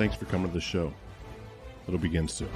[0.00, 0.94] Thanks for coming to the show.
[1.86, 2.48] It'll begin soon.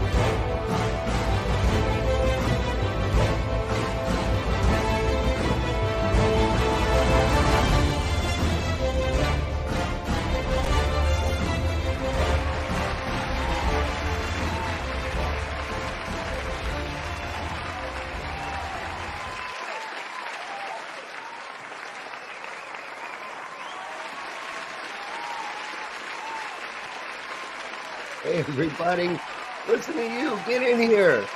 [28.54, 29.18] Everybody.
[29.66, 30.38] Listen to you.
[30.46, 31.26] Get in here.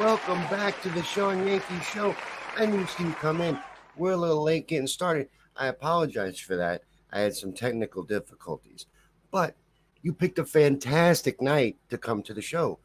[0.00, 2.16] Welcome back to the Shawn Yankey Show.
[2.56, 3.58] I knew you come in.
[3.94, 5.28] We're a little late getting started.
[5.54, 6.80] I apologize for that.
[7.12, 8.86] I had some technical difficulties.
[9.30, 9.54] But
[10.00, 12.78] you picked a fantastic night to come to the show.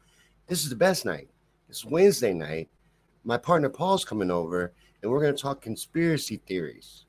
[0.48, 1.30] This is the best night.
[1.70, 2.68] It's Wednesday night.
[3.24, 7.06] My partner Paul's coming over, and we're going to talk conspiracy theories.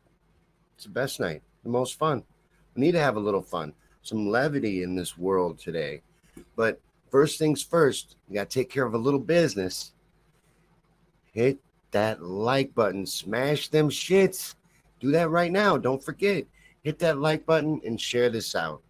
[0.76, 2.24] It's the best night, the most fun.
[2.74, 6.04] We need to have a little fun, some levity in this world today.
[6.56, 6.80] But
[7.10, 9.94] first things first, you got to take care of a little business.
[11.34, 11.60] Hit
[11.92, 14.56] that like button, smash them shits.
[15.00, 15.78] Do that right now.
[15.78, 16.46] Don't forget.
[16.84, 18.82] Hit that like button and share this out.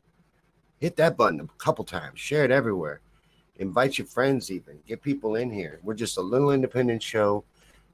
[0.79, 2.19] Hit that button a couple times.
[2.19, 3.01] Share it everywhere.
[3.57, 4.79] Invite your friends, even.
[4.87, 5.79] Get people in here.
[5.83, 7.43] We're just a little independent show,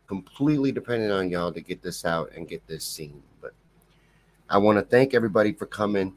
[0.07, 3.21] completely dependent on y'all to get this out and get this seen.
[3.41, 3.53] But
[4.49, 6.16] I want to thank everybody for coming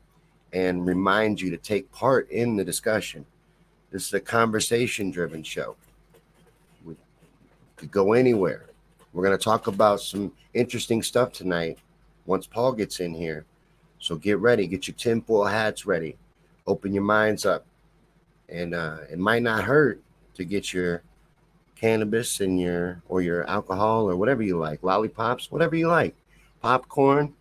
[0.52, 3.24] and remind you to take part in the discussion.
[3.90, 5.76] This is a conversation driven show.
[6.84, 6.96] We
[7.76, 8.66] could go anywhere.
[9.12, 11.78] We're going to talk about some interesting stuff tonight
[12.26, 13.44] once Paul gets in here.
[13.98, 16.16] So get ready, get your tinfoil hats ready,
[16.66, 17.66] open your minds up.
[18.48, 20.00] And uh, it might not hurt
[20.34, 21.02] to get your
[21.76, 26.14] cannabis and your or your alcohol or whatever you like, lollipops, whatever you like,
[26.60, 27.34] popcorn,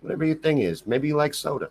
[0.00, 0.86] whatever your thing is.
[0.86, 1.70] Maybe you like soda.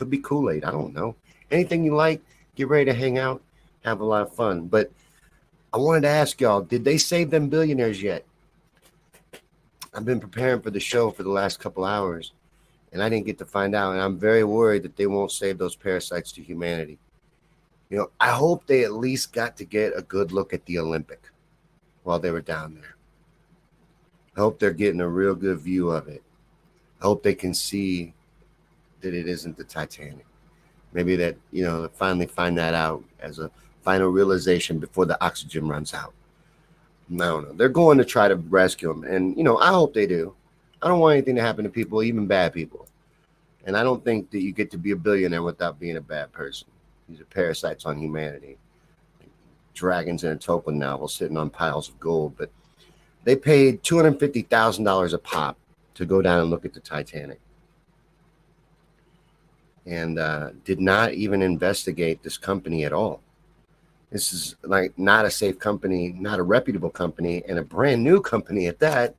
[0.00, 0.64] Could be Kool Aid.
[0.64, 1.14] I don't know.
[1.50, 2.22] Anything you like,
[2.56, 3.42] get ready to hang out,
[3.84, 4.66] have a lot of fun.
[4.66, 4.90] But
[5.74, 8.24] I wanted to ask y'all did they save them billionaires yet?
[9.92, 12.32] I've been preparing for the show for the last couple hours
[12.94, 13.92] and I didn't get to find out.
[13.92, 16.98] And I'm very worried that they won't save those parasites to humanity.
[17.90, 20.78] You know, I hope they at least got to get a good look at the
[20.78, 21.20] Olympic
[22.04, 22.96] while they were down there.
[24.34, 26.22] I hope they're getting a real good view of it.
[27.02, 28.14] I hope they can see
[29.00, 30.26] that it isn't the Titanic.
[30.92, 33.50] Maybe that, you know, finally find that out as a
[33.82, 36.12] final realization before the oxygen runs out.
[37.12, 37.52] I don't know.
[37.54, 39.04] They're going to try to rescue them.
[39.04, 40.34] And, you know, I hope they do.
[40.82, 42.86] I don't want anything to happen to people, even bad people.
[43.64, 46.32] And I don't think that you get to be a billionaire without being a bad
[46.32, 46.68] person.
[47.08, 48.56] These are parasites on humanity.
[49.74, 52.34] Dragons in a Tolkien novel sitting on piles of gold.
[52.36, 52.50] But
[53.24, 55.58] they paid $250,000 a pop
[55.94, 57.40] to go down and look at the Titanic
[59.90, 63.20] and uh, did not even investigate this company at all.
[64.10, 68.20] This is like not a safe company, not a reputable company, and a brand new
[68.20, 69.16] company at that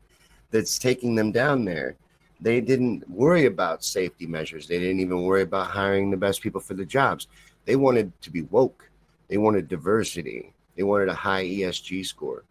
[0.49, 1.97] that's taking them down there.
[2.39, 4.65] They didn't worry about safety measures.
[4.65, 7.27] They didn't even worry about hiring the best people for the jobs.
[7.65, 8.89] They wanted to be woke.
[9.27, 10.53] They wanted diversity.
[10.77, 12.43] They wanted a high ESG score.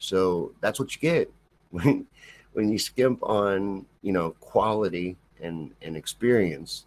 [0.00, 1.32] So that's what you get
[1.70, 2.06] when
[2.54, 6.86] when you skimp on you know quality and and experience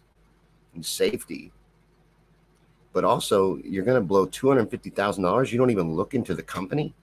[0.82, 1.52] safety.
[2.92, 5.52] but also you're going to blow $250,000.
[5.52, 6.94] You don't even look into the company.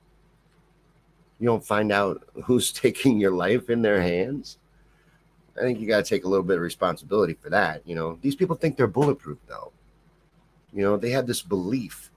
[1.40, 4.58] You don't find out who's taking your life in their hands.
[5.56, 7.84] I think you got to take a little bit of responsibility for that.
[7.86, 9.72] You know, these people think they're bulletproof, though.
[10.74, 12.10] You know, they have this belief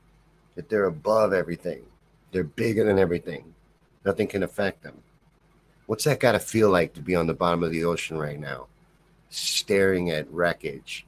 [0.55, 1.85] that they're above everything,
[2.33, 3.53] they're bigger than everything.
[4.07, 5.03] Nothing can affect them.
[5.85, 8.41] What's that got to feel like to be on the bottom of the ocean right
[8.41, 8.69] now,
[9.29, 11.05] staring at wreckage,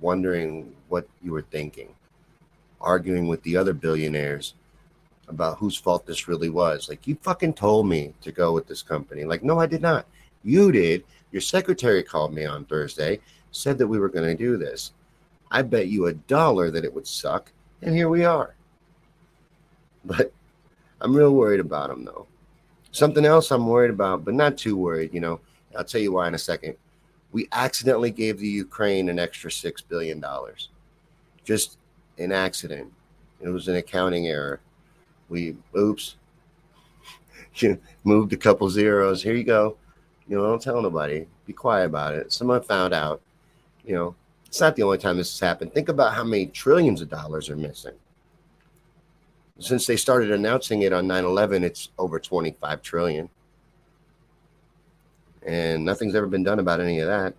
[0.00, 1.94] wondering what you were thinking,
[2.80, 4.54] arguing with the other billionaires
[5.28, 6.88] about whose fault this really was?
[6.88, 9.24] Like, you fucking told me to go with this company.
[9.24, 10.06] Like, no, I did not.
[10.44, 11.04] You did.
[11.32, 14.92] Your secretary called me on Thursday, said that we were going to do this.
[15.50, 17.52] I bet you a dollar that it would suck,
[17.82, 18.54] and here we are.
[20.04, 20.32] But
[21.00, 22.26] I'm real worried about him, though.
[22.92, 25.40] Something else I'm worried about, but not too worried, you know.
[25.76, 26.76] I'll tell you why in a second.
[27.32, 30.24] We accidentally gave the Ukraine an extra $6 billion.
[31.44, 31.78] Just
[32.18, 32.92] an accident.
[33.40, 34.60] It was an accounting error.
[35.28, 36.16] We, oops,
[37.56, 39.22] you moved a couple zeros.
[39.22, 39.76] Here you go.
[40.26, 41.26] You know, don't tell nobody.
[41.46, 42.32] Be quiet about it.
[42.32, 43.20] Someone found out.
[43.84, 44.14] You know,
[44.46, 45.72] it's not the only time this has happened.
[45.72, 47.94] Think about how many trillions of dollars are missing.
[49.58, 53.28] Since they started announcing it on 9 11, it's over 25 trillion.
[55.48, 57.34] And nothing's ever been done about any of that.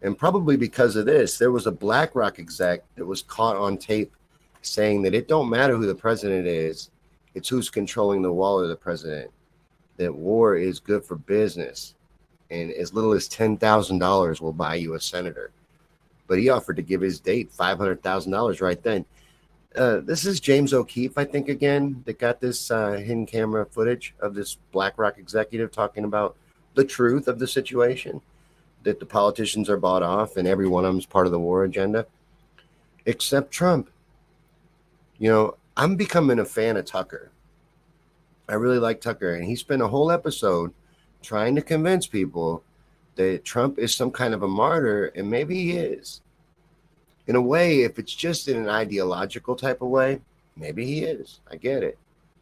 [0.00, 4.12] And probably because of this, there was a BlackRock exec that was caught on tape
[4.62, 6.90] saying that it don't matter who the president is,
[7.34, 9.30] it's who's controlling the wallet of the president.
[9.96, 11.94] That war is good for business
[12.52, 15.50] and as little as $10,000 will buy you a senator.
[16.28, 19.04] But he offered to give his date $500,000 right then.
[19.74, 24.14] Uh, this is James O'Keefe, I think, again, that got this uh, hidden camera footage
[24.20, 26.36] of this BlackRock executive talking about
[26.74, 28.20] the truth of the situation
[28.82, 31.38] that the politicians are bought off and every one of them is part of the
[31.38, 32.06] war agenda,
[33.06, 33.90] except Trump.
[35.18, 37.30] You know, I'm becoming a fan of Tucker.
[38.48, 40.72] I really like Tucker, and he spent a whole episode
[41.22, 42.62] trying to convince people
[43.14, 46.20] that Trump is some kind of a martyr, and maybe he is.
[47.28, 50.20] In a way, if it's just in an ideological type of way,
[50.56, 51.40] maybe he is.
[51.50, 51.98] I get it.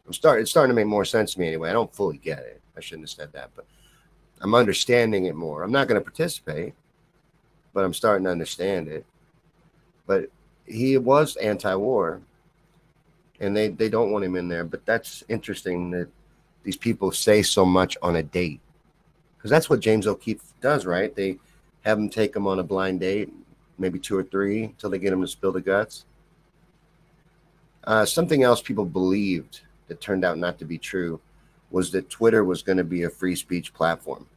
[0.07, 0.41] I'm starting.
[0.41, 1.69] It's starting to make more sense to me anyway.
[1.69, 2.61] I don't fully get it.
[2.75, 3.65] I shouldn't have said that, but
[4.41, 5.63] I'm understanding it more.
[5.63, 6.73] I'm not going to participate,
[7.73, 9.05] but I'm starting to understand it.
[10.07, 10.29] But
[10.65, 12.21] he was anti-war,
[13.39, 14.63] and they they don't want him in there.
[14.63, 16.09] But that's interesting that
[16.63, 18.61] these people say so much on a date
[19.37, 21.15] because that's what James O'Keefe does, right?
[21.15, 21.39] They
[21.81, 23.33] have him take them on a blind date,
[23.79, 26.05] maybe two or three, until they get him to spill the guts.
[27.85, 31.19] Uh, something else people believed that turned out not to be true
[31.71, 34.27] was that Twitter was going to be a free speech platform.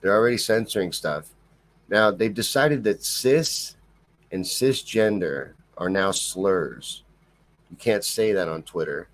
[0.00, 1.28] They're already censoring stuff.
[1.88, 3.76] Now, they've decided that cis
[4.32, 7.02] and cisgender are now slurs.
[7.70, 9.08] You can't say that on Twitter.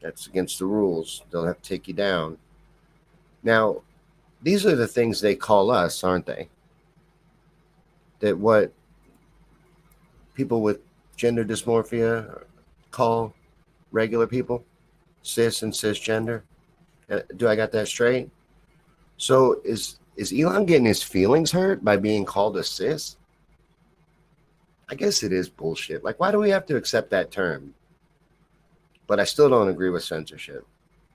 [0.00, 1.22] That's against the rules.
[1.30, 2.38] They'll have to take you down.
[3.42, 3.82] Now,
[4.42, 6.48] these are the things they call us, aren't they?
[8.20, 8.72] That what
[10.34, 10.80] people with
[11.16, 12.42] gender dysmorphia
[12.90, 13.34] call
[13.90, 14.64] regular people,
[15.22, 16.42] cis and cisgender.
[17.10, 18.30] Uh, do I got that straight?
[19.18, 23.16] So is is Elon getting his feelings hurt by being called a cis?
[24.88, 26.02] I guess it is bullshit.
[26.02, 27.74] Like, why do we have to accept that term?
[29.06, 30.66] But I still don't agree with censorship.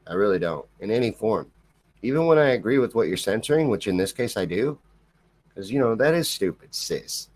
[0.05, 1.51] I really don't in any form
[2.03, 4.77] even when I agree with what you're censoring, which in this case I do,
[5.47, 7.29] because you know that is stupid, sis.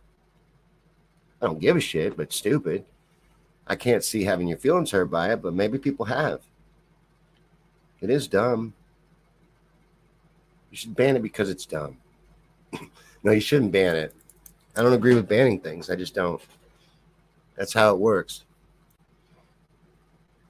[1.42, 2.86] I don't give a shit, but stupid.
[3.66, 6.42] I can't see having your feelings hurt by it, but maybe people have.
[8.02, 8.74] It is dumb.
[10.72, 11.98] You should ban it because it's dumb.
[13.24, 14.14] no, you shouldn't ban it.
[14.76, 15.90] I don't agree with banning things.
[15.90, 16.42] I just don't.
[17.56, 18.44] That's how it works.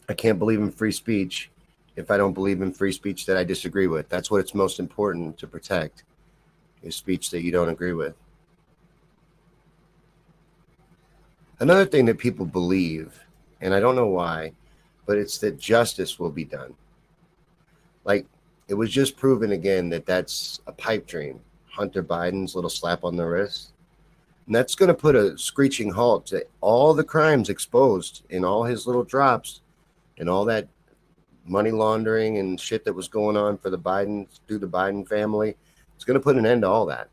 [0.10, 1.50] I can't believe in free speech
[1.96, 4.10] if I don't believe in free speech that I disagree with.
[4.10, 6.04] That's what it's most important to protect
[6.84, 8.16] is speech that you don't agree with.
[11.60, 13.20] Another thing that people believe,
[13.62, 14.52] and I don't know why,
[15.06, 16.76] but it's that justice will be done.
[18.04, 18.26] Like
[18.68, 21.40] it was just proven again that that's a pipe dream.
[21.70, 23.72] Hunter Biden's little slap on the wrist.
[24.46, 28.64] And that's going to put a screeching halt to all the crimes exposed in all
[28.64, 29.62] his little drops
[30.18, 30.68] and all that
[31.46, 35.56] money laundering and shit that was going on for the Biden through the Biden family.
[35.96, 37.10] It's going to put an end to all that.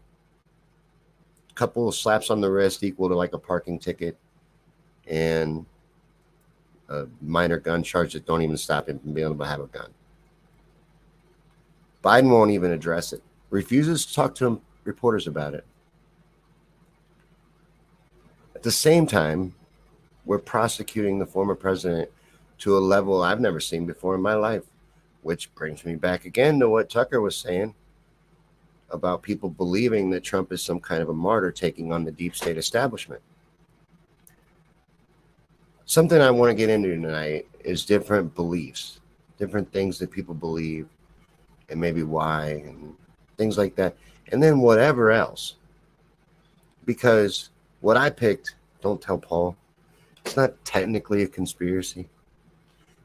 [1.51, 4.17] A couple of slaps on the wrist equal to like a parking ticket
[5.07, 5.67] and
[6.89, 9.67] a minor gun charge that don't even stop him from being able to have a
[9.67, 9.91] gun.
[12.05, 15.65] Biden won't even address it, refuses to talk to reporters about it.
[18.55, 19.55] At the same time,
[20.27, 22.11] we're prosecuting the former president
[22.59, 24.65] to a level I've never seen before in my life,
[25.23, 27.75] which brings me back again to what Tucker was saying
[28.91, 32.37] about people believing that Trump is some kind of a martyr taking on the deep
[32.37, 33.21] state establishment.
[35.87, 39.01] Something I want to get into tonight is different beliefs,
[39.39, 40.87] different things that people believe,
[41.69, 42.95] and maybe why, and
[43.37, 43.97] things like that.
[44.33, 45.57] And then whatever else.
[46.85, 49.57] Because what I picked, don't tell Paul,
[50.25, 52.09] it's not technically a conspiracy.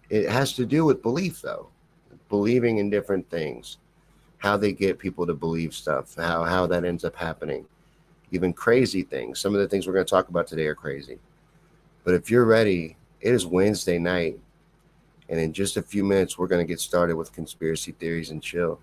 [0.09, 1.67] It has to do with belief, though,
[2.29, 3.77] believing in different things,
[4.37, 7.65] how they get people to believe stuff, how, how that ends up happening,
[8.31, 9.39] even crazy things.
[9.39, 11.19] Some of the things we're going to talk about today are crazy.
[12.03, 14.39] But if you're ready, it is Wednesday night.
[15.29, 18.41] And in just a few minutes, we're going to get started with conspiracy theories and
[18.41, 18.79] chill.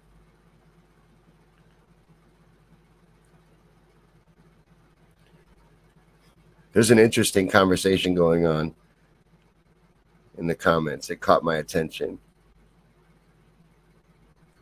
[6.72, 8.74] There's an interesting conversation going on
[10.38, 11.10] in the comments.
[11.10, 12.18] It caught my attention.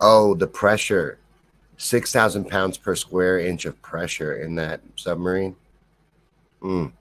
[0.00, 1.18] Oh, the pressure
[1.76, 5.56] 6,000 pounds per square inch of pressure in that submarine.
[6.62, 6.92] Mm.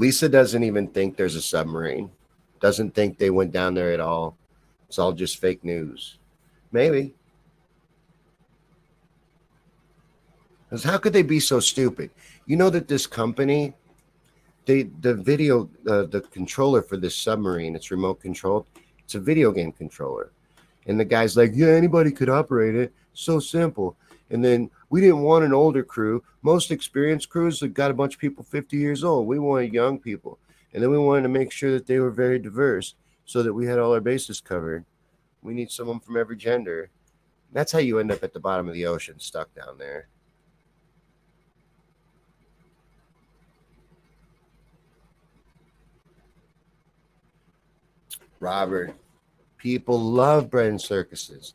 [0.00, 2.10] Lisa doesn't even think there's a submarine,
[2.58, 4.34] doesn't think they went down there at all.
[4.88, 6.16] It's all just fake news.
[6.72, 7.12] Maybe.
[10.64, 12.10] Because how could they be so stupid?
[12.46, 13.74] You know that this company,
[14.64, 18.64] they the video, uh, the controller for this submarine, it's remote controlled.
[19.04, 20.32] It's a video game controller,
[20.86, 22.94] and the guy's like, "Yeah, anybody could operate it.
[23.12, 23.96] So simple."
[24.30, 26.22] And then we didn't want an older crew.
[26.42, 29.26] Most experienced crews have got a bunch of people 50 years old.
[29.26, 30.38] We wanted young people,
[30.72, 32.94] and then we wanted to make sure that they were very diverse,
[33.24, 34.84] so that we had all our bases covered.
[35.42, 36.90] We need someone from every gender.
[37.52, 40.08] That's how you end up at the bottom of the ocean, stuck down there.
[48.40, 48.94] Robert,
[49.58, 51.54] people love bread and circuses.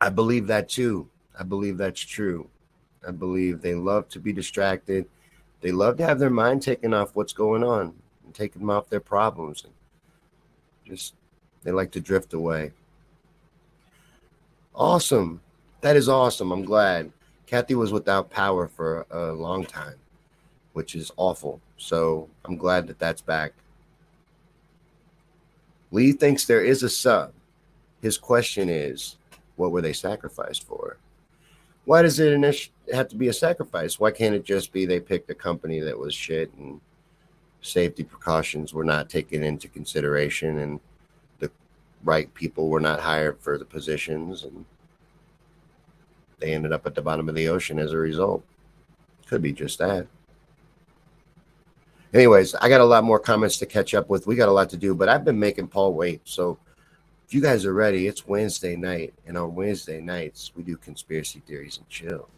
[0.00, 1.08] I believe that too.
[1.38, 2.48] I believe that's true.
[3.06, 5.06] I believe they love to be distracted.
[5.60, 8.88] They love to have their mind taken off what's going on and take them off
[8.88, 9.64] their problems.
[9.64, 9.72] And
[10.84, 11.14] just
[11.62, 12.72] they like to drift away.
[14.74, 15.40] Awesome.
[15.80, 16.52] That is awesome.
[16.52, 17.12] I'm glad.
[17.46, 19.96] Kathy was without power for a long time,
[20.72, 21.60] which is awful.
[21.76, 23.52] So I'm glad that that's back.
[25.90, 27.32] Lee thinks there is a sub.
[28.02, 29.16] His question is,
[29.58, 30.98] what were they sacrificed for?
[31.84, 33.98] Why does it have to be a sacrifice?
[33.98, 36.80] Why can't it just be they picked a company that was shit and
[37.60, 40.80] safety precautions were not taken into consideration and
[41.38, 41.50] the
[42.04, 44.64] right people were not hired for the positions and
[46.38, 48.44] they ended up at the bottom of the ocean as a result?
[49.26, 50.06] Could be just that
[52.12, 54.26] anyways, I got a lot more comments to catch up with.
[54.26, 56.20] We got a lot to do, but I've been making Paul wait.
[56.24, 56.58] So
[57.28, 59.12] if you guys are ready, it's Wednesday night.
[59.26, 62.30] And on Wednesday nights, we do conspiracy theories and chill.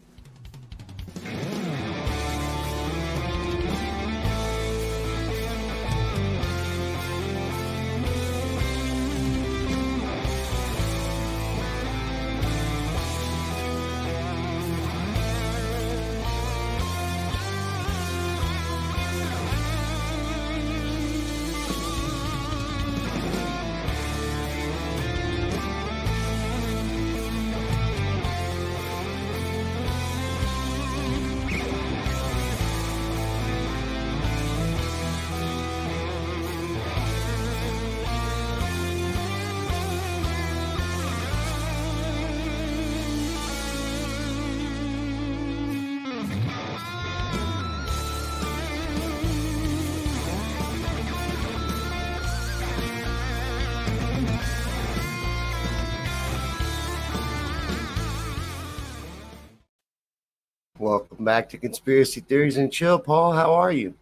[61.50, 62.99] Back to Conspiracy Theories and Chill.
[62.99, 63.95] Paul, how are you?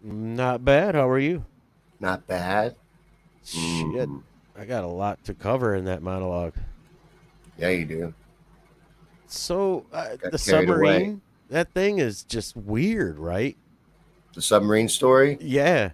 [0.00, 0.94] Not bad.
[0.94, 1.44] How are you?
[1.98, 2.76] Not bad.
[3.44, 3.58] Shit.
[4.08, 4.22] Mm.
[4.56, 6.54] I got a lot to cover in that monologue.
[7.58, 8.14] Yeah, you do.
[9.26, 11.18] So, uh, the submarine, away.
[11.50, 13.56] that thing is just weird, right?
[14.34, 15.36] The submarine story?
[15.40, 15.90] Yeah.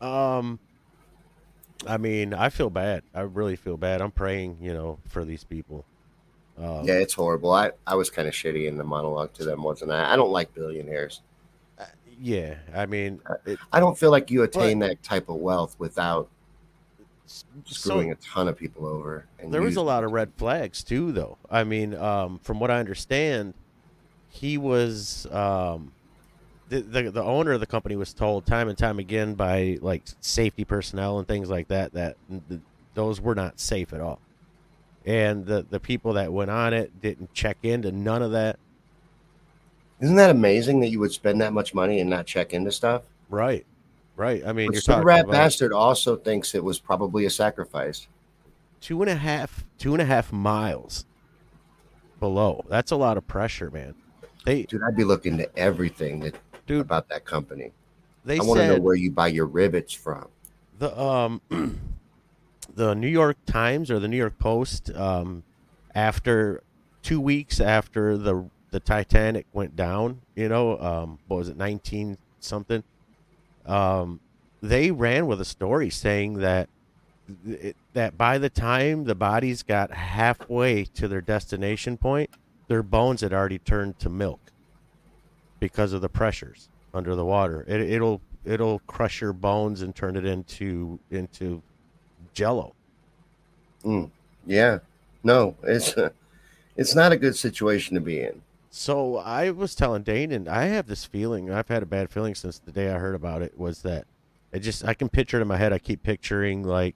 [0.00, 0.60] Um,
[1.84, 3.02] I mean, I feel bad.
[3.12, 4.00] I really feel bad.
[4.00, 5.84] I'm praying, you know, for these people.
[6.58, 7.52] Um, yeah, it's horrible.
[7.52, 10.12] I, I was kind of shitty in the monologue to them, wasn't I?
[10.12, 11.20] I don't like billionaires.
[11.78, 11.84] Uh,
[12.20, 15.76] yeah, I mean, it, I don't feel like you attain but, that type of wealth
[15.78, 16.28] without
[17.26, 19.26] screwing so, a ton of people over.
[19.44, 21.36] there was a lot of red flags too, though.
[21.50, 23.54] I mean, um, from what I understand,
[24.28, 25.92] he was um,
[26.68, 30.02] the, the the owner of the company was told time and time again by like
[30.20, 32.16] safety personnel and things like that that
[32.48, 32.60] th-
[32.94, 34.20] those were not safe at all,
[35.06, 38.58] and the the people that went on it didn't check into none of that.
[40.00, 43.02] Isn't that amazing that you would spend that much money and not check into stuff?
[43.30, 43.64] Right,
[44.16, 44.42] right.
[44.46, 48.06] I mean, But you're talking rat about bastard also thinks it was probably a sacrifice.
[48.80, 51.06] two and a half two and a half miles
[52.20, 52.64] below.
[52.68, 53.94] That's a lot of pressure, man.
[54.44, 56.34] They Dude, I'd be looking to everything that
[56.66, 56.80] Dude.
[56.80, 57.72] about that company.
[58.24, 60.28] they I want to know where you buy your rivets from.
[60.78, 61.40] the um
[62.76, 65.42] the New York Times or the New York Post um
[65.94, 66.62] after
[67.02, 72.16] two weeks after the the Titanic went down, you know, um what was it, nineteen
[72.38, 72.84] something?
[73.64, 74.20] Um
[74.62, 76.68] they ran with a story saying that
[77.92, 82.30] that by the time the bodies got halfway to their destination point,
[82.68, 84.40] their bones had already turned to milk
[85.58, 87.64] because of the pressures under the water.
[87.66, 91.62] It, it'll it'll crush your bones and turn it into into
[92.36, 92.74] jello.
[94.46, 94.78] Yeah,
[95.24, 95.94] no, it's
[96.76, 98.42] it's not a good situation to be in.
[98.70, 101.50] So I was telling Dane, and I have this feeling.
[101.50, 103.58] I've had a bad feeling since the day I heard about it.
[103.58, 104.06] Was that
[104.52, 105.72] it just I can picture it in my head.
[105.72, 106.94] I keep picturing like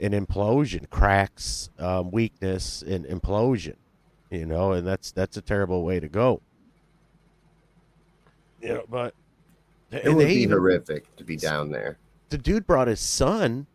[0.00, 3.74] an implosion, cracks, um, weakness, and implosion.
[4.30, 6.40] You know, and that's that's a terrible way to go.
[8.62, 9.14] You know, but
[9.90, 11.98] It would they be even- horrific to be down there.
[12.30, 13.66] the dude brought his son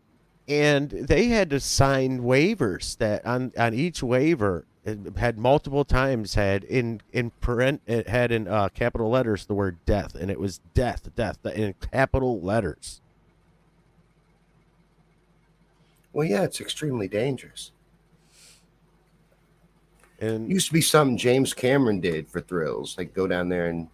[0.47, 4.65] and they had to sign waivers that on on each waiver
[5.15, 9.77] had multiple times had in in parent it had in uh, capital letters the word
[9.85, 13.00] death and it was death death in capital letters
[16.13, 17.71] Well, yeah, it's extremely dangerous.
[20.19, 23.67] and It used to be something James Cameron did for thrills, like go down there
[23.67, 23.88] and.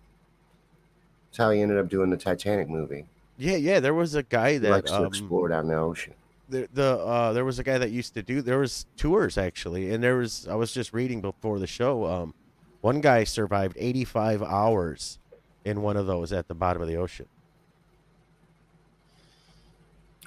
[1.32, 3.06] That's how he ended up doing the Titanic movie.
[3.38, 6.14] yeah yeah there was a guy that likes to um, explore down the ocean.
[6.50, 9.94] The, the uh there was a guy that used to do there was tours actually
[9.94, 12.34] and there was I was just reading before the show um
[12.82, 15.20] one guy survived 85 hours
[15.66, 17.28] in one of those at the bottom of the ocean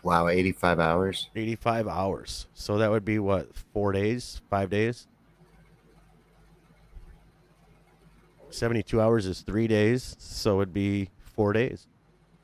[0.03, 1.31] Wow, 85 hours.
[1.37, 2.47] 85 hours.
[2.55, 5.07] So that would be what, four days, five days?
[8.51, 10.17] 72 hours is three days.
[10.19, 11.87] So it'd be four days.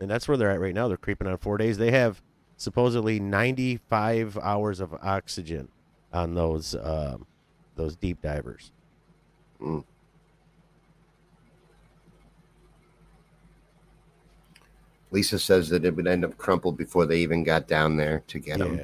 [0.00, 0.86] And that's where they're at right now.
[0.86, 1.78] They're creeping on four days.
[1.78, 2.22] They have
[2.58, 5.68] supposedly 95 hours of oxygen
[6.12, 7.26] on those um,
[7.76, 8.72] those deep divers.
[15.10, 18.38] Lisa says that it would end up crumpled before they even got down there to
[18.38, 18.80] get them.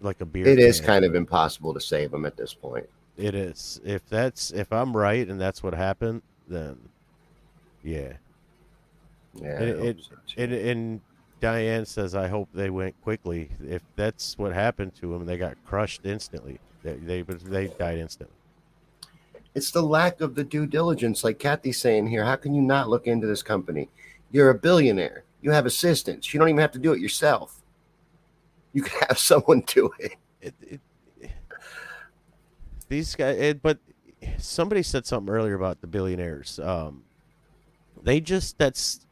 [0.00, 0.46] Like a beer.
[0.46, 0.86] It is can.
[0.86, 2.88] kind of impossible to save them at this point.
[3.16, 3.80] It is.
[3.84, 6.78] If that's if I'm right and that's what happened, then
[7.82, 8.14] yeah.
[9.34, 11.00] Yeah, And, it, so, and, and
[11.40, 13.50] Diane says, "I hope they went quickly.
[13.60, 16.58] If that's what happened to them, they got crushed instantly.
[16.82, 18.34] They they, they died instantly."
[19.54, 22.24] It's the lack of the due diligence, like Kathy's saying here.
[22.24, 23.88] How can you not look into this company?
[24.30, 25.24] You're a billionaire.
[25.40, 26.32] You have assistants.
[26.32, 27.62] You don't even have to do it yourself.
[28.72, 30.12] You can have someone do it.
[30.40, 30.80] It, it,
[32.88, 33.78] these guys, it, but
[34.38, 36.58] somebody said something earlier about the billionaires.
[36.58, 37.04] Um,
[38.02, 39.06] they just that's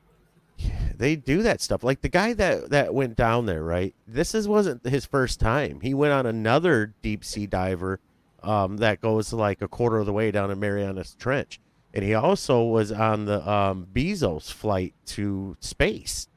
[0.97, 1.83] they do that stuff.
[1.85, 3.95] Like the guy that that went down there, right?
[4.07, 5.81] This is wasn't his first time.
[5.81, 8.01] He went on another deep sea diver
[8.43, 11.61] um, that goes like a quarter of the way down in Marianas Trench,
[11.95, 16.29] and he also was on the um, Bezos flight to space.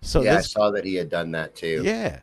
[0.00, 1.82] So yeah, I saw that he had done that too.
[1.84, 2.20] yeah.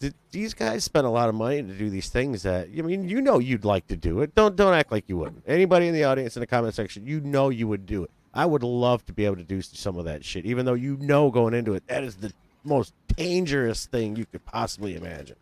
[0.00, 3.08] Th- These guys spend a lot of money to do these things that I mean,
[3.08, 4.32] you know you'd like to do it.
[4.36, 5.42] Don't don't act like you wouldn't.
[5.44, 8.10] Anybody in the audience in the comment section, you know you would do it.
[8.34, 10.96] I would love to be able to do some of that shit, even though you
[10.98, 12.32] know going into it that is the
[12.64, 15.36] most dangerous thing you could possibly imagine.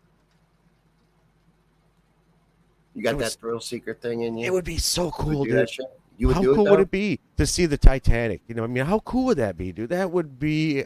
[2.95, 4.45] You got It was- that thrill seeker thing in you.
[4.45, 5.69] It would be so cool, dude.
[6.17, 8.41] You would how cool it, would it be to see the Titanic?
[8.47, 9.89] You know, I mean, how cool would that be, dude?
[9.89, 10.85] That would be,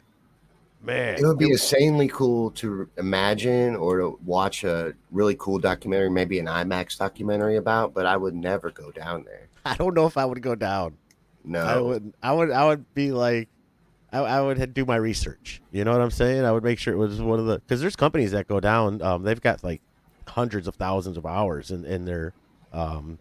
[0.84, 1.20] man.
[1.20, 6.38] It would be insanely cool to imagine or to watch a really cool documentary, maybe
[6.40, 9.48] an IMAX documentary about, but I would never go down there.
[9.66, 10.98] I don't know if I would go down.
[11.44, 11.60] No.
[11.60, 13.50] I would, I would, I would be like,
[14.12, 15.62] I, I would do my research.
[15.72, 16.44] You know what I'm saying?
[16.46, 19.02] I would make sure it was one of the because there's companies that go down.
[19.02, 19.82] Um, they've got like
[20.28, 22.34] hundreds of thousands of hours in in their
[22.74, 23.20] um,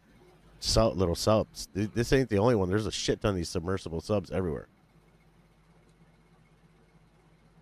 [0.59, 1.69] sub, little subs.
[1.75, 2.69] This ain't the only one.
[2.69, 4.67] There's a shit ton of these submersible subs everywhere.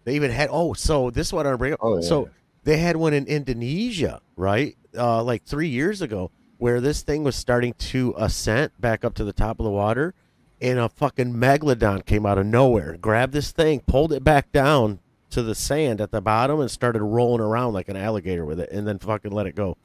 [0.05, 1.81] They even had oh, so this one I bring up.
[1.83, 2.09] Oh, yeah.
[2.09, 2.31] So
[2.65, 4.75] they had one in Indonesia, right?
[4.97, 9.25] Uh, like three years ago, where this thing was starting to ascent back up to
[9.25, 10.15] the top of the water,
[10.61, 14.99] and a fucking megalodon came out of nowhere, grabbed this thing, pulled it back down
[15.31, 18.71] to the sand at the bottom, and started rolling around like an alligator with it,
[18.71, 19.77] and then fucking let it go,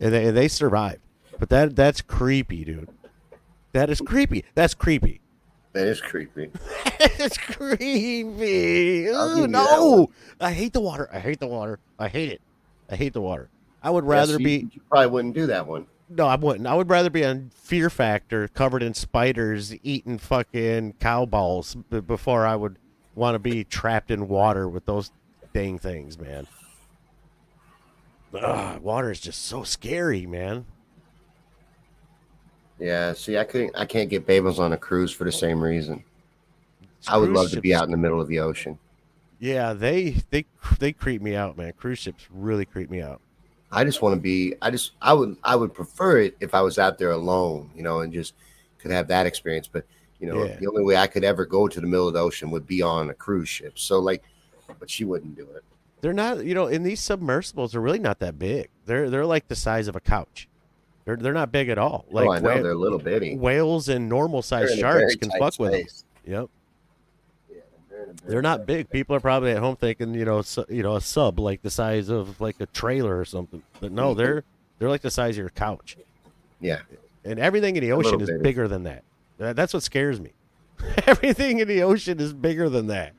[0.00, 1.00] and they and they survived.
[1.38, 2.88] But that that's creepy, dude.
[3.72, 4.44] That is creepy.
[4.54, 5.20] That's creepy.
[5.72, 6.50] That is creepy.
[7.00, 9.10] it's creepy.
[9.10, 11.08] I'll give Ugh, you that no, I hate the water.
[11.12, 11.78] I hate the water.
[11.98, 12.40] I hate it.
[12.90, 13.50] I hate the water.
[13.82, 15.86] I would rather Yes, you- be You probably wouldn't do that one.
[16.08, 16.66] No, I wouldn't.
[16.66, 22.00] I would rather be on Fear Factor, covered in spiders, eating fucking cow balls b-
[22.00, 22.76] before I would
[23.14, 25.10] want to be trapped in water with those
[25.52, 26.46] dang things, man.
[28.34, 30.66] Ugh, water is just so scary, man.
[32.78, 33.14] Yeah.
[33.14, 33.74] See, I couldn't.
[33.76, 36.04] I can't get Babels on a cruise for the same reason.
[37.08, 38.78] I would love to be out in the middle of the ocean.
[39.38, 40.44] Yeah, they they
[40.78, 41.72] they creep me out, man.
[41.76, 43.20] Cruise ships really creep me out.
[43.72, 44.54] I just want to be.
[44.62, 44.92] I just.
[45.02, 45.36] I would.
[45.42, 48.34] I would prefer it if I was out there alone, you know, and just
[48.78, 49.68] could have that experience.
[49.68, 49.84] But
[50.20, 50.56] you know, Yeah.
[50.56, 52.80] the only way I could ever go to the middle of the ocean would be
[52.82, 53.78] on a cruise ship.
[53.78, 54.22] So like,
[54.78, 55.62] but she wouldn't do it.
[56.00, 58.68] They're not, you know, and these submersibles are really not that big.
[58.86, 60.48] They're they're like the size of a couch.
[61.04, 62.04] They're they're not big at all.
[62.10, 63.36] Oh, like oh, I know whale- they're little bitty.
[63.36, 65.82] whales and normal sized sharks can fuck with them.
[66.24, 66.48] Yep.
[68.06, 68.90] They're in a very They're not big.
[68.90, 71.70] People are probably at home thinking, you know, su- you know, a sub like the
[71.70, 73.62] size of like a trailer or something.
[73.80, 74.16] But no, Mhm.
[74.18, 74.44] they're
[74.78, 75.96] they're like the size of your couch.
[76.60, 76.80] Yeah,
[77.24, 79.02] And everything in the ocean is bigger than that.
[79.38, 80.30] That- That's what scares me.
[81.06, 83.12] everything in the ocean is bigger than that.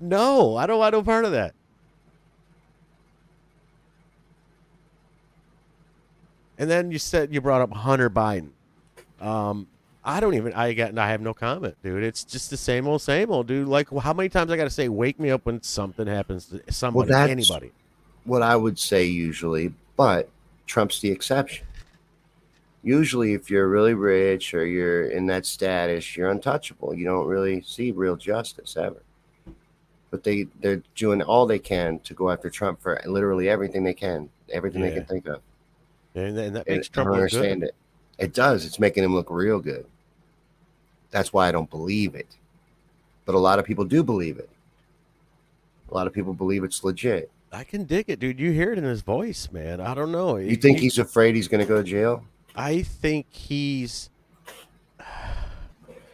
[0.00, 1.54] No, I don't want no part of that.
[6.58, 8.50] And then you said you brought up Hunter Biden.
[9.20, 9.66] Um,
[10.08, 10.52] I don't even.
[10.54, 10.96] I got.
[10.98, 12.02] I have no comment, dude.
[12.02, 13.68] It's just the same old, same old, dude.
[13.68, 16.62] Like, how many times I got to say, "Wake me up when something happens to
[16.72, 17.72] somebody, that's- anybody."
[18.24, 20.28] what I would say usually, but
[20.66, 21.66] Trump's the exception.
[22.82, 26.94] Usually, if you're really rich or you're in that status, you're untouchable.
[26.94, 29.02] You don't really see real justice ever.
[30.10, 33.94] But they they're doing all they can to go after Trump for literally everything they
[33.94, 35.40] can, everything they can think of.
[36.14, 37.36] And, and that And makes I Trump don't look good.
[37.38, 37.74] understand it.
[38.18, 38.64] It does.
[38.64, 39.86] It's making him look real good.
[41.10, 42.26] That's why I don't believe it.
[43.24, 44.48] But a lot of people do believe it.
[45.90, 47.30] A lot of people believe it's legit.
[47.50, 48.38] I can dig it, dude.
[48.38, 49.80] You hear it in his voice, man.
[49.80, 50.36] I don't know.
[50.36, 52.24] You think he's afraid he's going to go to jail?
[52.54, 54.10] I think he's.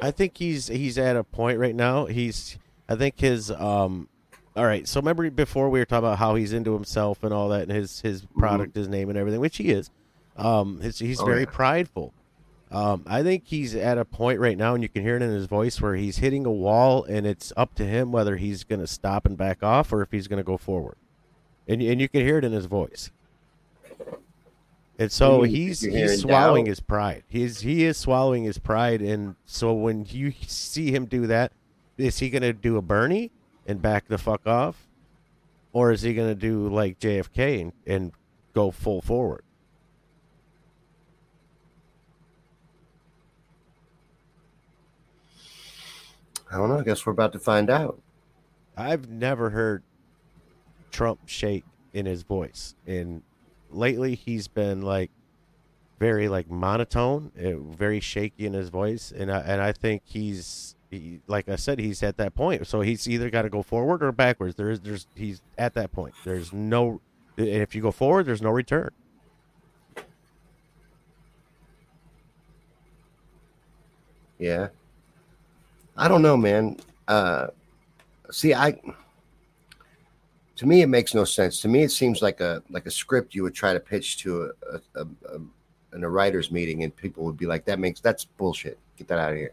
[0.00, 2.06] I think he's he's at a point right now.
[2.06, 2.58] He's.
[2.88, 3.50] I think his.
[3.50, 4.08] Um.
[4.56, 4.86] All right.
[4.86, 7.72] So remember before we were talking about how he's into himself and all that, and
[7.72, 9.90] his his product, his name, and everything, which he is.
[10.36, 10.80] Um.
[10.80, 11.50] His, he's Oh, very yeah.
[11.50, 12.12] prideful.
[12.74, 13.04] Um.
[13.06, 15.46] I think he's at a point right now, and you can hear it in his
[15.46, 18.86] voice, where he's hitting a wall, and it's up to him whether he's going to
[18.86, 20.96] stop and back off or if he's going to go forward.
[21.68, 23.10] And and you can hear it in his voice.
[24.98, 25.66] And so What do you mean?
[25.68, 27.24] he's he's swallowing his pride.
[27.28, 31.52] He's he is swallowing his pride, and so when you see him do that,
[31.96, 33.30] is he going to do a Bernie
[33.66, 34.86] and back the fuck off,
[35.72, 38.12] or is he going to do like JFK and, and
[38.52, 39.43] go full forward?
[46.50, 46.78] I don't know.
[46.78, 48.00] I guess we're about to find out.
[48.76, 49.82] I've never heard
[50.90, 53.22] Trump shake in his voice, and
[53.70, 55.10] lately he's been like
[55.98, 60.74] very like monotone, uh, very shaky in his voice, and I, and I think he's
[60.90, 62.66] he, like I said, he's at that point.
[62.66, 64.54] So he's either got to go forward or backwards.
[64.54, 66.14] There is there's he's at that point.
[66.24, 67.00] There's no,
[67.36, 68.90] and if you go forward, there's no return.
[74.38, 74.68] Yeah.
[75.96, 76.78] I don't know, man.
[77.06, 77.48] Uh,
[78.30, 78.80] see, I.
[80.56, 81.60] To me, it makes no sense.
[81.62, 84.42] To me, it seems like a like a script you would try to pitch to
[84.42, 88.00] a, a, a, a in a writers' meeting, and people would be like, "That makes
[88.00, 88.78] that's bullshit.
[88.96, 89.52] Get that out of here."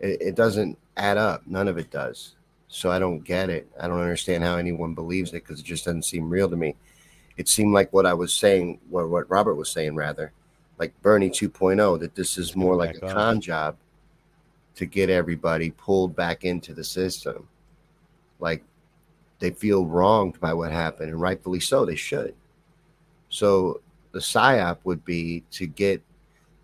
[0.00, 1.46] It, it doesn't add up.
[1.46, 2.34] None of it does.
[2.68, 3.70] So I don't get it.
[3.80, 6.74] I don't understand how anyone believes it because it just doesn't seem real to me.
[7.36, 10.32] It seemed like what I was saying, what what Robert was saying, rather,
[10.78, 13.76] like Bernie 2.0, that this is more like a con job
[14.76, 17.48] to get everybody pulled back into the system.
[18.40, 18.62] Like
[19.38, 22.34] they feel wronged by what happened, and rightfully so, they should.
[23.28, 23.80] So
[24.12, 26.02] the psyop would be to get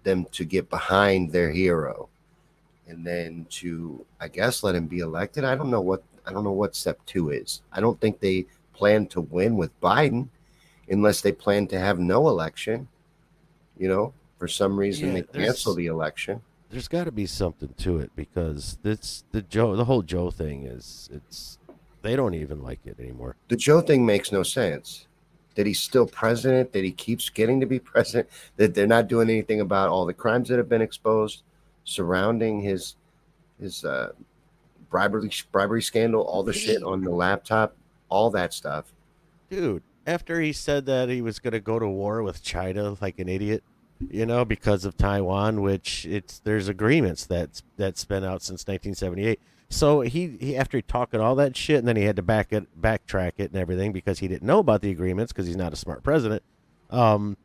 [0.02, 2.08] them to get behind their hero
[2.90, 5.44] and then to I guess let him be elected.
[5.44, 7.62] I don't know what I don't know what step two is.
[7.72, 10.28] I don't think they plan to win with Biden
[10.88, 12.88] unless they plan to have no election.
[13.78, 16.42] You know, for some reason Yeah, they cancel the election.
[16.70, 20.64] There's got to be something to it because this the Joe the whole Joe thing
[20.64, 21.58] is it's
[22.02, 23.36] they don't even like it anymore.
[23.48, 25.06] The Joe thing makes no sense.
[25.56, 29.28] That he's still president, that he keeps getting to be president, that they're not doing
[29.28, 31.42] anything about all the crimes that have been exposed.
[31.84, 32.94] surrounding his
[33.60, 34.12] his uh,
[34.88, 37.74] bribery bribery scandal, all the shit on the laptop,
[38.08, 38.92] all that stuff.
[39.50, 43.18] dude, after he said that he was going to go to war with China like
[43.18, 43.62] an idiot,
[44.08, 49.40] you know, because of Taiwan, which it's there's agreements that's that's been out since 1978.
[49.68, 52.52] So he, he after he talking all that shit, and then he had to back
[52.52, 55.72] it backtrack it and everything because he didn't know about the agreements because he's not
[55.72, 56.42] a smart president.
[56.90, 57.36] Um,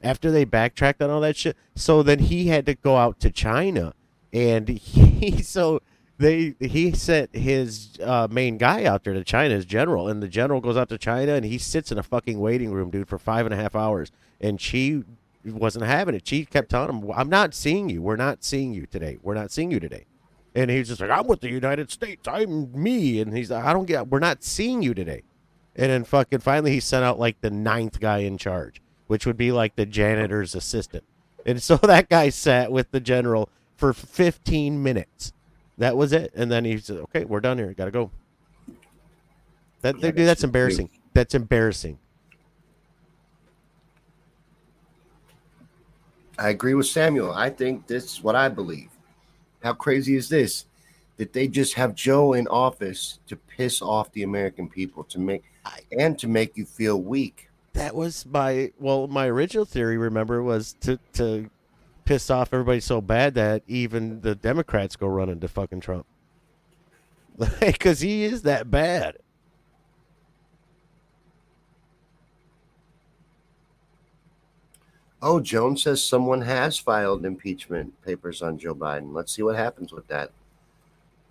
[0.00, 3.30] after they backtracked on all that shit, so then he had to go out to
[3.30, 3.94] China,
[4.32, 5.80] and he so
[6.18, 10.28] they he sent his uh, main guy out there to China, his general, and the
[10.28, 13.18] general goes out to China and he sits in a fucking waiting room, dude, for
[13.18, 15.04] five and a half hours, and she
[15.44, 16.26] wasn't having it.
[16.26, 18.02] She kept telling him, "I'm not seeing you.
[18.02, 19.18] We're not seeing you today.
[19.22, 20.06] We're not seeing you today."
[20.54, 22.26] And he's just like, "I'm with the United States.
[22.26, 24.08] I'm me." And he's like, "I don't get.
[24.08, 25.22] We're not seeing you today."
[25.76, 29.36] And then fucking finally he sent out like the ninth guy in charge, which would
[29.36, 31.04] be like the janitor's assistant.
[31.46, 35.32] And so that guy sat with the general for 15 minutes.
[35.78, 36.32] That was it.
[36.34, 37.72] And then he said, "Okay, we're done here.
[37.74, 38.10] Got to go."
[39.82, 40.90] That dude, that's embarrassing.
[41.14, 41.98] That's embarrassing.
[46.38, 47.32] I agree with Samuel.
[47.32, 48.90] I think this is what I believe.
[49.62, 50.66] How crazy is this?
[51.16, 55.42] That they just have Joe in office to piss off the American people, to make
[55.98, 57.50] and to make you feel weak.
[57.72, 59.96] That was my well, my original theory.
[59.96, 61.50] Remember, was to to
[62.04, 66.06] piss off everybody so bad that even the Democrats go running to fucking Trump
[67.60, 69.18] because he is that bad.
[75.20, 79.12] Oh, Jones says someone has filed impeachment papers on Joe Biden.
[79.12, 80.30] Let's see what happens with that.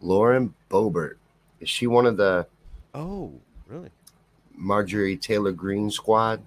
[0.02, 1.16] Lauren Boebert.
[1.60, 2.46] Is she one of the
[2.94, 3.32] Oh,
[3.68, 3.90] really?
[4.56, 6.42] Marjorie Taylor Greene squad?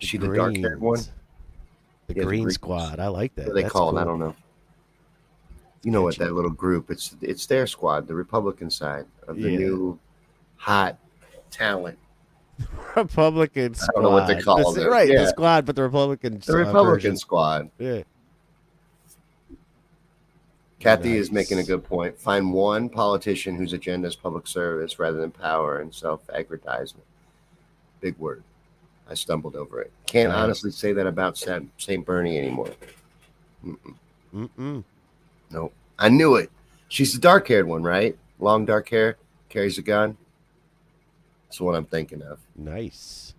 [0.00, 1.00] Is she the dark haired one?
[2.08, 2.50] The Yeah, Greene.
[2.50, 2.98] Squad.
[2.98, 3.46] I like that.
[3.46, 3.98] What they That's called?
[3.98, 4.34] I don't know.
[5.84, 6.90] You know what that little group?
[6.90, 9.58] It's it's their squad, the Republican side of the Yeah.
[9.58, 9.98] new
[10.56, 10.96] hot
[11.50, 11.98] talent.
[12.96, 13.88] Republican squad.
[13.90, 14.88] I don't know what they call The- it.
[14.90, 15.22] Right, Yeah.
[15.22, 16.40] the squad, but the Republican.
[16.44, 17.16] The uh, Republican version.
[17.16, 17.70] squad.
[17.78, 18.02] Yeah.
[20.80, 22.18] Kathy is making a good point.
[22.18, 27.06] Find one politician whose agenda is public service rather than power and self-aggrandizement.
[28.00, 28.42] Big word.
[29.08, 29.92] I stumbled over it.
[30.06, 30.42] Can't Yeah.
[30.42, 32.04] honestly say that about St.
[32.04, 32.70] Bernie anymore.
[33.64, 33.94] Mm-mm.
[34.34, 34.84] Mm-mm.
[35.52, 35.72] Nope.
[36.00, 36.50] I knew it.
[36.88, 38.16] She's the dark-haired one, right?
[38.40, 39.18] Long dark hair,
[39.50, 40.16] carries a gun.
[41.52, 42.38] That's what I'm thinking of.
[42.56, 43.34] Nice.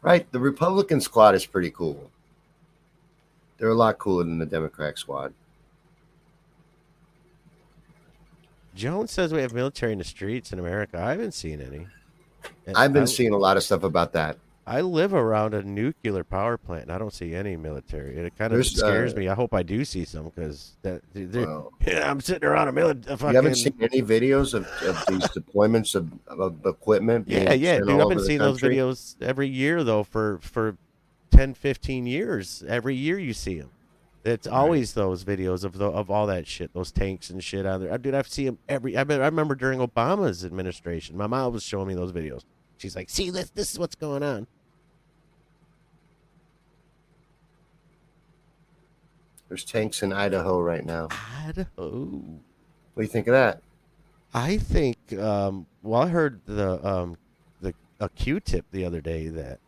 [0.00, 0.26] Right?
[0.32, 2.10] The Republican squad is pretty cool.
[3.58, 5.34] They're a lot cooler than the Democrat squad.
[8.74, 10.98] Jones says we have military in the streets in America.
[10.98, 11.86] I haven't seen any.
[12.66, 14.38] And I've been I, seeing a lot of stuff about that.
[14.68, 18.18] I live around a nuclear power plant, and I don't see any military.
[18.18, 19.28] It kind of There's, scares uh, me.
[19.28, 23.18] I hope I do see some because that Well, yeah, I'm sitting around a military.
[23.18, 27.28] You haven't seen any videos of, of these deployments of, of equipment?
[27.28, 27.98] Yeah, yeah, dude.
[27.98, 30.76] I've been seeing those videos every year though for for
[31.30, 32.62] 10, 15 years.
[32.68, 33.70] Every year you see them.
[34.24, 37.80] It's always those videos of the, of all that shit, those tanks and shit out
[37.80, 37.90] there.
[37.90, 38.98] I dude, I've seen them every.
[38.98, 42.42] I, mean, I remember during Obama's administration, my mom was showing me those videos.
[42.76, 43.48] She's like, "See this?
[43.48, 44.46] This is what's going on."
[49.48, 51.08] There's tanks in Idaho right now.
[51.46, 51.90] Idaho.
[51.90, 52.12] What
[52.96, 53.62] do you think of that?
[54.34, 54.98] I think.
[55.18, 57.16] Um, well, I heard the um,
[57.60, 59.58] the a Q-tip the other day that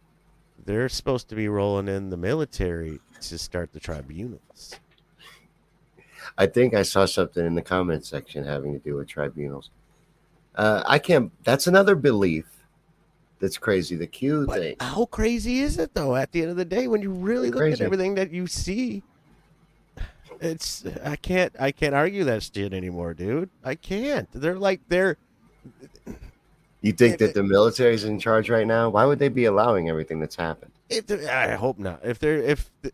[0.67, 4.79] they're supposed to be rolling in the military to start the tribunals.
[6.37, 9.71] I think I saw something in the comment section having to do with tribunals.
[10.55, 11.33] Uh, I can't.
[11.45, 12.45] That's another belief
[13.41, 13.97] that's crazy.
[13.97, 14.77] The Q But thing.
[14.81, 16.17] how crazy is it though?
[16.17, 17.83] At the end of the day, when you really look Crazy.
[17.83, 19.03] at everything that you see,
[20.41, 23.51] it's I can't I can't argue that shit anymore, dude.
[23.63, 24.29] I can't.
[24.33, 25.17] They're like they're
[26.81, 28.89] You think that the military's in charge right now?
[28.89, 30.73] Why would they be allowing everything that's happened?
[30.91, 32.01] I hope not.
[32.03, 32.93] If they're if the,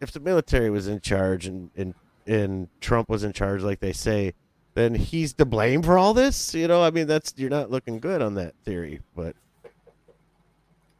[0.00, 1.94] if the military was in charge and and
[2.26, 4.34] and Trump was in charge, like they say,
[4.74, 6.54] then he's to blame for all this.
[6.54, 9.00] You know, I mean, that's you're not looking good on that theory.
[9.14, 9.34] But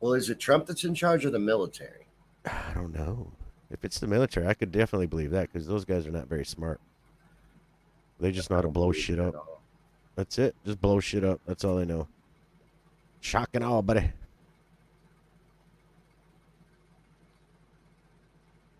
[0.01, 2.07] Well, is it Trump that's in charge or the military?
[2.47, 3.33] I don't know.
[3.70, 6.44] If it's the military, I could definitely believe that because those guys are not very
[6.44, 6.81] smart.
[8.20, 9.35] They just know how to blow shit up.
[10.14, 10.55] That's it.
[10.64, 11.40] Just blow shit up.
[11.46, 12.09] That's all they know.
[13.20, 14.12] Shock and all, buddy.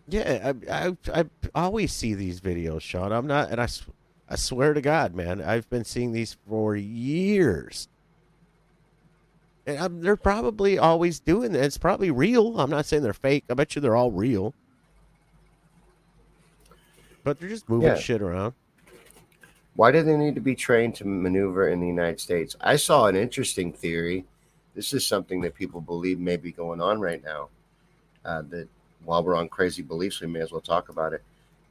[0.09, 3.11] Yeah, I, I I always see these videos, Shawn.
[3.11, 3.67] I'm not, and I,
[4.29, 7.89] I swear to God, man, I've been seeing these for years.
[9.65, 11.61] And I'm, they're probably always doing it.
[11.61, 12.57] It's probably real.
[12.57, 13.43] I'm not saying they're fake.
[13.49, 14.53] I bet you they're all real.
[17.27, 17.95] But they're just moving Yeah.
[17.95, 18.53] shit around.
[19.75, 22.55] Why do they need to be trained to maneuver in the United States?
[22.61, 24.23] I saw an interesting theory.
[24.75, 27.49] This is something that people believe may be going on right now.
[28.23, 28.69] Uh, that
[29.03, 31.21] while we're on crazy beliefs, we may as well talk about it.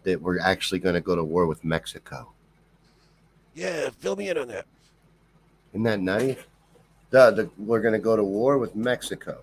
[0.02, 2.30] That we're actually going to go to war with Mexico.
[3.54, 4.66] Yeah, fill me in on that.
[5.72, 6.36] Isn't that nutty?
[7.08, 9.38] The, the, we're going to go to war with Mexico.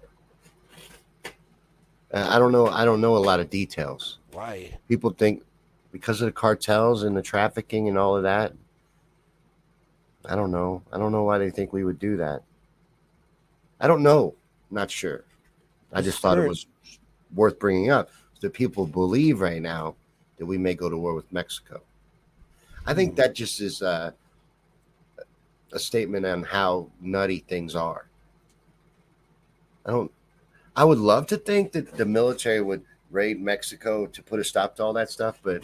[2.14, 2.68] Uh, I don't know.
[2.68, 4.20] I don't know a lot of details.
[4.32, 4.78] Why?
[4.88, 5.44] People think
[5.94, 8.52] because of the cartels and the trafficking and all of that.
[10.26, 10.82] I don't know.
[10.92, 12.42] I don't know why they think we would do that.
[13.80, 14.34] I don't know.
[14.72, 15.24] Not sure.
[15.94, 16.66] I just thought it was
[17.34, 18.10] worth bringing up.
[18.42, 19.96] That people believe right now
[20.38, 21.82] that we may go to war with Mexico.
[22.86, 24.12] I think that just is uh,
[25.72, 28.08] a statement on how nutty things are.
[29.86, 30.12] I don't.
[30.76, 34.76] I would love to think that the military would raid Mexico to put a stop
[34.76, 35.64] to all that stuff, but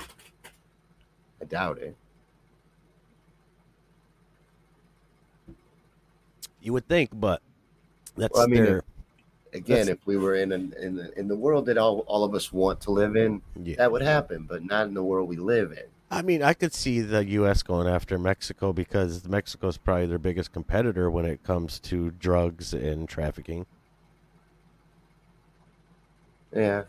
[1.41, 1.95] I doubt it.
[6.61, 7.41] You would think, but
[8.15, 8.83] that's Well, I mean, their
[9.51, 12.23] Again, That's- if we were in an, in the, in the world that all, all
[12.23, 13.77] of us want to live in, yeah.
[13.77, 15.85] that would happen, but not in the world we live in.
[16.11, 17.63] I mean, I could see the U.S.
[17.63, 22.73] going after Mexico because Mexico is probably their biggest competitor when it comes to drugs
[22.73, 23.65] and trafficking.
[26.55, 26.83] Yeah,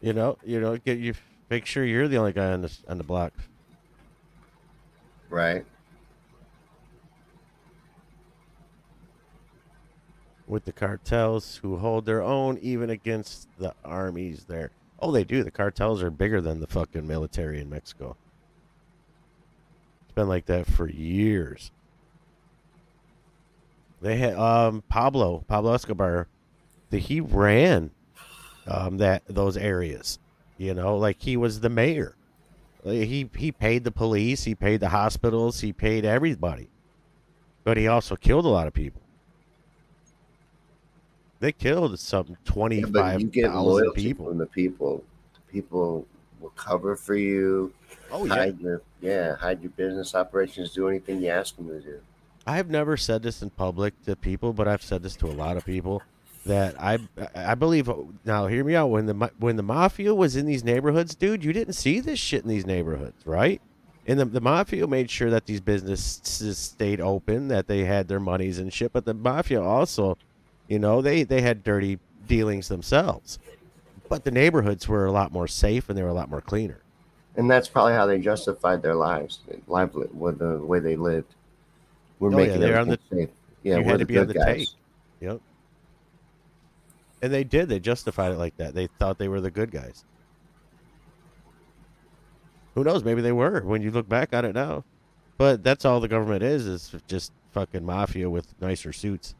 [0.00, 1.14] You know, you know, get you
[1.50, 3.32] make sure you're the only guy on the on the block.
[5.30, 5.64] right.
[10.48, 14.70] with the cartels who hold their own even against the armies there.
[14.98, 15.44] Oh, they do.
[15.44, 18.16] The cartels are bigger than the fucking military in Mexico.
[20.02, 21.70] It's been like that for years.
[24.00, 26.28] They had um Pablo Pablo Escobar.
[26.90, 27.90] The, he ran
[28.68, 30.18] um that those areas.
[30.58, 32.14] You know, like he was the mayor.
[32.84, 34.44] He he paid the police.
[34.44, 35.60] He paid the hospitals.
[35.60, 36.68] He paid everybody.
[37.64, 39.02] But he also killed a lot of people.
[41.40, 44.26] They killed some twenty Yeah, five thousand people.
[44.26, 45.04] from the people.
[45.50, 46.06] People
[46.40, 47.72] will cover for you.
[48.10, 50.72] Oh yeah, hide your yeah, hide your business operations.
[50.72, 52.00] Do anything you ask them to do.
[52.46, 55.32] I have never said this in public to people, but I've said this to a
[55.36, 56.02] lot of people
[56.48, 56.98] that I
[57.34, 57.88] I believe.
[57.88, 58.88] Uh, now, hear me out.
[58.88, 62.42] When the when the mafia was in these neighborhoods, dude, you didn't see this shit
[62.42, 63.60] in these neighborhoods, right?
[64.06, 68.20] And the, the mafia made sure that these businesses stayed open, that they had their
[68.20, 68.92] monies and shit.
[68.92, 70.16] But the mafia also,
[70.66, 73.38] you know, they they had dirty dealings themselves.
[74.08, 76.80] But the neighborhoods were a lot more safe and they were a lot more cleaner.
[77.36, 81.34] And that's probably how they justified their lives, live with the way they lived.
[82.18, 83.28] We're Oh, yeah, making they're on everything safe.
[83.62, 84.74] Yeah, you we're had the to be on the guys.
[85.20, 85.40] Yep.
[87.20, 87.68] And they did.
[87.68, 88.74] They justified it like that.
[88.74, 90.04] They thought they were the good guys.
[92.74, 93.02] Who knows?
[93.02, 94.84] Maybe they were when you look back on it now.
[95.36, 99.34] But that's all the government is, is just fucking mafia with nicer suits.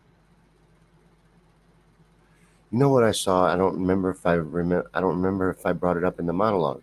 [2.70, 3.46] You know what I saw?
[3.46, 4.90] I don't remember if I remember.
[4.92, 6.82] I don't remember if I brought it up in the monologue.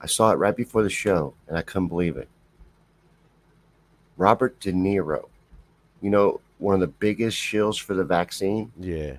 [0.00, 2.28] I saw it right before the show, and I couldn't believe it.
[4.16, 5.28] Robert De Niro,
[6.00, 9.16] you know, one of the biggest shills for the vaccine, Yeah.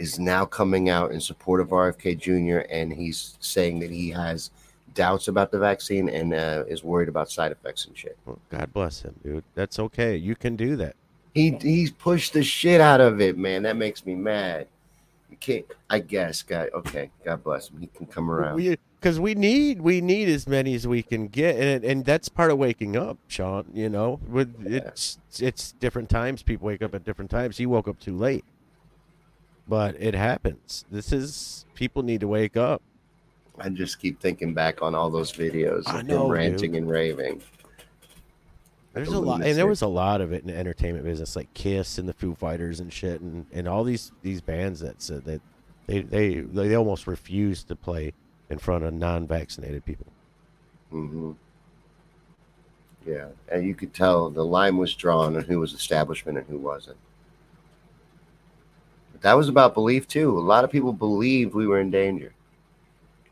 [0.00, 2.66] Is now coming out in support of RFK Jr.
[2.74, 4.50] and he's saying that he has
[4.94, 8.16] doubts about the vaccine and uh, is worried about side effects and shit.
[8.24, 9.44] Well, God bless him, dude.
[9.54, 10.16] That's okay.
[10.16, 10.96] You can do that.
[11.34, 13.62] He he's pushed the shit out of it, man.
[13.62, 14.66] That makes me mad.
[15.30, 15.66] You can't.
[15.88, 16.42] I guess.
[16.42, 16.70] God.
[16.74, 17.10] Okay.
[17.24, 17.80] God bless him.
[17.80, 18.56] He can come around.
[19.00, 22.50] because we need we need as many as we can get, and and that's part
[22.50, 23.66] of waking up, Shawn.
[23.72, 26.42] You know, with it's it's different times.
[26.42, 27.58] People wake up at different times.
[27.58, 28.44] He woke up too late,
[29.70, 30.84] but it happens.
[30.90, 32.82] This is people need to wake up.
[33.58, 36.82] I just keep thinking back on all those videos of know, him ranting dude.
[36.82, 37.40] and raving.
[38.92, 41.36] There's The a lot, and there was a lot of it in the entertainment business,
[41.36, 45.00] like Kiss and the Foo Fighters and shit, and, and all these these bands that
[45.00, 45.40] said that
[45.86, 48.12] they they they almost refused to play
[48.50, 50.06] in front of non-vaccinated people.
[50.90, 51.32] hmm
[53.06, 56.58] Yeah, and you could tell the line was drawn on who was establishment and who
[56.58, 56.98] wasn't.
[59.22, 60.38] That was about belief too.
[60.38, 62.32] A lot of people believed we were in danger.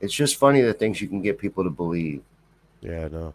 [0.01, 2.23] It's just funny the things you can get people to believe.
[2.81, 3.35] Yeah, I know.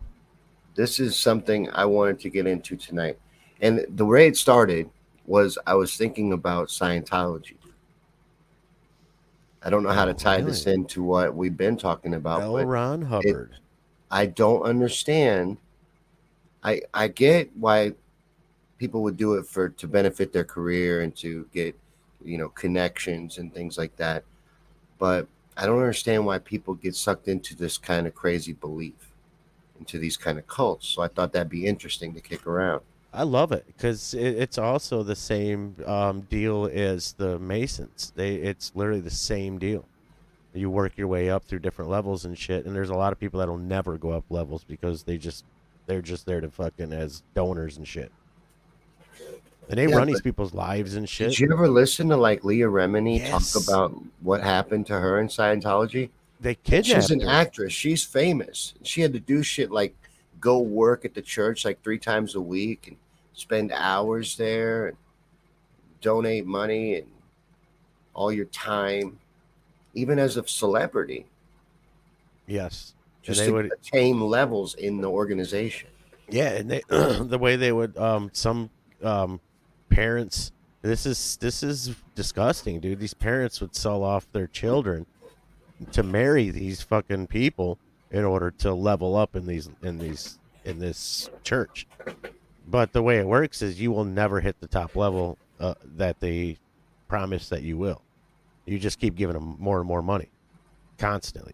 [0.75, 3.19] this is something I wanted to get into tonight.
[3.61, 4.89] And the way it started
[5.25, 7.55] was I was thinking about Scientology.
[9.63, 10.79] I don't know how to tie this really?
[10.79, 12.65] into what we've been talking about, L.
[12.65, 13.55] Ron Hubbard.
[14.11, 15.57] I don't understand.
[16.63, 17.93] I I get why
[18.77, 21.77] people would do it for to benefit their career and to get
[22.23, 24.23] you know connections and things like that.
[24.99, 29.11] But I don't understand why people get sucked into this kind of crazy belief,
[29.79, 30.87] into these kind of cults.
[30.87, 32.81] So I thought that'd be interesting to kick around.
[33.13, 38.11] I love it because it's also the same um, deal as the Masons.
[38.15, 39.85] They it's literally the same deal.
[40.55, 43.19] You work your way up through different levels and shit, and there's a lot of
[43.19, 45.45] people that'll never go up levels because they just
[45.85, 48.11] they're just there to fucking as donors and shit.
[49.69, 51.29] And they Yeah, run these people's lives and shit.
[51.31, 53.53] Did you ever listen to like Leah Remini Yes.
[53.53, 56.09] talk about what happened to her in Scientology?
[56.39, 57.29] they kidnapped She's an her.
[57.29, 57.71] actress.
[57.71, 58.73] She's famous.
[58.83, 59.95] She had to do shit like
[60.41, 62.97] go work at the church like three times a week and
[63.31, 64.97] spend hours there and
[66.01, 67.07] donate money and
[68.13, 69.19] all your time,
[69.93, 71.25] even as a celebrity,
[72.45, 75.87] Yes, just they to would- attain levels in the organization.
[76.29, 78.69] Yeah, and they the way they would um some
[79.01, 79.39] um
[79.95, 80.51] parents
[80.83, 82.99] this is this is disgusting, dude.
[82.99, 85.05] These parents would sell off their children
[85.93, 87.79] to marry these fucking people
[88.11, 91.87] in order to level up in these in these in this church.
[92.67, 96.19] But the way it works is you will never hit the top level uh, that
[96.19, 96.57] they
[97.07, 98.01] promise that you will.
[98.65, 100.29] You just keep giving them more and more money
[100.97, 101.53] constantly.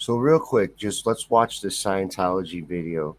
[0.00, 3.18] So real quick, just let's watch this Scientology video.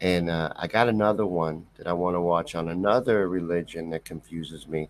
[0.00, 4.04] And uh, I got another one that I want to watch on another religion that
[4.04, 4.88] confuses me.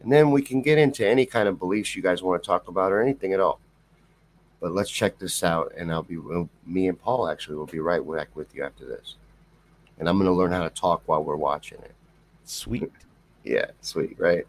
[0.00, 2.68] And then we can get into any kind of beliefs you guys want to talk
[2.68, 3.60] about or anything at all.
[4.58, 6.16] But let's check this out, and I'll be
[6.64, 9.16] me and Paul actually will be right back with you after this.
[9.98, 11.94] And I'm going to learn how to talk while we're watching it.
[12.44, 12.90] Sweet.
[13.44, 14.46] Yeah, sweet, right?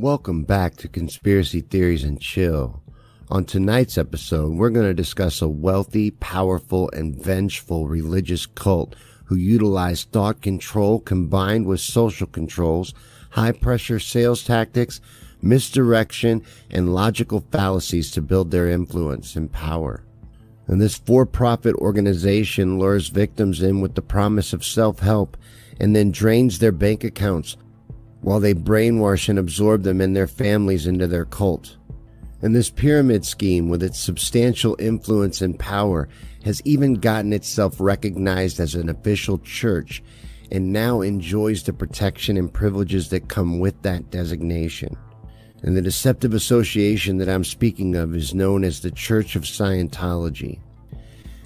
[0.00, 2.82] Welcome back to Conspiracy Theories and Chill.
[3.28, 8.96] On tonight's episode, we're going to discuss a wealthy, powerful, and vengeful religious cult
[9.26, 12.94] who utilize thought control combined with social controls,
[13.32, 15.02] high pressure sales tactics,
[15.42, 20.02] misdirection, and logical fallacies to build their influence and power.
[20.66, 25.36] And this for profit organization lures victims in with the promise of self help
[25.78, 27.58] and then drains their bank accounts
[28.22, 31.76] while they brainwash and absorb them and their families into their cult.
[32.42, 36.08] And this pyramid scheme, with its substantial influence and power,
[36.44, 40.02] has even gotten itself recognized as an official church
[40.50, 44.96] and now enjoys the protection and privileges that come with that designation.
[45.62, 50.58] And the deceptive association that I'm speaking of is known as the Church of Scientology.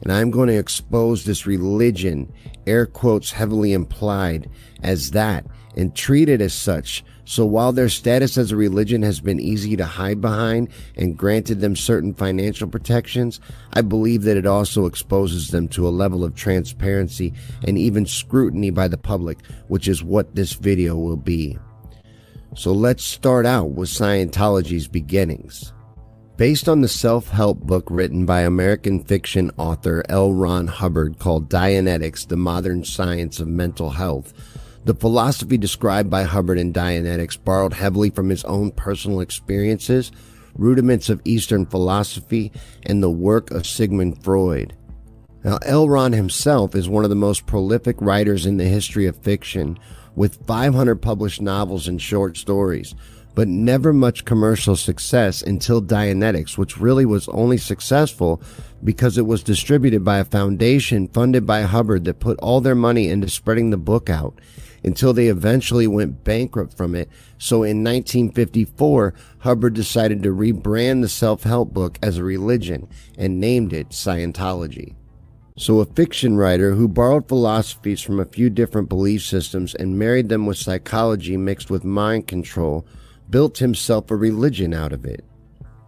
[0.02, 2.32] And I'm going to expose this religion,
[2.66, 4.48] air quotes heavily implied,
[4.82, 5.44] as that
[5.76, 7.04] and treat it as such.
[7.24, 11.60] So while their status as a religion has been easy to hide behind and granted
[11.60, 13.40] them certain financial protections,
[13.72, 17.32] I believe that it also exposes them to a level of transparency
[17.66, 21.58] and even scrutiny by the public, which is what this video will be.
[22.56, 25.72] So let's start out with Scientology's beginnings.
[26.36, 30.32] Based on the self help book written by American fiction author L.
[30.32, 34.34] Ron Hubbard called Dianetics The Modern Science of Mental Health,
[34.84, 40.12] the philosophy described by Hubbard in Dianetics borrowed heavily from his own personal experiences,
[40.56, 42.52] rudiments of Eastern philosophy,
[42.84, 44.76] and the work of Sigmund Freud.
[45.42, 45.88] Now, L.
[45.88, 49.78] Ron himself is one of the most prolific writers in the history of fiction,
[50.16, 52.94] with 500 published novels and short stories,
[53.34, 58.40] but never much commercial success until Dianetics, which really was only successful
[58.82, 63.08] because it was distributed by a foundation funded by Hubbard that put all their money
[63.08, 64.38] into spreading the book out
[64.84, 67.08] until they eventually went bankrupt from it.
[67.38, 73.40] So in 1954, Hubbard decided to rebrand the self help book as a religion and
[73.40, 74.94] named it Scientology.
[75.56, 80.28] So, a fiction writer who borrowed philosophies from a few different belief systems and married
[80.28, 82.84] them with psychology mixed with mind control
[83.30, 85.24] built himself a religion out of it.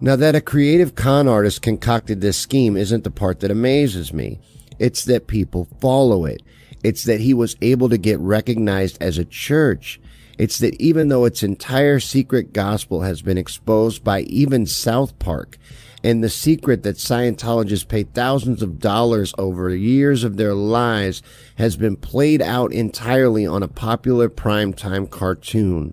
[0.00, 4.38] Now, that a creative con artist concocted this scheme isn't the part that amazes me.
[4.78, 6.42] It's that people follow it.
[6.86, 10.00] It's that he was able to get recognized as a church.
[10.38, 15.58] It's that even though its entire secret gospel has been exposed by even South Park,
[16.04, 21.22] and the secret that Scientologists pay thousands of dollars over years of their lives
[21.56, 25.92] has been played out entirely on a popular primetime cartoon.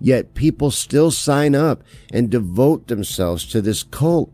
[0.00, 4.32] Yet people still sign up and devote themselves to this cult.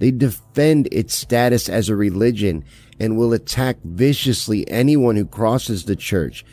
[0.00, 2.64] They defend its status as a religion
[3.00, 6.44] and will attack viciously anyone who crosses the church.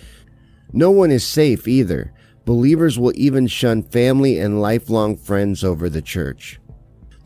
[0.73, 2.13] No one is safe either.
[2.45, 6.59] Believers will even shun family and lifelong friends over the church.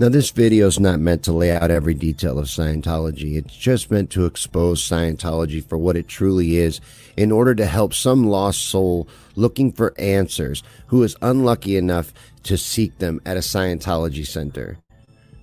[0.01, 3.35] Now, this video is not meant to lay out every detail of Scientology.
[3.35, 6.79] It's just meant to expose Scientology for what it truly is
[7.17, 12.13] in order to help some lost soul looking for answers who is unlucky enough
[12.43, 14.77] to seek them at a Scientology center.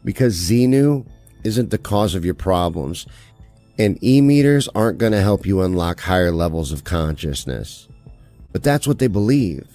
[0.02, 1.06] Because Xenu
[1.44, 3.06] isn't the cause of your problems,
[3.78, 7.88] and e meters aren't going to help you unlock higher levels of consciousness.
[8.52, 9.66] But that's what they believe.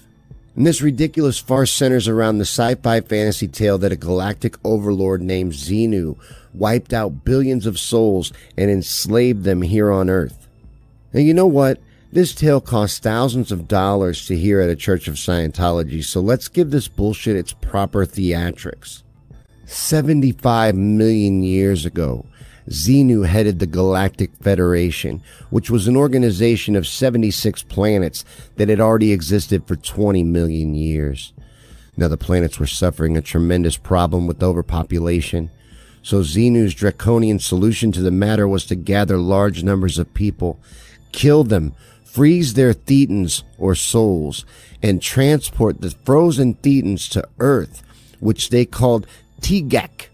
[0.56, 5.22] And this ridiculous farce centers around the sci fi fantasy tale that a galactic overlord
[5.22, 6.18] named Xenu
[6.54, 10.47] wiped out billions of souls and enslaved them here on Earth.
[11.14, 11.80] And you know what?
[12.12, 16.49] This tale costs thousands of dollars to hear at a Church of Scientology, so let's
[16.49, 19.04] give this bullshit its proper theatrics.
[19.66, 22.26] 75 million years ago,
[22.70, 28.24] Xenu headed the Galactic Federation, which was an organization of 76 planets
[28.57, 31.34] that had already existed for 20 million years.
[31.97, 35.49] Now, the planets were suffering a tremendous problem with overpopulation,
[36.03, 40.59] so Xenu's draconian solution to the matter was to gather large numbers of people,
[41.12, 44.45] kill them, freeze their thetans or souls,
[44.82, 47.84] and transport the frozen thetans to Earth,
[48.20, 49.05] which they called
[49.41, 50.11] Teegeeack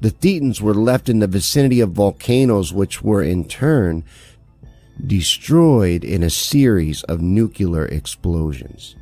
[0.00, 4.04] the Thetans were left in the vicinity of volcanoes, which were in turn
[5.04, 8.96] destroyed in a series of nuclear explosions.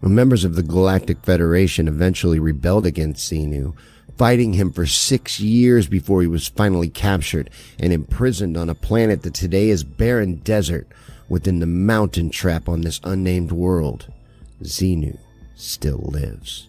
[0.00, 3.74] Members of the Galactic Federation eventually rebelled against Xenu,
[4.16, 9.22] fighting him for six years before he was finally captured and imprisoned on a planet
[9.22, 10.88] that today is barren desert
[11.28, 14.12] within the mountain trap on this unnamed world.
[14.62, 15.18] Xenu
[15.54, 16.68] still lives.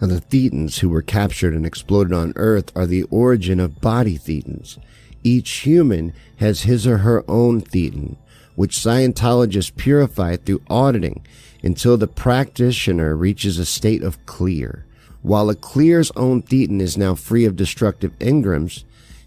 [0.00, 4.16] Now, the Thetans who were captured and exploded on Earth are the origin of body
[4.16, 4.78] Thetans.
[5.22, 8.16] Each human has his or her own Thetan,
[8.54, 11.26] which Scientologists purify through auditing
[11.62, 14.86] until the practitioner reaches a state of clear.
[15.20, 18.84] While a clear's own Thetan is now free of destructive engrams,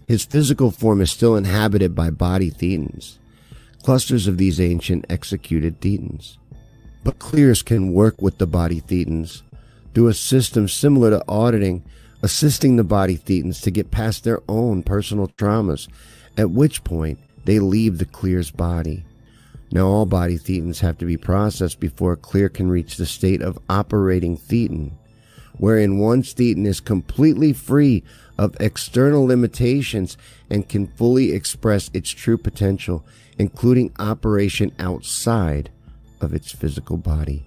[0.08, 3.18] his physical form is still inhabited by body Thetans,
[3.84, 6.36] clusters of these ancient executed Thetans.
[7.04, 9.42] But clears can work with the body Thetans
[9.94, 11.82] do a system similar to auditing,
[12.20, 15.88] assisting the body thetans to get past their own personal traumas,
[16.36, 19.04] at which point they leave the clear's body.
[19.70, 23.58] Now, all body thetans have to be processed before clear can reach the state of
[23.68, 24.92] operating thetan,
[25.58, 28.02] wherein one's thetan is completely free
[28.36, 30.18] of external limitations
[30.50, 33.06] and can fully express its true potential,
[33.38, 35.70] including operation outside
[36.20, 37.46] of its physical body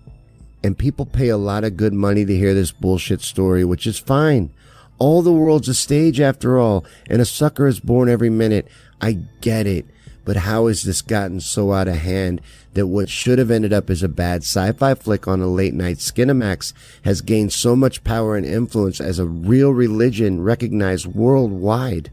[0.67, 3.97] and people pay a lot of good money to hear this bullshit story, which is
[3.97, 4.51] fine.
[4.99, 8.67] All the world's a stage after all, and a sucker is born every minute.
[8.99, 9.85] I get it.
[10.25, 12.41] But how has this gotten so out of hand
[12.73, 15.99] that what should have ended up as a bad sci-fi flick on a late night
[15.99, 16.73] Skinamax
[17.05, 22.11] has gained so much power and influence as a real religion recognized worldwide?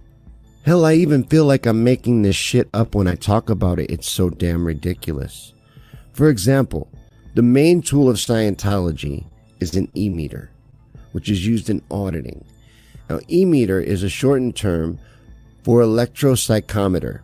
[0.65, 3.91] Hell, I even feel like I'm making this shit up when I talk about it.
[3.91, 5.53] It's so damn ridiculous.
[6.13, 6.89] For example,
[7.35, 9.27] the main tool of Scientology
[9.59, 10.51] is an e-meter,
[11.13, 12.45] which is used in auditing.
[13.11, 14.99] Now, e-meter is a shortened term
[15.65, 17.21] for electropsychometer.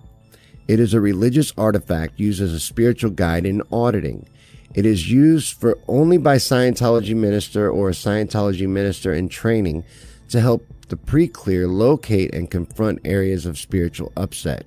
[0.66, 4.28] It is a religious artifact used as a spiritual guide in auditing.
[4.74, 9.84] It is used for only by Scientology minister or a Scientology minister in training
[10.28, 14.66] to help the pre-clear locate and confront areas of spiritual upset.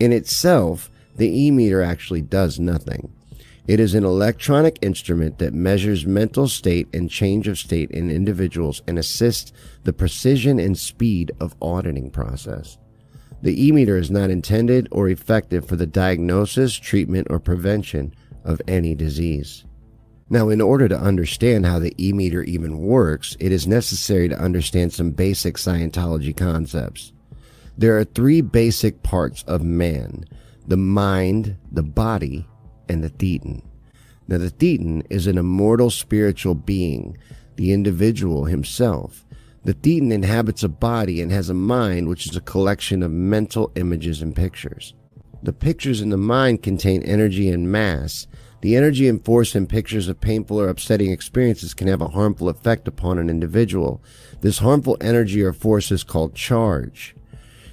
[0.00, 3.12] In itself, the e-meter actually does nothing.
[3.72, 8.82] It is an electronic instrument that measures mental state and change of state in individuals
[8.86, 9.50] and assists
[9.84, 12.76] the precision and speed of auditing process.
[13.40, 18.14] The e-meter is not intended or effective for the diagnosis, treatment, or prevention
[18.44, 19.64] of any disease.
[20.28, 24.92] Now, in order to understand how the e-meter even works, it is necessary to understand
[24.92, 27.14] some basic Scientology concepts.
[27.78, 30.26] There are three basic parts of man
[30.66, 32.46] the mind, the body,
[32.88, 33.62] and the Thetan.
[34.28, 37.16] Now, the Thetan is an immortal spiritual being,
[37.56, 39.26] the individual himself.
[39.64, 43.70] The Thetan inhabits a body and has a mind, which is a collection of mental
[43.76, 44.94] images and pictures.
[45.42, 48.26] The pictures in the mind contain energy and mass.
[48.60, 52.48] The energy and force in pictures of painful or upsetting experiences can have a harmful
[52.48, 54.00] effect upon an individual.
[54.40, 57.16] This harmful energy or force is called charge.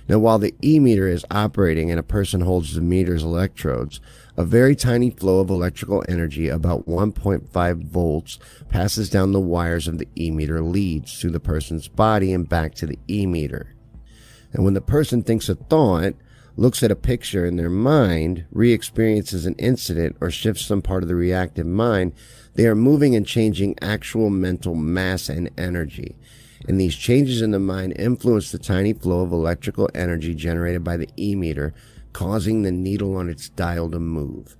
[0.07, 4.01] Now, while the E meter is operating and a person holds the meter's electrodes,
[4.39, 9.97] a very tiny flow of electrical energy, about 1.5 volts, passes down the wires of
[9.97, 13.75] the e-meter leads through the person's body and back to the e-meter.
[14.53, 16.13] And when the person thinks a thought,
[16.55, 21.03] looks at a picture in their mind, re experiences an incident, or shifts some part
[21.03, 22.13] of the reactive mind,
[22.53, 26.15] they are moving and changing actual mental mass and energy.
[26.67, 30.95] and these changes in the mind influence the tiny flow of electrical energy generated by
[30.95, 31.73] the e meter,
[32.13, 34.57] causing the needle on its dial to move.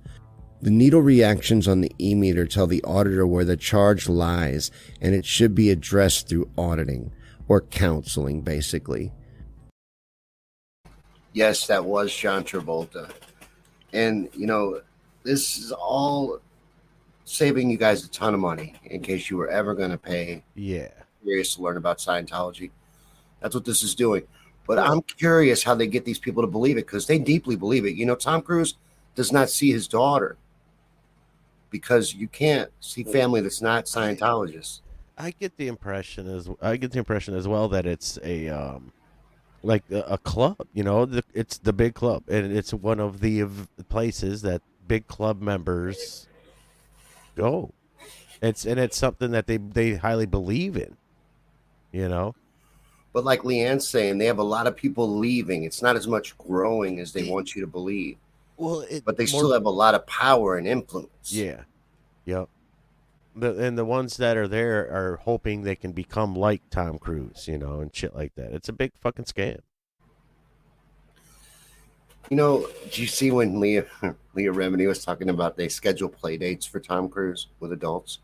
[0.62, 4.70] The needle reactions on the e meter tell the auditor where the charge lies,
[5.00, 7.12] and it should be addressed through auditing
[7.48, 9.12] or counseling, basically.
[11.32, 13.10] Yes, that was John Travolta.
[13.92, 14.82] And, you know,
[15.22, 16.40] this is all
[17.24, 20.42] saving you guys a ton of money in case you were ever going to pay.
[20.54, 20.88] Yeah.
[21.22, 22.70] Curious to learn about Scientology.
[23.40, 24.24] That's what this is doing.
[24.70, 27.84] But I'm curious how they get these people to believe it because they deeply believe
[27.84, 27.96] it.
[27.96, 28.76] You know, Tom Cruise
[29.16, 30.36] does not see his daughter
[31.70, 34.82] because you can't see family that's not Scientologists.
[35.18, 38.92] I get the impression as I get the impression as well that it's a um,
[39.64, 40.64] like a, a club.
[40.72, 43.48] You know, the, it's the big club, and it's one of the
[43.88, 46.28] places that big club members
[47.34, 47.74] go.
[48.40, 50.96] It's and it's something that they they highly believe in.
[51.90, 52.36] You know,
[53.12, 55.64] But like Leanne's saying, they have a lot of people leaving.
[55.64, 58.16] It's not as much growing as they want you to believe.
[58.56, 61.32] well, it, But they more- still have a lot of power and influence.
[61.32, 61.62] Yeah.
[62.24, 62.48] Yep.
[63.36, 67.48] The, and the ones that are there are hoping they can become like Tom Cruise,
[67.48, 68.52] you know, and shit like that.
[68.52, 69.60] It's a big fucking scam.
[72.28, 73.86] You know, did you see when Leah
[74.34, 78.20] Leah Remini was talking about they schedule play dates for Tom Cruise with adults?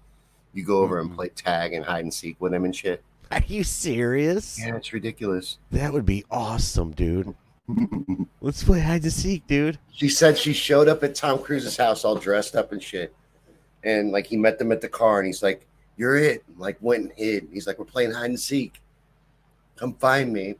[0.54, 1.16] You go over and mm-hmm.
[1.16, 3.02] play tag and hide and seek with him and shit.
[3.30, 4.58] Are you serious?
[4.58, 5.58] Yeah, it's ridiculous.
[5.72, 7.34] That would be awesome, dude.
[8.40, 9.78] Let's play hide and seek, dude.
[9.92, 13.14] She said she showed up at Tom Cruise's house all dressed up and shit.
[13.82, 15.66] And like he met them at the car and he's like,
[15.96, 16.44] You're it.
[16.56, 17.48] Like went and hid.
[17.52, 18.80] He's like, We're playing hide and seek.
[19.74, 20.54] Come find me.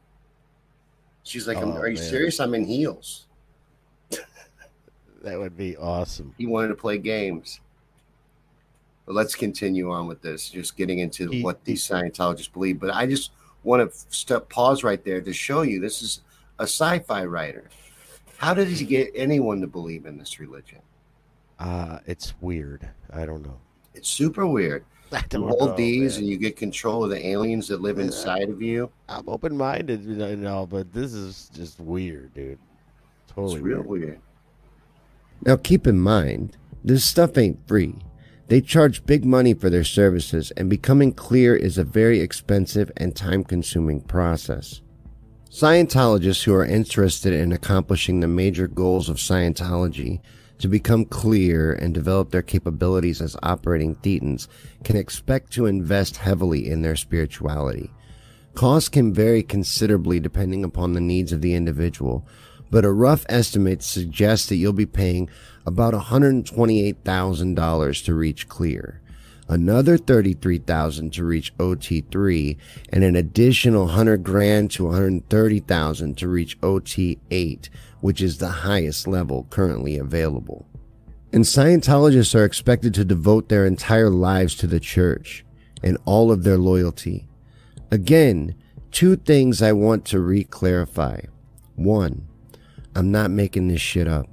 [1.23, 2.05] She's like, Oh, Are you man.
[2.05, 2.41] serious?
[2.41, 3.27] I'm in heels.
[5.23, 6.33] That would be awesome.
[6.39, 7.61] He wanted to play games.
[9.07, 12.81] But let's continue on with this, just getting into He- what these Scientologists believe.
[12.81, 13.31] But I just
[13.63, 16.21] want to step pause right there to show you this is
[16.59, 17.71] a sci-fi writer.
[18.39, 20.81] How did he get anyone to believe in this religion?
[21.59, 22.89] Uh, it's weird.
[23.13, 23.59] I don't know.
[23.95, 24.85] It's super weird.
[25.13, 26.23] I You don't hold know, these man.
[26.23, 28.05] and you get control of the aliens that live Yeah.
[28.07, 28.91] inside of you.
[29.09, 32.59] I'm open minded, you know, but this is just weird, dude.
[33.29, 33.87] Totally it's real weird.
[33.89, 34.21] weird.
[35.45, 37.95] Now keep in mind, this stuff ain't free.
[38.49, 43.15] They charge big money for their services, and becoming clear is a very expensive and
[43.15, 44.83] time consuming process.
[45.51, 50.21] Scientologists who are interested in accomplishing the major goals of Scientology
[50.59, 54.49] to become clear and develop their capabilities as operating thetans
[54.85, 57.91] can expect to invest heavily in their spirituality.
[58.55, 62.27] Costs can vary considerably depending upon the needs of the individual,
[62.71, 65.29] but a rough estimate suggests that you'll be paying
[65.65, 69.01] about $128,000 to reach clear,
[69.49, 72.57] another $33,000 to reach OT3,
[72.91, 77.69] and an additional 100 grand to 130,000 to reach OT8,
[78.01, 80.67] which is the highest level currently available.
[81.33, 85.45] And Scientologists are expected to devote their entire lives to the church
[85.83, 87.29] and all of their loyalty.
[87.91, 88.55] Again,
[88.91, 91.23] two things I want to re-clarify.
[91.75, 92.27] One,
[92.97, 94.27] I'm not making this shit up.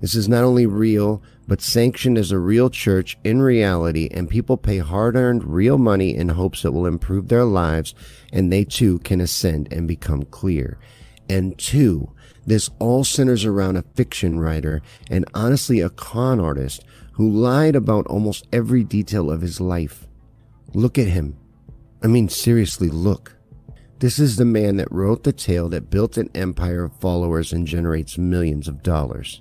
[0.00, 4.56] This is not only real, but sanctioned as a real church in reality, and people
[4.56, 7.94] pay hard earned real money in hopes it will improve their lives
[8.32, 10.78] and they too can ascend and become clear.
[11.28, 12.10] And two,
[12.44, 18.08] this all centers around a fiction writer and honestly a con artist who lied about
[18.08, 20.08] almost every detail of his life.
[20.74, 21.36] Look at him.
[22.02, 23.35] I mean, seriously, look.
[23.98, 27.66] This is the man that wrote the tale that built an empire of followers and
[27.66, 29.40] generates millions of dollars.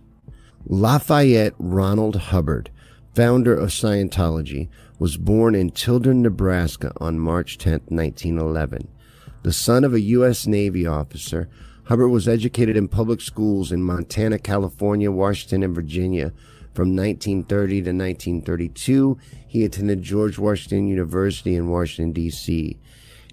[0.66, 2.72] Lafayette Ronald Hubbard,
[3.14, 8.88] founder of Scientology, was born in Tilden, Nebraska on March 10, 1911.
[9.44, 10.48] The son of a U.S.
[10.48, 11.50] Navy officer,
[11.84, 16.32] Hubbard was educated in public schools in Montana, California, Washington, and Virginia.
[16.74, 22.80] From 1930 to 1932, he attended George Washington University in Washington, D.C.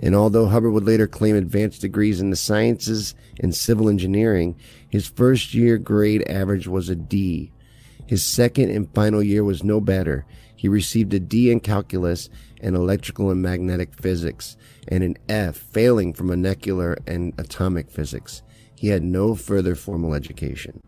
[0.02, 4.56] And although Hubbard would later claim advanced degrees in the sciences and civil engineering,
[4.90, 7.52] his first year grade average was a D.
[8.06, 10.26] His second and final year was no better.
[10.56, 12.28] He received a D in calculus
[12.60, 14.56] and electrical and magnetic physics,
[14.88, 18.42] and an F, failing for molecular and atomic physics.
[18.74, 20.82] He had no further formal education.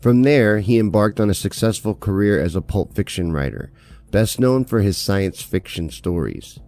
[0.00, 3.70] From there, he embarked on a successful career as a pulp fiction writer,
[4.10, 6.58] best known for his science fiction stories.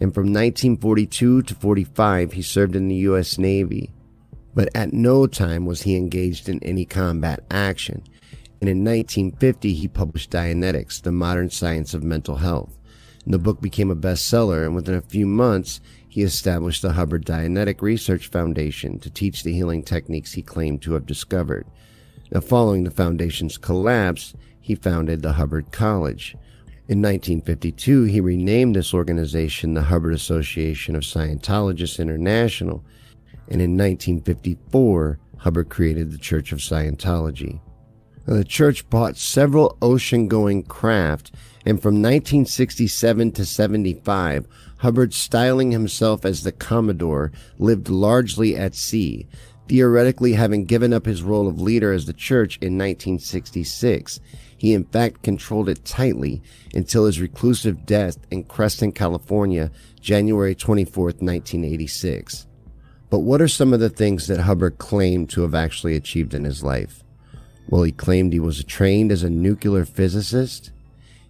[0.00, 3.38] And from 1942 to 45, he served in the U.S.
[3.38, 3.90] Navy.
[4.54, 8.02] But at no time was he engaged in any combat action.
[8.60, 12.76] And in 1950, he published Dianetics, The Modern Science of Mental Health.
[13.24, 16.92] And the book became a bestseller, and within a few months, he he established the
[16.92, 21.66] Hubbard Dianetic Research Foundation to teach the healing techniques he claimed to have discovered.
[22.30, 26.34] Now, following the foundation's collapse, he founded the Hubbard College.
[26.88, 32.84] In 1952, he renamed this organization the Hubbard Association of Scientologists International,
[33.48, 37.58] and in 1954, Hubbard created the Church of Scientology.
[38.24, 41.32] Now, the church bought several ocean going craft,
[41.64, 44.46] and from 1967 to 75,
[44.78, 49.26] Hubbard, styling himself as the Commodore, lived largely at sea,
[49.66, 54.20] theoretically having given up his role of leader as the church in 1966.
[54.56, 56.42] He in fact controlled it tightly
[56.74, 62.46] until his reclusive death in Creston, California, January 24, 1986.
[63.10, 66.44] But what are some of the things that Hubbard claimed to have actually achieved in
[66.44, 67.02] his life?
[67.68, 70.70] Well, he claimed he was trained as a nuclear physicist.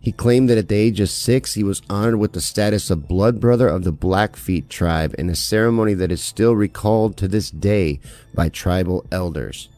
[0.01, 3.09] He claimed that at the age of six, he was honored with the status of
[3.09, 7.51] blood brother of the Blackfeet tribe in a ceremony that is still recalled to this
[7.51, 7.99] day
[8.35, 9.69] by tribal elders.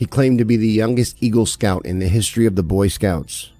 [0.00, 3.52] He claimed to be the youngest Eagle Scout in the history of the Boy Scouts.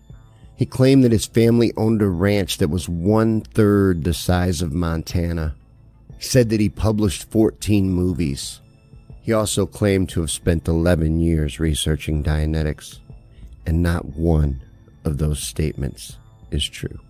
[0.57, 4.72] He claimed that his family owned a ranch that was one third the size of
[4.72, 5.55] Montana.
[6.16, 8.62] He said that he published 14 movies.
[9.20, 13.01] He also claimed to have spent 11 years researching Dianetics,
[13.66, 14.62] and not one
[15.05, 16.16] of those statements
[16.51, 17.01] is true.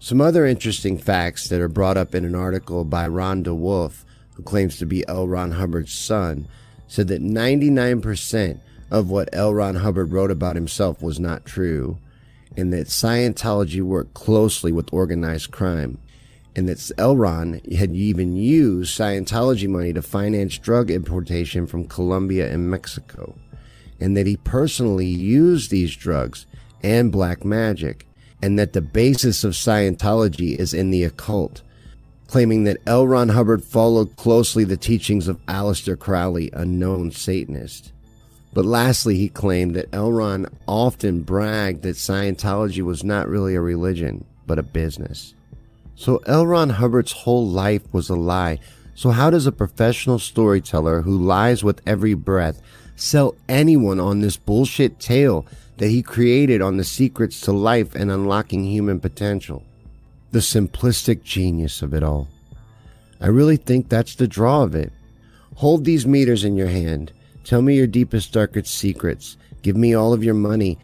[0.00, 4.04] Some other interesting facts that are brought up in an article by Ron DeWolf,
[4.34, 5.26] who claims to be L.
[5.26, 6.46] Ron Hubbard's son,
[6.88, 8.60] said that 99%
[8.90, 9.52] of what L.
[9.52, 11.98] Ron Hubbard wrote about himself was not true,
[12.56, 15.98] and that Scientology worked closely with organized crime,
[16.54, 17.16] and that L.
[17.16, 23.36] Ron had even used Scientology money to finance drug importation from Colombia and Mexico,
[24.00, 26.46] and that he personally used these drugs
[26.82, 28.06] and black magic,
[28.40, 31.62] and that the basis of Scientology is in the occult,
[32.26, 33.06] claiming that L.
[33.06, 37.92] Ron Hubbard followed closely the teachings of Aleister Crowley, a known Satanist.
[38.52, 40.12] But lastly, he claimed that L.
[40.12, 45.34] Ron often bragged that Scientology was not really a religion, but a business.
[45.94, 46.46] So L.
[46.46, 48.58] Ron Hubbard's whole life was a lie.
[48.94, 52.62] So how does a professional storyteller who lies with every breath
[52.96, 55.46] sell anyone on this bullshit tale
[55.76, 59.62] that he created on the secrets to life and unlocking human potential.
[60.36, 62.28] The simplistic genius of it all.
[63.22, 64.92] I really think that's the draw of it.
[65.54, 67.10] Hold these meters in your hand.
[67.42, 69.38] Tell me your deepest, darkest secrets.
[69.62, 70.78] Give me all of your money.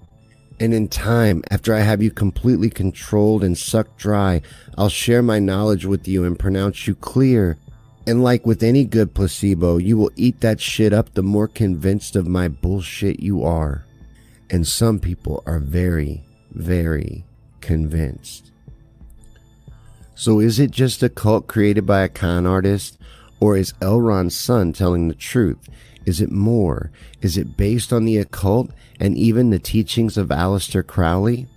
[0.59, 4.40] And in time, after I have you completely controlled and sucked dry,
[4.78, 7.59] I'll share my knowledge with you and pronounce you clear.
[8.07, 12.16] And like with any good placebo, you will eat that shit up the more convinced
[12.16, 13.84] of my bullshit you are.
[14.48, 17.26] And some people are very, very
[17.61, 18.51] convinced.
[20.22, 22.96] So is it just a cult created by a con artist?
[23.40, 24.00] Or is L.
[24.00, 25.68] Ron's son telling the truth?
[26.06, 26.92] Is it more?
[27.22, 28.70] Is it based on the occult
[29.00, 31.48] and even the teachings of Aleister Crowley?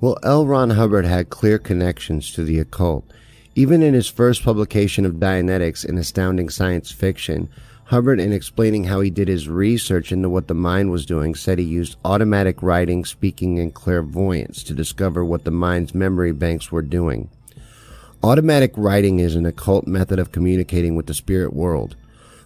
[0.00, 0.44] Well, L.
[0.44, 3.08] Ron Hubbard had clear connections to the occult.
[3.54, 7.48] Even in his first publication of Dianetics in Astounding Science Fiction,
[7.84, 11.60] Hubbard, in explaining how he did his research into what the mind was doing, said
[11.60, 16.82] he used automatic writing, speaking, and clairvoyance to discover what the mind's memory banks were
[16.82, 17.30] doing.
[18.22, 21.96] Automatic writing is an occult method of communicating with the spirit world.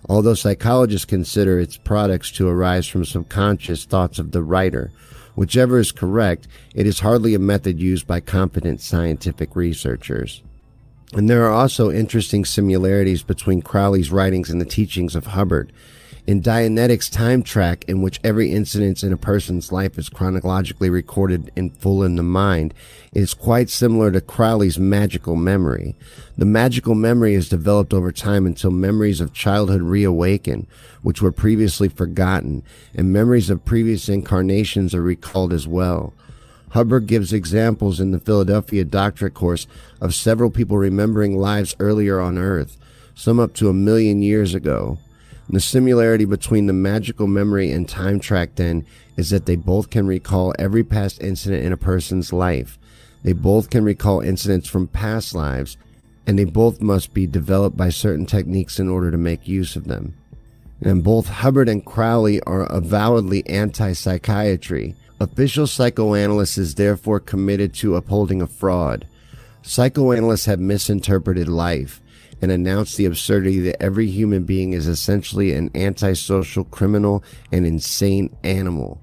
[0.09, 4.93] Although psychologists consider its products to arise from subconscious thoughts of the writer,
[5.35, 6.47] whichever is correct,
[6.77, 10.43] it is hardly a method used by competent scientific researchers.
[11.13, 15.73] And there are also interesting similarities between Crowley's writings and the teachings of Hubbard.
[16.27, 21.53] In Dianetics' time track, in which every incident in a person's life is chronologically recorded
[21.55, 22.73] in full in the mind,
[23.13, 25.95] it is quite similar to Crowley's magical memory.
[26.39, 30.67] The magical memory is developed over time until memories of childhood reawaken,
[31.03, 32.63] which were previously forgotten,
[32.95, 36.15] and memories of previous incarnations are recalled as well.
[36.71, 39.67] Hubbard gives examples in the Philadelphia Doctorate course
[40.01, 42.79] of several people remembering lives earlier on Earth,
[43.15, 44.97] some up to a million years ago.
[45.47, 48.87] And the similarity between the magical memory and time track, then,
[49.17, 52.79] is that they both can recall every past incident in a person's life.
[53.23, 55.77] They both can recall incidents from past lives,
[56.27, 59.85] and they both must be developed by certain techniques in order to make use of
[59.85, 60.15] them.
[60.81, 67.95] And both Hubbard and Crowley are avowedly anti psychiatry Official psychoanalysts is therefore committed to
[67.95, 69.07] upholding a fraud.
[69.63, 72.03] Psychoanalysts have misinterpreted life
[72.45, 78.37] and announced the absurdity that every human being is essentially an antisocial criminal and insane
[78.45, 79.01] animal.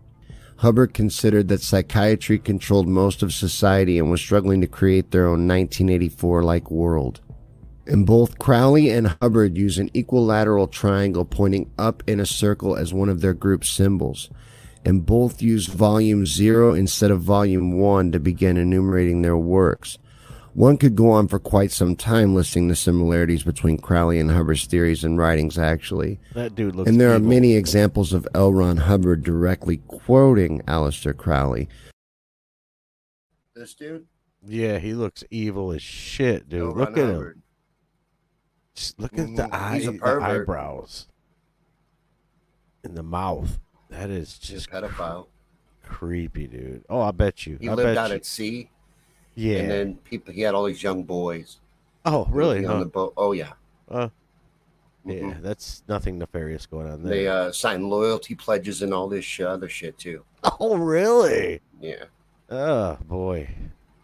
[0.57, 5.47] Hubbard considered that psychiatry controlled most of society and was struggling to create their own
[5.47, 7.19] 1984 like world.
[7.87, 12.93] And both Crowley and Hubbard use an equilateral triangle pointing up in a circle as
[12.93, 14.29] one of their group symbols.
[14.85, 19.97] And both use volume 0 instead of volume 1 to begin enumerating their works.
[20.53, 24.65] One could go on for quite some time listing the similarities between Crowley and Hubbard's
[24.65, 26.19] theories and writings, actually.
[26.33, 28.51] That dude looks And there are many examples of L.
[28.51, 31.69] Ron Hubbard directly quoting Aleister Crowley.
[33.55, 34.07] This dude?
[34.45, 36.61] Yeah, he looks evil as shit, dude.
[36.63, 36.73] L.
[36.75, 37.43] look Ron at him.
[38.75, 41.07] Just look at the Mm, eye, the eyebrows,
[42.83, 43.59] and the mouth.
[43.89, 45.27] That is He's just a pedophile.
[45.83, 46.83] creepy, dude.
[46.89, 47.57] Oh, I bet you.
[47.61, 48.15] He I lived bet out you.
[48.15, 48.69] at sea,
[49.35, 49.59] yeah.
[49.59, 50.33] and then people.
[50.33, 51.59] He had all these young boys.
[52.05, 52.55] oh, really?
[52.55, 52.83] living on Huh?
[52.83, 53.13] the boat.
[53.17, 53.53] Oh yeah.
[53.89, 54.09] Uh,
[55.05, 55.41] yeah, Mhm.
[55.41, 57.11] that's nothing nefarious going on there.
[57.13, 60.23] They uh, signed loyalty pledges and all this other shit too.
[60.59, 61.61] oh, really?
[61.79, 62.05] Yeah.
[62.49, 63.49] Oh boy.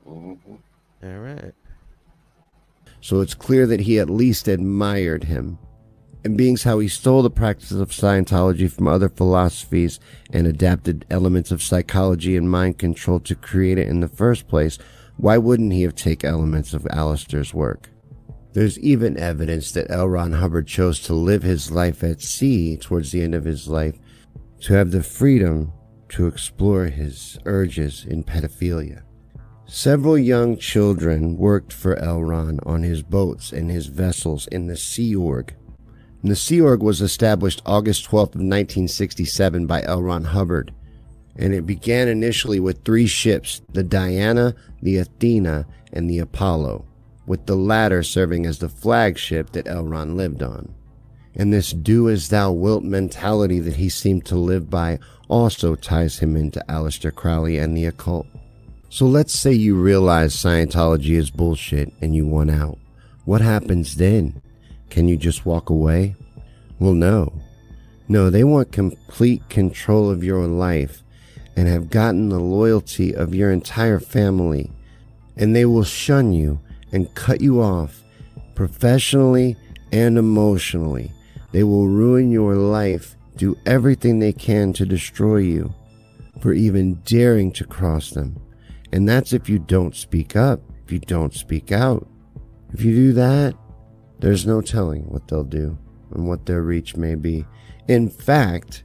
[0.05, 0.33] hmm
[1.03, 1.53] All right.
[3.01, 5.59] So it's clear that he at least admired him.
[6.23, 9.99] And being how he stole the practice of Scientology from other philosophies
[10.33, 14.77] and adapted elements of psychology and mind control to create it in the first place,
[15.17, 17.89] why wouldn't he have taken elements of Aleister's work?
[18.53, 20.07] There's even evidence that L.
[20.07, 23.97] Ron Hubbard chose to live his life at sea towards the end of his life
[24.61, 25.73] to have the freedom
[26.09, 29.03] to explore his urges in pedophilia.
[29.65, 32.23] Several young children worked for L.
[32.23, 35.53] Ron on his boats and his vessels in the Sea Org.
[36.21, 40.01] And the Sea Org was established August 12th of 1967 by L.
[40.01, 40.73] Ron Hubbard,
[41.35, 46.85] and it began initially with three ships, the Diana, the Athena, and the Apollo,
[47.25, 49.83] with the latter serving as the flagship that L.
[49.83, 50.73] Ron lived on.
[51.35, 56.19] And this do as thou wilt mentality that he seemed to live by also ties
[56.19, 58.27] him into Aleister Crowley and the occult.
[58.89, 62.79] So let's say you realize Scientology is bullshit and you want out.
[63.25, 64.41] What happens then?
[64.89, 66.15] Can you just walk away?
[66.79, 67.33] Well, no.
[68.07, 71.03] No, they want complete control of your life
[71.57, 74.71] and have gotten the loyalty of your entire family.
[75.35, 78.03] And they will shun you and cut you off
[78.53, 79.57] professionally
[79.91, 81.11] and emotionally.
[81.51, 85.73] They will ruin your life, do everything they can to destroy you
[86.41, 88.39] for even daring to cross them.
[88.91, 92.07] And that's if you don't speak up, if you don't speak out.
[92.71, 93.55] If you do that,
[94.19, 95.77] there's no telling what they'll do
[96.13, 97.45] and what their reach may be.
[97.87, 98.83] In fact,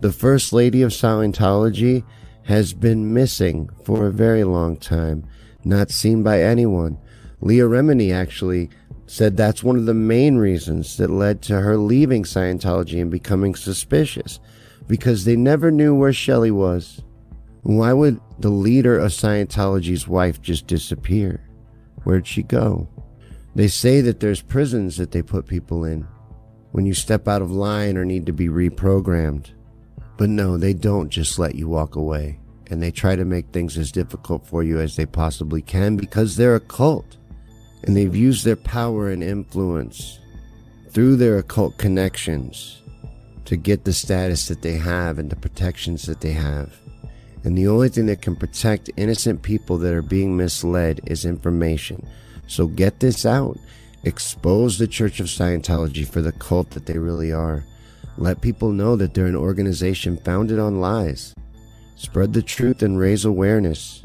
[0.00, 2.04] the First Lady of Scientology
[2.44, 5.26] has been missing for a very long time,
[5.62, 6.98] not seen by anyone.
[7.40, 8.70] Leah Remini actually
[9.06, 13.54] said that's one of the main reasons that led to her leaving Scientology and becoming
[13.54, 14.40] suspicious,
[14.86, 17.02] because they never knew where Shelly was.
[17.62, 21.46] Why would the leader of Scientology's wife just disappear?
[22.04, 22.88] Where'd she go?
[23.54, 26.06] They say that there's prisons that they put people in
[26.72, 29.50] when you step out of line or need to be reprogrammed.
[30.20, 32.38] But no, they don't just let you walk away.
[32.66, 36.36] And they try to make things as difficult for you as they possibly can because
[36.36, 37.16] they're a cult.
[37.84, 40.20] And they've used their power and influence
[40.90, 42.82] through their occult connections
[43.46, 46.78] to get the status that they have and the protections that they have.
[47.42, 52.06] And the only thing that can protect innocent people that are being misled is information.
[52.46, 53.56] So get this out.
[54.04, 57.64] Expose the Church of Scientology for the cult that they really are.
[58.18, 61.34] Let people know that they're an organization founded on lies.
[61.96, 64.02] Spread the truth and raise awareness.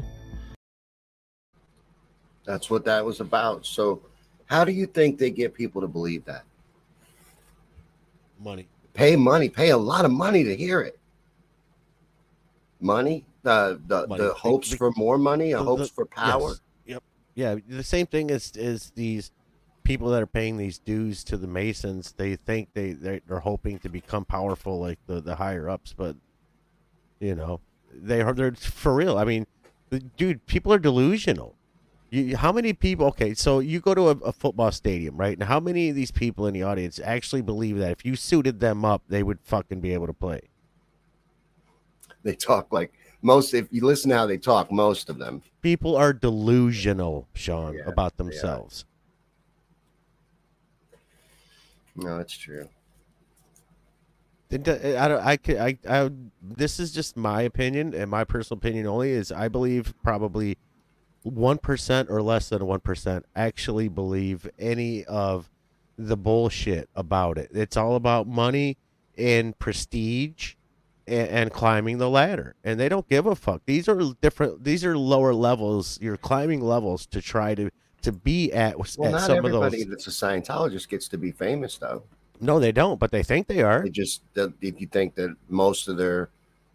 [2.44, 3.66] That's what that was about.
[3.66, 4.02] So,
[4.46, 6.44] how do you think they get people to believe that?
[8.38, 8.68] Money.
[8.94, 10.98] Pay money, pay a lot of money to hear it.
[12.80, 14.22] Money, the the, Money.
[14.22, 16.50] the hopes for more money, a the- hopes the- for power.
[16.50, 16.60] yes.
[16.86, 17.02] Yep.
[17.34, 19.30] Yeah, the same thing as is these
[19.86, 22.12] people that are paying these dues to the Masons.
[22.16, 26.16] They think they they're, they're hoping to become powerful like the the higher ups, but
[27.20, 27.60] you know
[27.92, 29.16] they are they're for real.
[29.16, 29.46] I mean,
[30.16, 31.54] dude, people are delusional.
[32.10, 33.06] You, how many people?
[33.06, 35.36] Okay, so you go to a, a football stadium, right?
[35.36, 38.60] And how many of these people in the audience actually believe that if you suited
[38.60, 40.40] them up, they would fucking be able to play?
[42.22, 43.54] They talk like most.
[43.54, 45.42] If you listen to how they talk, most of them.
[45.62, 48.42] People are delusional, Shawn, Yeah, about themselves.
[48.42, 48.46] are.
[48.46, 48.84] themselves.
[51.96, 52.68] No, it's true.
[54.52, 55.24] I don't.
[55.24, 55.56] I could.
[55.56, 55.78] I.
[55.88, 56.10] I.
[56.40, 59.10] This is just my opinion and my personal opinion only.
[59.10, 60.56] Is I believe probably
[61.22, 65.50] one percent or less than one percent actually believe any of
[65.98, 67.50] the bullshit about it.
[67.52, 68.76] It's all about money
[69.18, 70.54] and prestige
[71.08, 73.62] and, and climbing the ladder, and they don't give a fuck.
[73.66, 74.62] These are different.
[74.62, 75.98] These are lower levels.
[76.00, 77.70] You're climbing levels to try to
[78.06, 79.90] to be at, Well, at some of everybody those.
[79.90, 82.02] that's a Scientologist gets to be famous, though.
[82.40, 83.82] No, they don't, but they think they are.
[83.82, 86.28] They just if you think that most of their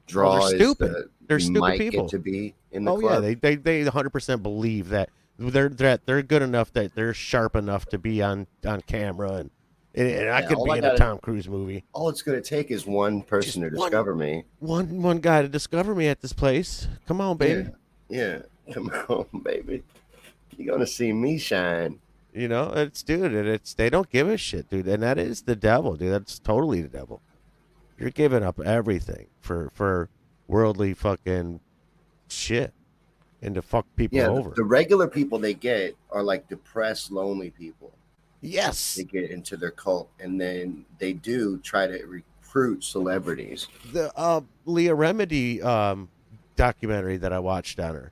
[0.07, 1.09] draw Well, they're is stupid.
[1.27, 2.03] They're stupid might people.
[2.05, 6.05] get to be in the Oh yeah, they they they 100% believe that they're that
[6.05, 9.49] they're good enough that they're sharp enough to be on on camera and
[9.93, 11.84] and, and I Yeah, could be I in gotta- a Tom Cruise movie.
[11.93, 13.89] All it's going to take is one person Just to one.
[13.91, 14.45] discover me.
[14.59, 16.88] One one guy to discover me at this place.
[17.07, 17.69] Come on, baby.
[18.09, 18.73] Yeah, yeah.
[18.73, 19.84] Come on, baby.
[20.62, 21.99] You're going to see me shine.
[22.34, 25.41] You know, it's dude, and it's they don't give a shit, dude, and that is
[25.41, 26.14] the devil, dude.
[26.14, 27.22] That's totally the devil.
[27.99, 30.09] You're giving up everything for for
[30.47, 31.59] worldly fucking
[32.30, 32.74] shit
[33.41, 34.51] and to fuck people Yeah, over.
[34.55, 37.91] the regular people they get are like depressed, lonely people.
[38.41, 43.68] yes, They get into their cult, and then they do try to recruit celebrities.
[43.91, 46.07] the uh, Leah Remini um,
[46.55, 48.12] documentary that I watched on her.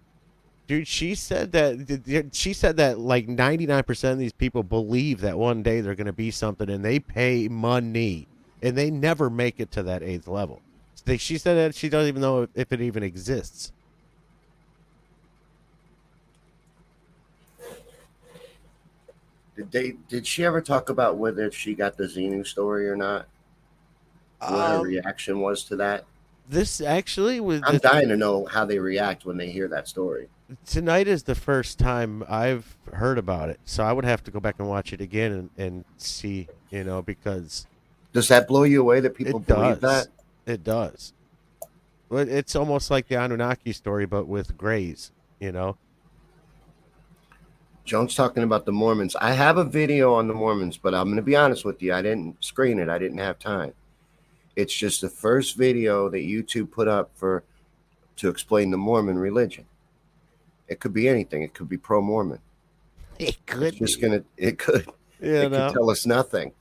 [0.69, 5.63] Dude, she said that she said that like 99% of these people believe that one
[5.63, 8.27] day they're going to be something and they pay money
[8.61, 10.61] and they never make it to that eighth level.
[11.17, 13.71] She said that she doesn't even know if it even exists.
[19.55, 19.91] Did they?
[20.07, 23.27] Did she ever talk about whether she got the Xenu story or not?
[24.39, 26.05] What her Um, reaction was to that?
[26.49, 30.27] This actually was I'm dying to know how they react when they hear that story.
[30.65, 34.39] tonight is the first time I've heard about it, so I would have to go
[34.39, 37.67] back and watch it again and, and see, you know, because
[38.13, 40.07] Does that blow you away that people believe does.
[40.07, 40.51] that?
[40.51, 41.13] It does.
[42.09, 45.11] But it's almost like the Anunnaki story, but with grays.
[45.39, 45.77] You know,
[47.85, 49.15] Jones talking about the Mormons.
[49.15, 51.93] I have a video on the Mormons, but I'm going to be honest with you.
[51.93, 52.89] I didn't screen it.
[52.89, 53.73] I didn't have time.
[54.59, 57.43] It's just the first video that YouTube put up for
[58.17, 59.63] to explain the Mormon religion.
[60.67, 61.43] It could be anything.
[61.43, 62.39] It could be pro Mormon.
[63.17, 64.07] it could It's just be.
[64.07, 64.23] gonna.
[64.35, 64.85] It could.
[65.21, 65.43] Yeah.
[65.43, 66.51] it know, could tell us nothing.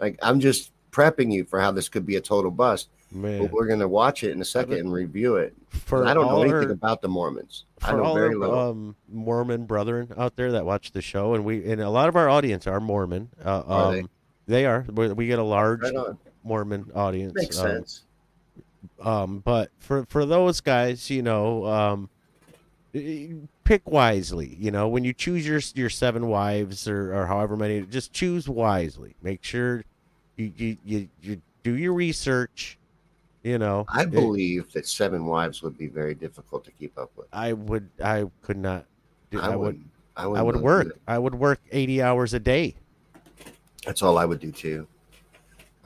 [0.00, 2.88] Like I'm just prepping you for how this could be a total bust.
[3.12, 3.42] man.
[3.42, 5.54] But we're gonna watch it in a second and review it.
[5.70, 7.64] For I don't know anything our- about the Mormons.
[7.82, 8.58] I for know all very our, little.
[8.58, 12.16] um, Mormon brethren out there that watch the show, and we and a lot of
[12.16, 13.28] our audience are Mormon.
[13.44, 13.94] Uh, Are um,
[14.48, 14.52] they?
[14.62, 14.66] they?
[14.66, 14.84] are.
[14.92, 16.18] We, we get a large right on.
[16.46, 17.34] Mormon audience.
[17.34, 18.02] Makes um, sense.
[19.00, 22.08] Um, but for for those guys, you know, um,
[23.64, 24.56] pick wisely.
[24.58, 28.48] You know, when you choose your your seven wives or, or however many, just choose
[28.48, 29.14] wisely.
[29.22, 29.84] Make sure
[30.36, 32.78] you you you, you do your research.
[33.42, 37.10] You know, I It- believe that seven wives would be very difficult to keep up
[37.16, 37.26] with.
[37.32, 37.88] I would.
[38.02, 38.86] I could not.
[39.30, 39.84] do- I, I would.
[40.16, 40.98] I, I wouldn't would work.
[41.06, 42.74] I would work eighty hours a day.
[43.84, 44.88] That's all I would do too.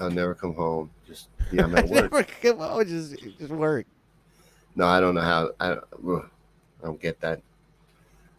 [0.00, 0.90] I'll never come home.
[1.06, 2.12] Just yeah, I'm at work.
[2.12, 3.86] Never come on, just just work.
[4.74, 5.50] no, I don't know how.
[5.60, 6.22] I, I
[6.82, 7.42] don't get that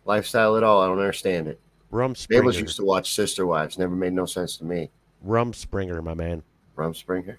[0.06, 0.82] lifestyle at all.
[0.82, 1.60] I don't understand it.
[1.92, 2.28] Rumspringa.
[2.30, 3.78] Bables used to watch Sister Wives.
[3.78, 4.90] Never made no sense to me.
[5.26, 6.42] Rumspringa, my man.
[6.76, 7.38] Rumspringa.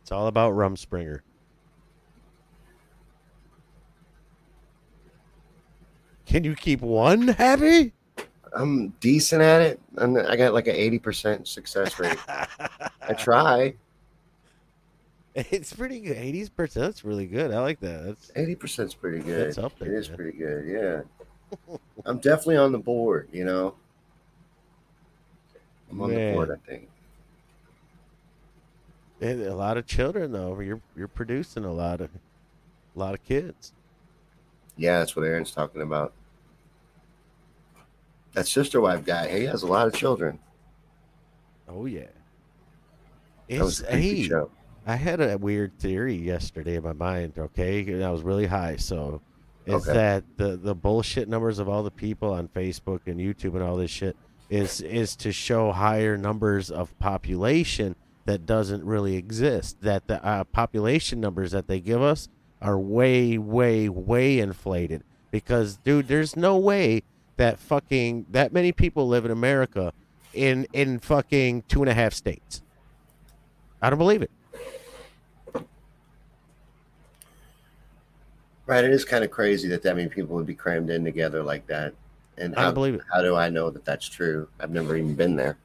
[0.00, 1.20] It's all about Rumspringa.
[6.24, 7.92] Can you keep one happy?
[8.54, 9.80] I'm decent at it.
[9.96, 12.18] I'm, I got like an eighty percent success rate.
[12.28, 13.74] I try.
[15.34, 16.16] It's pretty good.
[16.16, 16.86] Eighty percent.
[16.86, 17.52] That's really good.
[17.52, 18.04] I like that.
[18.06, 19.48] That's Eighty percent's pretty good.
[19.48, 20.16] It's up there, It is man.
[20.16, 20.66] pretty good.
[20.66, 21.76] Yeah.
[22.06, 23.28] I'm definitely on the board.
[23.32, 23.74] You know.
[25.90, 26.26] I'm on Man.
[26.28, 26.50] the board.
[26.50, 26.88] I think.
[29.20, 30.58] and a lot of children though.
[30.60, 32.10] You're you're producing a lot of
[32.94, 33.72] a lot of kids.
[34.76, 36.12] Yeah, that's what Aaron's talking about.
[38.38, 40.38] That sister wife guy, he has a lot of children.
[41.68, 42.06] Oh yeah.
[43.48, 44.50] That was It's a show.
[44.86, 47.32] I had a weird theory yesterday in my mind.
[47.36, 48.76] Okay, and I was really high.
[48.76, 49.20] So,
[49.66, 49.92] is Okay.
[49.92, 53.76] that the the bullshit numbers of all the people on Facebook and YouTube and all
[53.76, 54.16] this shit
[54.48, 59.78] is is to show higher numbers of population that doesn't really exist.
[59.80, 62.28] That the uh, population numbers that they give us
[62.62, 65.02] are way, way, way inflated.
[65.32, 67.02] Because, dude, there's no way
[67.38, 69.92] that fucking that many people live in America
[70.34, 72.62] in in fucking two and a half states.
[73.80, 74.30] I don't believe it.
[78.66, 81.42] Right, it is kind of crazy that that many people would be crammed in together
[81.42, 81.94] like that.
[82.36, 83.00] And I how, don't believe it.
[83.12, 84.46] how do I know that that's true?
[84.60, 85.56] I've never even been there.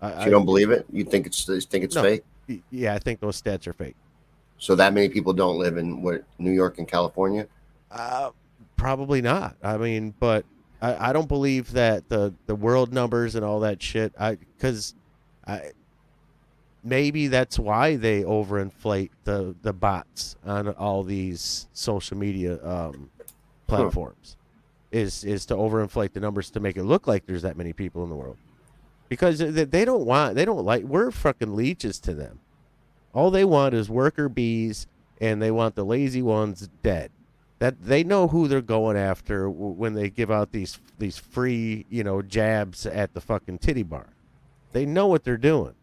[0.00, 0.86] I, So I- you don't believe it?
[0.90, 2.02] You think it's you think it's No.
[2.02, 2.24] fake?
[2.70, 3.96] yeah, I think those stats are fake.
[4.58, 7.46] So that many people don't live in what New York and California?
[7.90, 8.30] Uh,
[8.76, 9.56] probably not.
[9.62, 10.46] I mean, but
[10.80, 14.12] I, I don't believe that the the world numbers and all that shit.
[14.18, 14.94] I because
[15.46, 15.72] I
[16.84, 23.10] maybe that's why they overinflate the the bots on all these social media um,
[23.66, 24.36] platforms.
[24.92, 28.04] is is to overinflate the numbers to make it look like there's that many people
[28.04, 28.36] in the world
[29.08, 32.38] because they don't want they don't like we're fucking leeches to them
[33.12, 34.86] all they want is worker bees
[35.20, 37.10] and they want the lazy ones dead
[37.58, 42.04] that they know who they're going after when they give out these these free you
[42.04, 44.08] know jabs at the fucking titty bar
[44.72, 45.74] they know what they're doing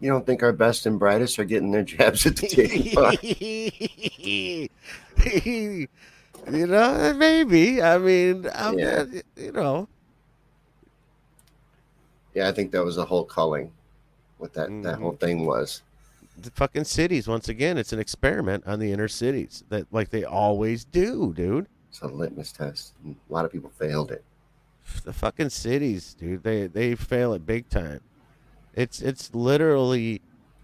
[0.00, 3.12] You don't think our best and brightest are getting their jabs at the titty bar?
[6.50, 7.80] you know, maybe.
[7.80, 9.04] I mean, I'm, Yeah.
[9.36, 9.88] you know,
[12.34, 13.70] Yeah, I think that was the whole culling.
[14.38, 15.02] What that that Mm-hmm.
[15.02, 15.82] whole thing was.
[16.36, 17.28] The fucking cities.
[17.28, 21.66] Once again, it's an experiment on the inner cities that, like they always do, dude.
[21.88, 22.94] It's a litmus test.
[23.06, 24.24] A lot of people failed it.
[25.04, 26.42] The fucking cities, dude.
[26.42, 28.00] They they fail it big time.
[28.74, 30.22] It's it's literally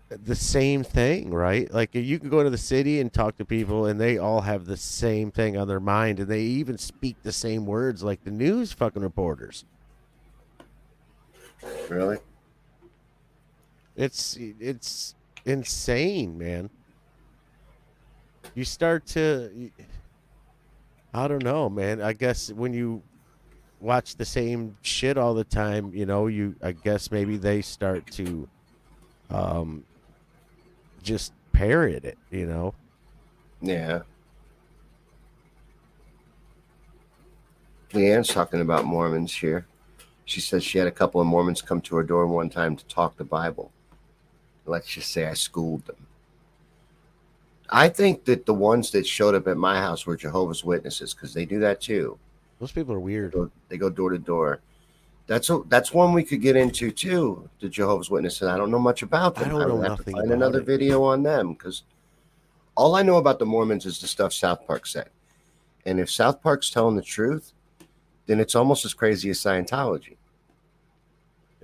[0.08, 1.72] the same thing, right?
[1.72, 4.64] Like you can go to the city and talk to people, and they all have
[4.64, 8.30] the same thing on their mind, and they even speak the same words, like the
[8.30, 9.64] news fucking reporters.
[11.88, 12.18] Really?
[13.96, 15.14] It's it's
[15.48, 16.70] insane, man.
[18.54, 19.70] You start to
[21.12, 22.00] I don't know, man.
[22.00, 23.02] I guess when you
[23.80, 28.06] watch the same shit all the time, you know, you I guess maybe they start
[28.12, 28.48] to
[29.30, 29.84] um
[31.02, 32.74] just parrot it, you know.
[33.60, 34.02] Yeah.
[37.92, 39.66] Leanne's talking about Mormons here.
[40.24, 42.84] She says she had a couple of Mormons come to her door one time to
[42.84, 43.72] talk the Bible.
[44.68, 46.06] Let's just say I schooled them.
[47.70, 51.34] I think that the ones that showed up at my house were Jehovah's Witnesses because
[51.34, 52.18] they do that too.
[52.60, 53.32] Those people are weird.
[53.32, 54.60] Go- They go door to door.
[55.26, 57.48] That's a, that's one we could get into too.
[57.60, 58.48] The Jehovah's Witnesses.
[58.48, 59.44] I don't know much about them.
[59.44, 60.66] I don't know have to nothing find another it.
[60.66, 61.82] video on them because
[62.74, 65.10] all I know about the Mormons is the stuff South Park said.
[65.84, 67.52] And if South Park's telling the truth,
[68.26, 70.16] then it's almost as crazy as Scientology.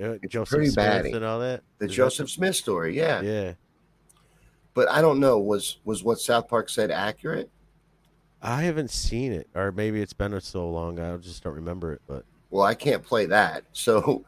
[0.02, 1.12] Uh, Joseph pretty Smith batty.
[1.12, 1.62] and all that.
[1.78, 3.20] The Is that- Joseph Smith story, yeah.
[3.20, 3.52] Yeah.
[4.74, 5.38] But I don't know.
[5.38, 7.48] Was was what South Park said accurate?
[8.42, 12.02] I haven't seen it, or maybe it's been so long I just don't remember it.
[12.06, 13.64] But Well, I can't play that.
[13.72, 14.24] So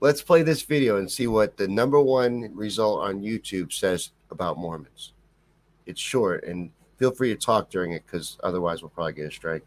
[0.00, 4.56] let's play this video and see what the number one result on YouTube says about
[4.58, 5.12] Mormons.
[5.86, 9.30] It's short and feel free to talk during it because otherwise we'll probably get a
[9.30, 9.66] strike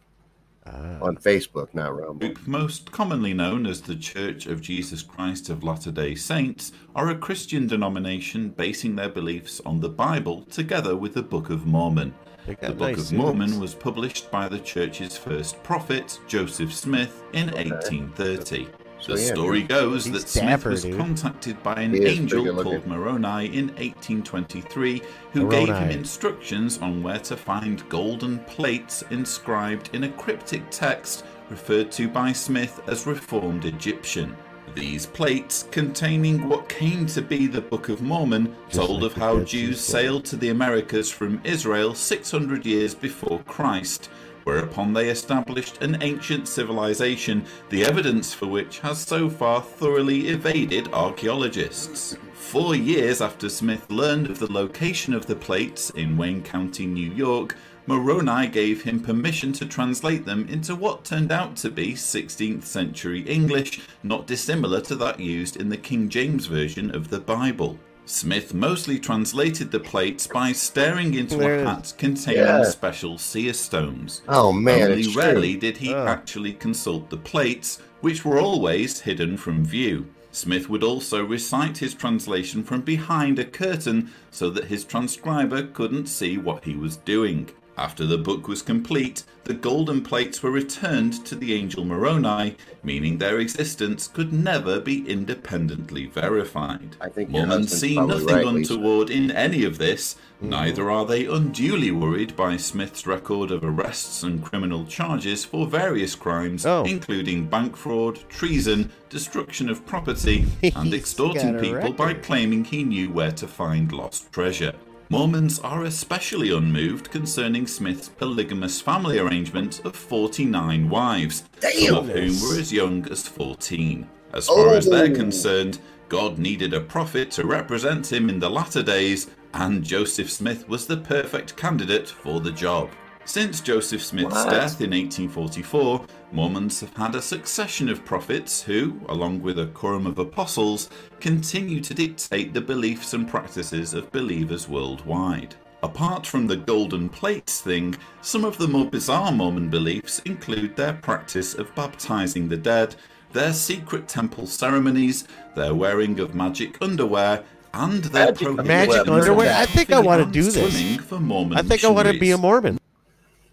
[0.65, 2.15] ah, on Facebook, not Rumble.
[2.15, 7.09] group, most commonly known as the Church of Jesus Christ of Latter day Saints, are
[7.09, 12.13] a Christian denomination basing their beliefs on the Bible together with the Book of Mormon.
[12.45, 13.61] they got The Book nice of Mormon suits.
[13.61, 18.67] was published by the church's first prophet, Joseph Smith, in 1830.
[19.03, 19.69] So, The yeah, story dude.
[19.69, 20.97] goes that Smith dapper, was dude.
[20.97, 22.87] contacted by an angel called.
[22.87, 25.01] Moroni in 1823
[25.33, 31.25] who gave him instructions on where to find golden plates inscribed in a cryptic text
[31.49, 34.37] referred to by Smith as Reformed Egyptian.
[34.73, 39.17] These plates, containing what came to be the Book of Mormon, Just told like of
[39.17, 44.09] how Jews sailed to the Americas from Israel 600 years before Christ,
[44.43, 50.87] whereupon they established an ancient civilization, the evidence for which has so far thoroughly evaded
[50.93, 52.17] archaeologists.
[52.33, 57.11] Four years after Smith learned of the location of the plates in Wayne County, New
[57.11, 57.55] York,
[57.85, 63.21] Moroni gave him permission to translate them into what turned out to be 16th century
[63.21, 67.77] English, not dissimilar to that used in the King James Version of the Bible.
[68.05, 72.63] Smith mostly translated the plates by staring into a hat containing Yeah.
[72.63, 74.21] special seer stones.
[74.27, 75.59] Oh man, Only it's rarely true.
[75.61, 76.05] did he Oh.
[76.07, 80.05] actually consult the plates, which were always hidden from view.
[80.31, 86.07] Smith would also recite his translation from behind a curtain so that his transcriber couldn't
[86.07, 87.49] see what he was doing.
[87.77, 93.17] After the book was complete, the golden plates were returned to the angel Moroni, meaning
[93.17, 96.95] their existence could never be independently verified.
[97.01, 98.73] I think Mormons see nothing right, Lisa.
[98.73, 100.49] untoward in any of this, mm-hmm.
[100.49, 106.13] neither are they unduly worried by Smith's record of arrests and criminal charges for various
[106.15, 106.83] crimes, Oh.
[106.83, 110.45] including bank fraud, treason, destruction of property,
[110.75, 114.73] and extorting people by claiming he knew where to find lost treasure.
[115.09, 122.41] Mormons are especially unmoved concerning Smith's polygamous family arrangement of 49 wives, some of whom
[122.41, 124.07] were as young as 14.
[124.33, 125.15] As far as they're Oh.
[125.15, 130.67] concerned, God needed a prophet to represent him in the latter days, and Joseph Smith
[130.67, 132.89] was the perfect candidate for the job.
[133.25, 134.49] Since Joseph Smith's What?
[134.49, 140.05] death in 1844, Mormons have had a succession of prophets who, along with a quorum
[140.05, 140.89] of apostles,
[141.21, 145.55] continue to dictate the beliefs and practices of believers worldwide.
[145.83, 150.93] Apart from the golden plates thing, some of the more bizarre Mormon beliefs include their
[150.93, 152.95] practice of baptizing the dead,
[153.31, 157.43] their secret temple ceremonies, their wearing of magic underwear,
[157.73, 159.55] and their Magic prohibition Magic underwear?
[159.55, 160.55] I think I wanna do this.
[161.01, 162.37] For I think I want to be a.
[162.37, 162.79] Mormon.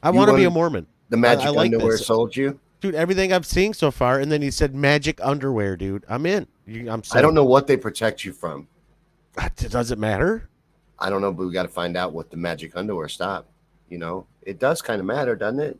[0.03, 0.87] I want to be a Mormon.
[1.09, 2.07] The magic I like underwear this.
[2.07, 2.59] sold you.
[2.81, 6.05] Dude, everything I'm seeing so far, and then he said magic underwear, dude.
[6.09, 6.47] I'm in.
[6.67, 7.03] You, I'm.
[7.13, 8.69] I don't know what they protect you from.
[9.57, 10.49] Does it matter?
[10.99, 13.49] I don't know, but we got to find out what the magic underwear stop.
[13.89, 15.79] You know, it does kind of matter, doesn't it?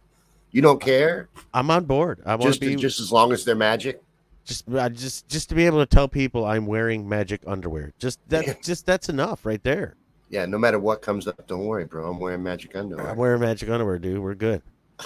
[0.51, 2.21] You don't care, I'm on board.
[2.27, 4.03] I want just to be just as long as they're magic.
[4.45, 7.93] just I just just to be able to tell people I'm wearing magic underwear.
[7.99, 9.95] Just that just that's enough right there.
[10.31, 12.09] Yeah, no matter what comes up, don't worry, bro.
[12.09, 13.11] I'm wearing magic underwear.
[13.11, 14.20] I'm wearing magic underwear, dude.
[14.23, 14.62] We're good.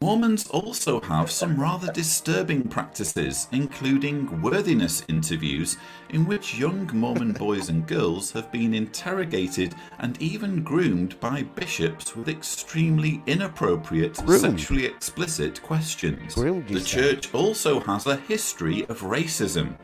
[0.00, 5.76] Mormons also have some rather disturbing practices, including worthiness interviews,
[6.10, 12.16] in which young Mormon boys and girls have been interrogated and even groomed by bishops
[12.16, 14.58] with extremely inappropriate, Groomed.
[14.58, 16.34] sexually explicit questions.
[16.34, 17.00] Groomed, you the say?
[17.00, 19.76] church also has a history of racism.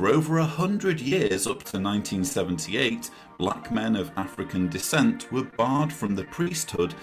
[0.00, 5.92] For over a hundred years, up to 1978, black men of African descent were barred
[5.92, 6.94] from the priesthood,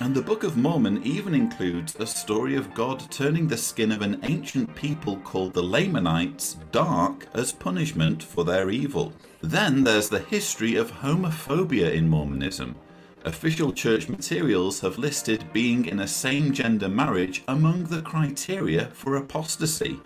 [0.00, 4.00] and the Book of Mormon even includes a story of God turning the skin of
[4.00, 9.12] an ancient people called the Lamanites dark as punishment for their evil.
[9.42, 12.74] Then there's the history of homophobia in Mormonism.
[13.26, 19.16] Official church materials have listed being in a same gender marriage among the criteria for
[19.16, 20.00] apostasy.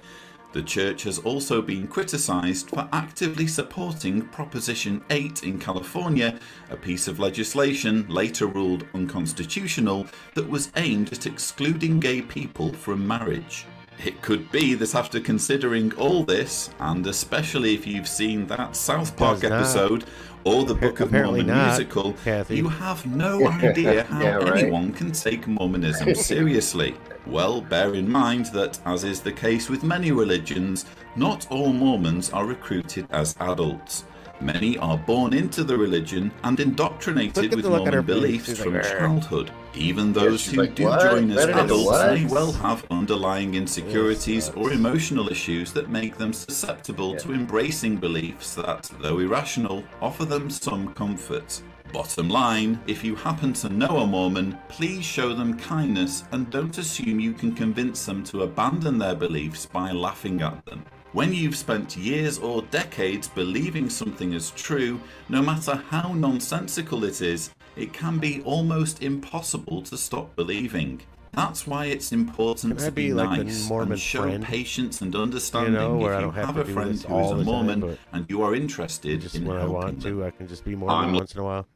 [0.53, 6.39] The church has also been criticized for actively supporting Proposition 8 in California,
[6.71, 13.07] a piece of legislation later ruled unconstitutional that was aimed at excluding gay people from
[13.07, 13.65] marriage.
[14.05, 19.17] It could be that after considering all this, and especially if you've seen that South
[19.17, 20.05] Park episode
[20.43, 22.57] or the Book of Apparently Mormon not, musical, Kathy.
[22.57, 24.63] you have no idea how Yeah, right.
[24.65, 26.97] anyone can take Mormonism seriously.
[27.27, 30.87] Well, bear in mind that, as is the case with many religions,
[31.17, 34.05] not all Mormons are recruited as adults.
[34.41, 38.47] Many are born into the religion and indoctrinated with the look at her Mormon face.
[38.47, 39.51] beliefs from like, childhood.
[39.75, 41.03] Even those she's who like, do "What?
[41.03, 46.33] join as Better adults may well have underlying insecurities or emotional issues that make them
[46.33, 51.61] susceptible to embracing beliefs that, though irrational, offer them some comfort.
[51.93, 56.79] Bottom line, if you happen to know a Mormon, please show them kindness and don't
[56.79, 60.85] assume you can convince them to abandon their beliefs by laughing at them.
[61.13, 67.21] When you've spent years or decades believing something is true, no matter how nonsensical it
[67.21, 71.01] is, it can be almost impossible to stop believing.
[71.33, 74.45] That's why it's important to be, be like nice Mormon and show friend?
[74.45, 77.45] patience and understanding You know, if you have have a friend who is a the
[77.45, 80.19] time, Mormon and you are interested in when I helping want them.
[80.19, 81.67] to, I can just be Mormon I'm- once in a while.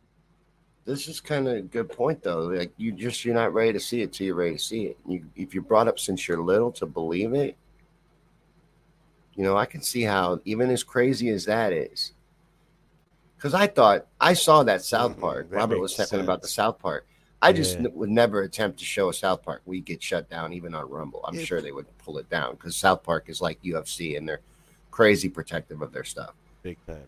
[0.84, 2.40] This is kind of a good point, though.
[2.42, 4.98] Like you just you're not ready to see it till you're ready to see it.
[5.08, 7.56] You, if you're brought up since you're little to believe it,
[9.34, 12.12] you know, I can see how even as crazy as that is.
[13.36, 15.50] Because I thought I saw that South Mhm, Park.
[15.50, 16.48] that Robert was talking about the.
[16.48, 17.06] South Park.
[17.42, 17.86] I just Yeah.
[17.86, 19.60] n- would never attempt to show a South Park.
[19.66, 21.20] We get shut down even on Rumble.
[21.24, 24.26] I'm It- sure they would pull it down because South Park is like UFC and
[24.28, 24.40] they're
[24.90, 26.34] crazy protective of their stuff.
[26.62, 27.06] Big time.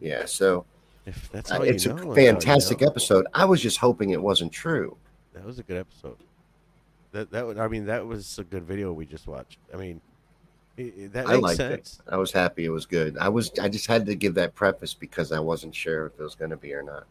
[0.00, 0.66] Yeah, so
[1.08, 2.86] If that's uh, all it's you a know, that's all you fantastic know.
[2.88, 3.26] episode.
[3.32, 4.96] I was just hoping it wasn't true.
[5.32, 6.18] That was a good episode.
[7.12, 9.58] That that would, I mean that was a good video we just watched.
[9.72, 10.00] I mean,
[10.76, 12.00] it, that I makes liked sense.
[12.06, 12.12] it.
[12.12, 13.16] I was happy it was good.
[13.18, 16.22] I was I just had to give that preface because I wasn't sure if it
[16.22, 17.04] was going to be or not.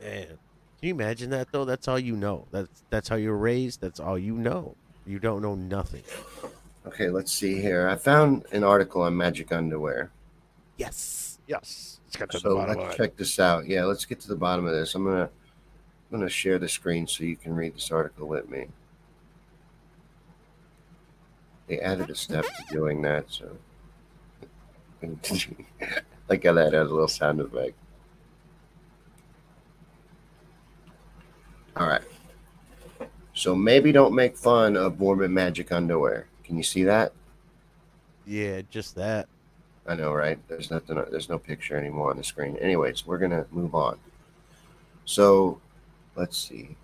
[0.00, 0.38] Man, can
[0.80, 1.66] you imagine that though?
[1.66, 2.46] That's all you know.
[2.50, 3.82] That's that's how you're raised.
[3.82, 4.74] That's all you know.
[5.06, 6.02] You don't know nothing.
[6.86, 7.88] Okay, let's see here.
[7.88, 10.10] I found an article on magic underwear.
[10.76, 12.00] Yes, yes.
[12.06, 13.66] Let's get to the So bottom let's check this out.
[13.66, 14.94] Yeah, let's get to the bottom of this.
[14.94, 15.30] I'm gonna
[16.10, 18.68] I'm gonna share the screen so you can read this article with me.
[21.66, 23.56] They added a step to doing that, so
[26.28, 27.74] like how that has a little sound effect.
[31.76, 32.02] All right.
[33.34, 36.26] So maybe don't make fun of Mormon magic underwear.
[36.42, 37.12] Can you see that?
[38.24, 39.28] Yeah, just that.
[39.88, 40.38] I know, right?
[40.48, 40.96] There's nothing.
[41.10, 42.56] There's no picture anymore on the screen.
[42.56, 43.98] Anyways, we're gonna move on.
[45.04, 45.60] So,
[46.16, 46.76] let's see.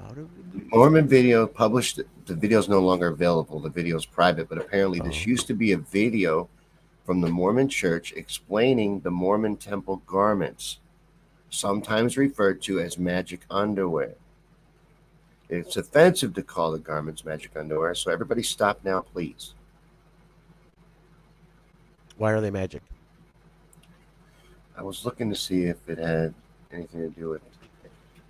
[0.00, 0.66] How do we do?
[0.70, 2.00] Mormon video published.
[2.24, 3.60] The video is no longer available.
[3.60, 5.30] The video is private, but apparently this Oh.
[5.30, 6.48] used to be a video
[7.04, 10.78] from the Mormon Church explaining the Mormon temple garments,
[11.50, 14.14] sometimes referred to as magic underwear.
[15.50, 19.54] It's offensive to call the garments magic underwear, so everybody stop now, please.
[22.20, 22.82] Why are they magic?
[24.76, 26.34] I was looking to see if it had
[26.70, 27.40] anything to do with.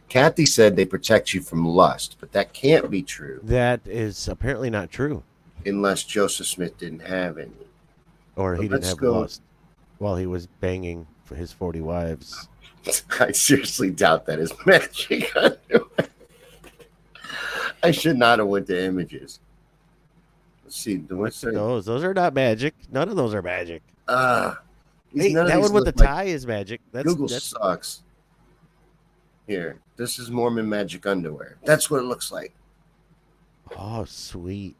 [0.09, 4.71] Kathy said they protect you from lust, but that can't be true That is apparently
[4.71, 5.25] not true,
[5.67, 7.51] unless Joseph Smith didn't have any.
[8.37, 9.43] or he Well, didn't have go- lust
[9.99, 12.49] while he was banging for his forty wives.
[13.19, 15.33] I seriously doubt that is magic.
[17.83, 19.41] I should not have went to images.
[20.71, 20.99] Let's see.
[20.99, 22.75] What's the, Those, those are not magic.
[22.93, 23.83] None of those are magic.
[24.07, 24.55] uh,
[25.13, 26.81] Hey, that one with the like- tie is magic.
[26.93, 28.03] That's, Google that's sucks.
[29.49, 31.59] Here, this is Mormon magic underwear.
[31.65, 32.55] That's what it looks like.
[33.77, 34.77] oh sweet.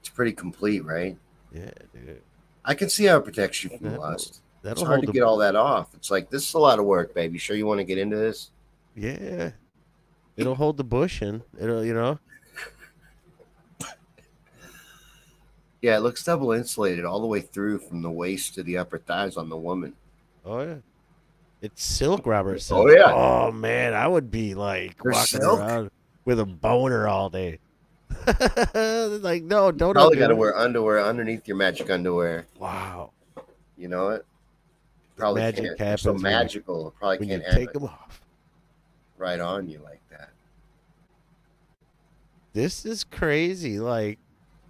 [0.00, 1.16] It's pretty complete, right?
[1.54, 2.20] Yeah, dude.
[2.64, 4.40] I can see how it protects you from That'll- lust.
[4.62, 5.94] That'll hard to the get all that off.
[5.94, 7.38] It's like this is a lot of work, baby.
[7.38, 8.50] Sure, you want to get into this?
[8.96, 9.52] Yeah.
[10.36, 11.44] It'll hold the bush in.
[11.60, 12.18] It'll, you know.
[15.86, 18.98] Yeah, it looks double insulated all the way through from the waist to the upper
[18.98, 19.92] thighs on the woman.
[20.44, 20.74] Oh yeah.
[21.62, 22.72] It's silk, Robert says.
[22.72, 23.12] Oh, yeah.
[23.14, 25.60] Oh man, I would be like They're walking silk?
[25.60, 25.90] around
[26.24, 27.60] with a boner all day.
[28.26, 29.94] like no, don't.
[29.94, 32.46] Probably got to wear underwear underneath your magic underwear.
[32.58, 33.12] Wow.
[33.78, 34.26] You know it?
[35.16, 35.78] Probably Magic can't.
[35.78, 36.94] Happens so you- magical.
[36.98, 38.20] Probably can't have take it them off.
[39.18, 40.30] right on you like that.
[42.54, 43.78] This is crazy.
[43.78, 44.18] Like,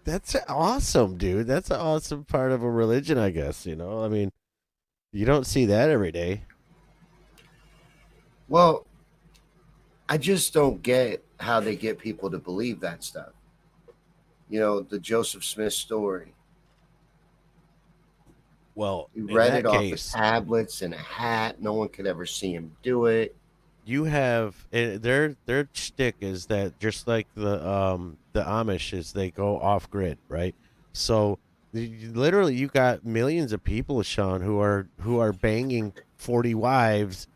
[0.06, 1.48] that's awesome, dude.
[1.48, 3.66] That's an awesome part of a religion, I guess.
[3.66, 4.30] You know, I mean,
[5.12, 6.42] you don't see that every day.
[8.48, 8.86] Well,
[10.08, 13.32] I just don't get how they get people to believe that stuff.
[14.48, 16.32] You know, the Joseph Smith story.
[18.76, 21.60] Well, He in read that it off case, the tablets in a hat.
[21.60, 23.34] No one could ever see him do it.
[23.86, 29.12] You have eh, their their shtick is that just like the um the Amish is
[29.12, 30.54] they go off grid, right?
[30.92, 31.38] So
[31.72, 37.28] literally, you got millions of people, Shawn, who are who are banging forty wives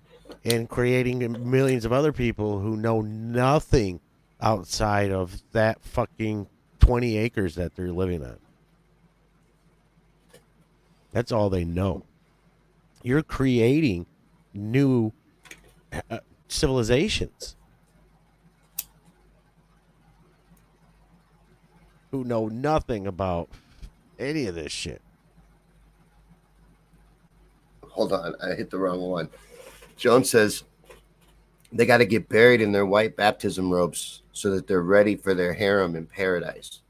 [0.45, 4.01] and creating millions of other people who know nothing
[4.41, 6.49] outside of that fucking
[6.81, 8.39] twenty acres that they're living on.
[11.13, 12.03] That's all they know.
[13.03, 14.07] You're creating
[14.53, 15.13] new
[16.11, 16.19] uh,
[16.51, 17.57] civilizations
[22.11, 23.49] who know nothing about
[24.19, 25.01] any of this shit.
[27.89, 29.29] Hold on, I hit the wrong one.
[29.97, 30.65] Joan says
[31.73, 35.35] they got to get buried in their white baptism robes so that they're ready for
[35.35, 36.81] their harem in paradise.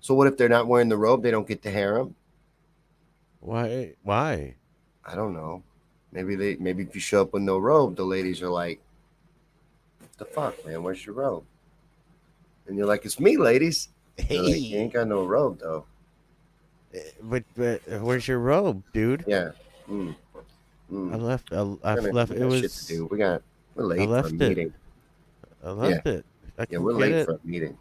[0.00, 1.22] So what if they're not wearing the robe?
[1.22, 2.14] They don't get the harem.
[3.40, 3.94] Why?
[4.02, 4.54] Why?
[5.04, 5.62] I don't know.
[6.12, 8.80] Maybe they maybe if you show up with no robe, the ladies are like,
[10.14, 10.82] "The fuck, man?
[10.82, 11.44] Where's your robe?"
[12.66, 13.88] And you're like, "It's me, ladies."
[14.28, 15.86] They're like, you ain't got no robe though.
[17.22, 19.24] but but where's your robe, dude?
[19.26, 19.50] Yeah.
[19.90, 20.14] Mm.
[20.36, 21.20] I Mm.
[21.20, 21.52] left.
[21.52, 22.30] I, I left.
[22.32, 22.86] It shit was.
[22.86, 23.06] do.
[23.06, 23.42] We got.
[23.74, 24.48] We're late for left a it.
[24.48, 24.74] meeting.
[25.64, 26.24] I left it.
[26.58, 27.24] I Yeah, we're late it.
[27.26, 27.76] for a meeting.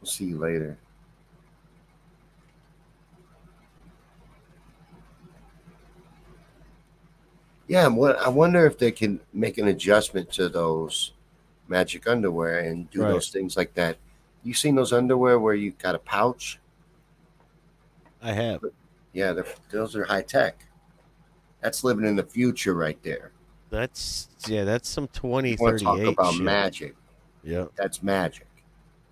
[0.00, 0.78] We'll see you later.
[7.70, 11.12] Yeah, I wonder if they can make an adjustment to those
[11.68, 13.10] magic underwear and do Right.
[13.12, 13.96] those things like that.
[14.42, 16.58] You seen those underwear where you got a pouch?
[18.20, 18.64] I have.
[19.12, 19.40] Yeah,
[19.70, 20.64] those are high tech.
[21.60, 23.30] That's living in the future right there.
[23.70, 24.64] That's yeah.
[24.64, 26.42] That's some twenty want to talk about shit.
[26.42, 26.96] magic?
[27.44, 27.66] Yeah.
[27.76, 28.48] That's magic,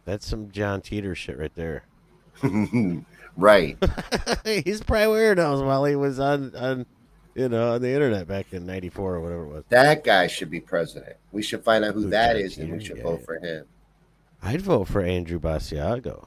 [0.05, 1.85] That's some John Titor shit right there.
[3.36, 3.78] right?
[4.44, 6.86] He's probably wearing those while he was on on
[7.39, 9.65] you know on the internet back in '94 or whatever it was.
[9.69, 11.16] That guy should be president.
[11.32, 13.24] We should find out who Who that is, and we should Yeah, vote yeah.
[13.27, 13.65] for him.
[14.43, 16.27] I'd vote for Andrew Basiago.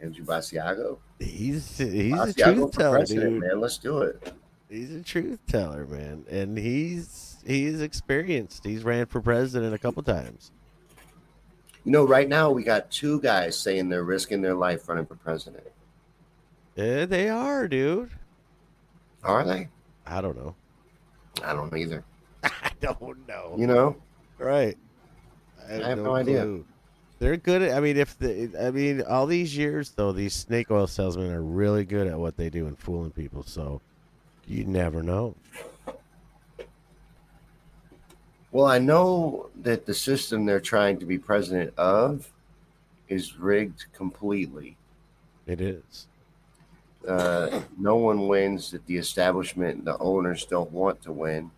[0.00, 0.98] Andrew Basiago.
[1.18, 3.40] He's he's a truth teller, dude.
[3.40, 3.60] man.
[3.60, 4.32] Let's do it.
[4.68, 8.64] He's a truth teller, man, and he's he's experienced.
[8.64, 10.50] He's ran for president a couple times.
[11.84, 15.14] You know, right now we got two guys saying they're risking their life running for
[15.14, 15.68] president.
[16.74, 18.10] Yeah, they are, dude.
[19.22, 19.68] Are they?
[20.06, 20.54] I don't know.
[21.44, 22.04] I don't either.
[22.44, 23.54] I don't know.
[23.58, 23.96] You know,
[24.38, 24.76] Right.
[25.68, 26.42] I have no idea.
[26.42, 26.64] clue.
[27.18, 27.76] They're good at.
[27.76, 28.50] I mean, if the.
[28.60, 32.36] I mean, all these years though, these snake oil salesmen are really good at what
[32.36, 33.42] they do and fooling people.
[33.42, 33.80] So
[34.46, 35.34] you never know.
[38.52, 42.30] well, I know that the system they're trying to be president of
[43.08, 44.76] is rigged completely.
[45.46, 46.06] It is.
[47.06, 51.50] Uh, no one wins that the establishment and the owners don't want to win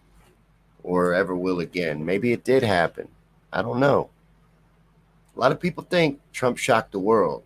[0.83, 2.05] or ever will again.
[2.05, 3.09] Maybe it did happen.
[3.53, 4.11] I don't know.
[5.37, 7.45] A lot of people think Trump shocked the world.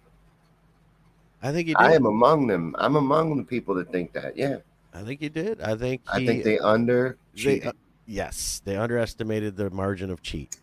[1.42, 1.80] I think he did.
[1.82, 2.74] I am among them.
[2.78, 4.36] I'm among the people that think that.
[4.36, 4.58] Yeah.
[4.94, 5.60] I think he did.
[5.60, 7.72] I think I think they under they, uh,
[8.06, 10.58] yes, they underestimated the margin of cheat.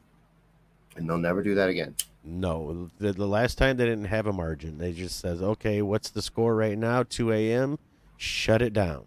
[0.96, 1.96] and they'll never do that again.
[2.24, 4.78] No, the, the last time they didn't have a margin.
[4.78, 7.04] They just says, okay, what's the score right now?
[7.04, 7.80] 2 a.m.
[8.18, 9.06] Shut it down.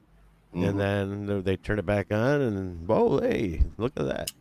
[0.55, 0.69] Mhm.
[0.69, 4.33] And then they- turn it back on, and whoa, hey, look at that.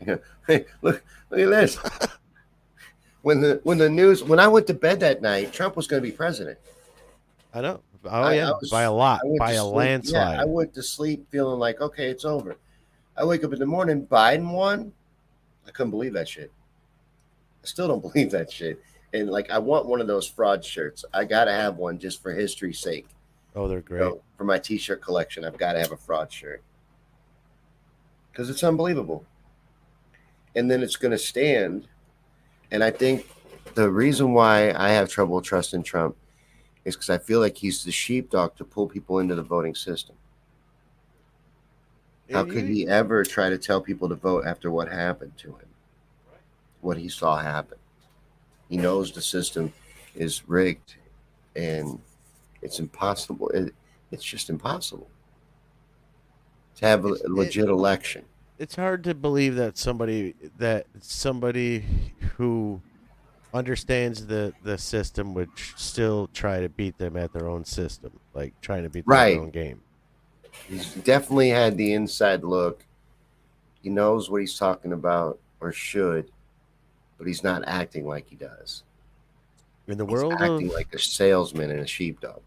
[0.46, 1.78] Hey, look, look at this.
[3.22, 6.02] when the when the news when I went to bed that night, Trump was going
[6.02, 6.58] to be president.
[7.54, 7.80] I know.
[8.04, 10.34] Oh I- yeah, I was- by a lot, by a sleep- landslide.
[10.36, 12.56] Yeah, I went to sleep feeling like okay, it's over.
[13.16, 14.92] I wake up in the morning, Biden won.
[15.66, 16.52] I couldn't believe that shit.
[17.64, 18.80] I still don't believe that shit.
[19.12, 21.04] And like, I want one of those fraud shirts.
[21.12, 23.06] I gotta have one just for history's sake.
[23.56, 24.12] oh, they're great.
[24.36, 26.62] for my T-shirt collection, I've got to have a fraud shirt
[28.32, 29.24] because it's unbelievable.
[30.56, 31.86] And then it's going to stand.
[32.72, 33.28] And I think
[33.74, 36.16] the reason why I have trouble trusting Trump
[36.84, 40.16] is because I feel like he's the sheepdog to pull people into the voting system.
[42.32, 45.68] How could he ever try to tell people to vote after what happened to him?
[46.84, 47.78] What he saw happen.
[48.68, 49.72] He knows the system
[50.14, 50.96] is rigged
[51.56, 51.98] and
[52.60, 53.48] it's impossible.
[53.50, 53.74] It,
[54.10, 55.08] it's just impossible
[56.76, 58.26] to have a It's- it- legit election.
[58.58, 61.84] it's hard to believe that somebody that somebody
[62.36, 62.82] who
[63.54, 68.52] understands the the system would still try to beat them at their own system, like
[68.60, 69.32] trying to beat Right.
[69.34, 69.80] their own game.
[70.68, 72.84] He's definitely had the inside look.
[73.82, 76.30] He knows what he's talking about or should,
[77.18, 78.82] but he's not acting like he does.
[79.86, 82.40] In the He's world acting of like a salesman and a sheepdog.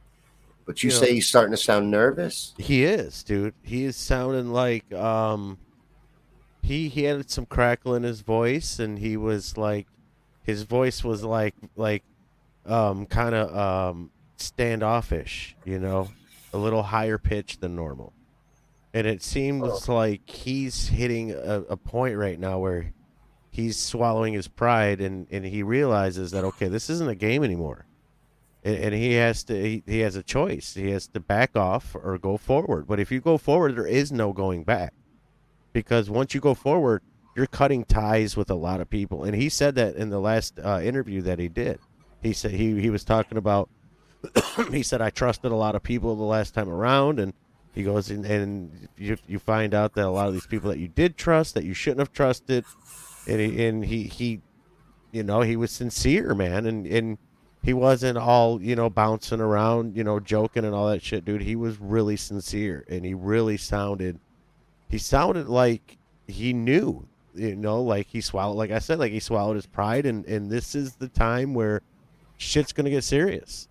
[0.65, 2.53] But you You know- say he's starting to sound nervous?
[2.57, 3.53] He is, dude.
[3.63, 5.57] He is sounding like um
[6.61, 9.87] he he had some crackle in his voice and he was like
[10.43, 12.03] his voice was like like
[12.65, 16.09] um kind of um standoffish, you know,
[16.53, 18.11] a little higher pitch than normal.
[18.93, 22.91] And it seems like he's hitting a, a point right now where
[23.57, 27.87] he's swallowing his pride and, and he realizes that okay, this isn't a game anymore.
[28.63, 30.75] And, and he has to he, he has a choice.
[30.75, 32.87] He has to back off or go forward.
[32.87, 34.93] But if you go forward there is no going back.
[35.73, 37.01] Because once you go forward
[37.35, 39.23] you're cutting ties with a lot of people.
[39.23, 41.79] And he said that in the last uh, interview that he did.
[42.21, 43.69] He said he, he was talking about
[44.71, 47.19] he said i trusted a lot of people the last time around.
[47.19, 47.33] And
[47.73, 50.77] he goes and, and you, you find out that a lot of these people that
[50.77, 52.63] you did trust that you shouldn't have trusted
[53.27, 54.41] and he, and he, he
[55.11, 56.65] you know he was sincere man.
[56.65, 57.17] And, and
[57.61, 61.41] he wasn't all you know bouncing around you know joking and all that shit dude.
[61.41, 64.19] He was really sincere and he really sounded
[64.89, 65.97] he sounded like
[66.27, 70.05] he knew you know like he swallowed like i said like he swallowed his pride.
[70.05, 71.81] And and this is the time where
[72.37, 73.67] shit's gonna get serious.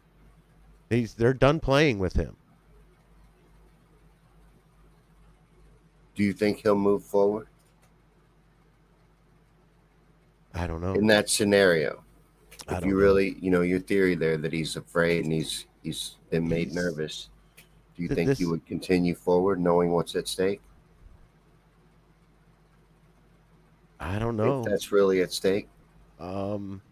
[0.91, 2.37] He's they're done playing with him.
[6.15, 7.49] Do you think he'll move forward
[10.57, 12.03] i don't know in that scenario?
[12.69, 12.97] If you know.
[12.97, 16.75] really, you know, your theory there that he's afraid and he's he's been made He's-
[16.75, 17.29] nervous.
[17.97, 20.61] Do you Th- think this- he would continue forward knowing what's at stake?
[23.99, 25.69] i don't know that's really at stake.
[26.21, 26.83] um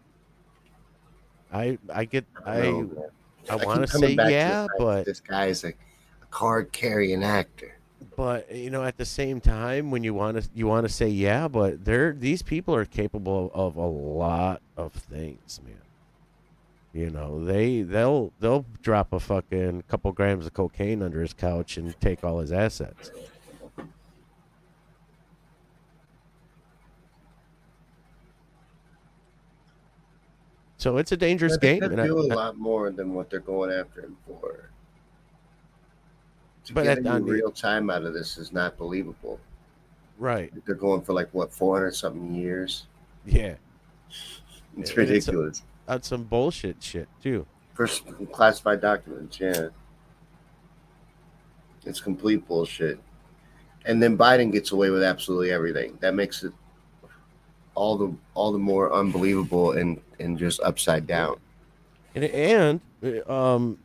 [1.53, 3.03] i i get I i know, man.
[3.51, 7.77] i want to say yeah but this guy's a, a card carrying actor.
[8.15, 11.07] But you know at the same time when you want to you want to say
[11.07, 15.75] yeah but they're these people are capable of, a lot of things man
[16.93, 21.77] you know they they'll they'll drop a fucking couple grams of cocaine under his couch
[21.77, 23.11] and take all his assets
[30.77, 33.39] so it's a dangerous they game could do a I- lot more than what they're
[33.39, 34.69] going after him for.
[36.65, 39.39] To But get any real time out of this is not believable.
[40.17, 42.87] right They're going for like what four hundred something years.
[43.25, 43.55] yeah
[44.09, 44.41] It's
[44.75, 45.63] And it's a- ridiculous.
[45.87, 49.67] on some bullshit shit too First classified documents, yeah.
[51.85, 52.99] It's complete bullshit.
[53.85, 55.97] And then Biden gets away with absolutely everything.
[55.99, 56.53] That makes it
[57.75, 61.35] all the all the more unbelievable and and just upside down.
[62.15, 62.81] And and
[63.29, 63.77] um,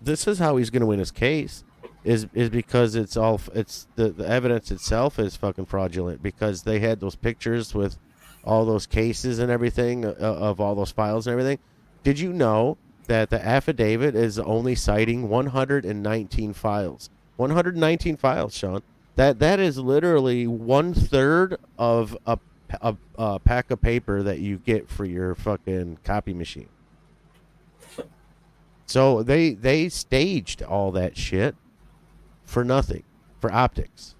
[0.00, 1.64] this is how he's going to win his case
[2.06, 6.78] is is because it's all it's the the evidence itself is fucking fraudulent because they
[6.78, 7.98] had those pictures with
[8.44, 11.58] all those cases and everything uh, of all those files and everything.
[12.04, 12.78] Did you know
[13.08, 17.10] that the affidavit is only citing 119 files?
[17.36, 18.82] 119 files, Shawn.
[19.16, 22.38] That that is literally one third of a,
[22.80, 26.68] a, a pack of paper that you get for your fucking copy machine.
[28.86, 31.56] So they they staged all that shit
[32.46, 33.02] for nothing,
[33.40, 34.14] for optics.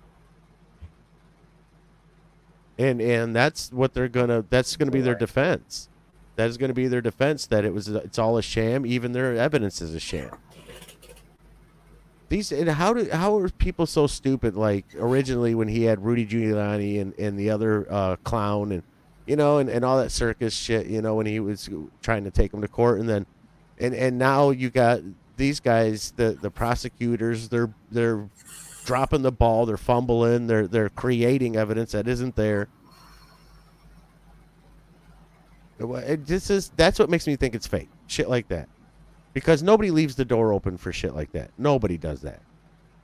[2.78, 4.44] And and that's what they're gonna.
[4.50, 5.88] That's gonna be their defense.
[6.36, 7.88] That is going to be their defense that it was.
[7.88, 8.86] It's all a sham.
[8.86, 10.30] Even their evidence is a sham.
[12.28, 14.54] These and how do how are people so stupid?
[14.54, 18.82] Like originally when he had Rudy Giuliani and, and the other uh, clown and
[19.26, 20.88] you know and, and all that circus shit.
[20.88, 21.70] You know when he was
[22.02, 23.24] trying to take him to court and then
[23.78, 25.00] and and now you got
[25.36, 28.28] these guys the the prosecutors they're they're
[28.84, 32.68] dropping the ball they're fumbling they're they're creating evidence that isn't there.
[35.78, 38.68] This is that's what makes me think it's fake shit like that.
[39.34, 41.50] Because nobody leaves the door open for shit like that.
[41.58, 42.40] Nobody does that.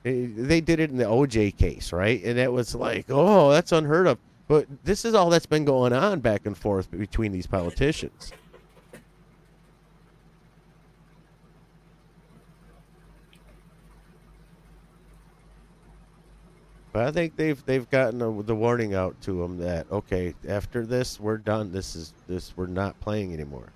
[0.02, 2.22] They did it in the oj case right?
[2.24, 4.18] And it was like oh that's unheard of.
[4.48, 8.32] But this is all that's been going on back and forth between these politicians
[16.92, 20.84] But I think they've they've gotten a, the warning out to them that okay, after
[20.84, 21.72] this we're done.
[21.72, 23.72] This is this we're not playing anymore.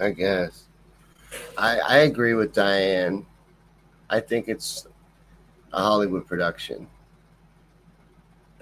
[0.00, 0.64] I guess.
[1.56, 3.24] I I agree with Diane.
[4.10, 4.86] I think it's
[5.72, 6.88] a Hollywood production.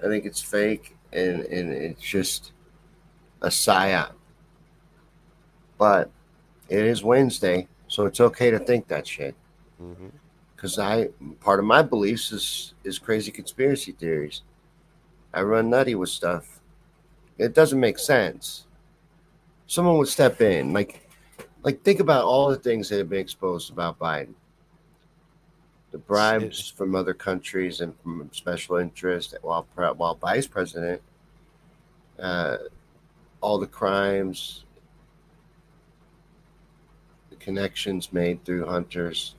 [0.03, 2.51] I think it's fake and, and it's just
[3.41, 4.11] a psyop.
[5.79, 6.11] But
[6.69, 9.33] it is Wednesday, so it's okay to think that shit.
[9.81, 10.09] Mm-hmm
[10.57, 11.09] because I
[11.39, 14.41] part of my beliefs is is crazy conspiracy theories.
[15.33, 16.59] I run nutty with stuff.
[17.37, 18.65] It doesn't make sense.
[19.67, 21.07] Someone would step in, like,
[21.61, 24.33] like think about all the things that have been exposed about Biden.
[25.91, 31.01] The bribes from other countries and from special interests while while vice president.
[32.17, 32.57] Uh,
[33.41, 34.65] all the crimes,
[37.29, 39.35] the connections made through hunters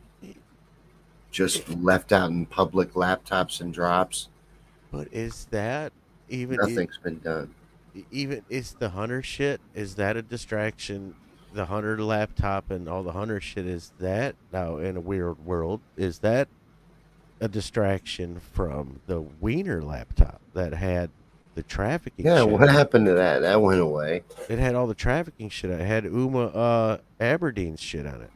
[1.38, 4.28] just left out in public laptops and drops.
[4.90, 5.92] But is that
[6.28, 7.54] even nothing's is, been done?
[8.10, 9.60] Even is the hunter shit?
[9.72, 11.14] Is that a distraction?
[11.52, 15.80] The hunter laptop and all the hunter shit is that now in a weird world
[15.96, 16.48] is that
[17.40, 21.08] a distraction from the Weiner laptop that had
[21.54, 22.26] the trafficking?
[22.26, 22.48] Yeah, shit.
[22.48, 23.42] what happened to that?
[23.42, 24.24] That went away.
[24.48, 25.70] It had all the trafficking shit.
[25.70, 28.30] It had Huma uh, Abedin's shit on it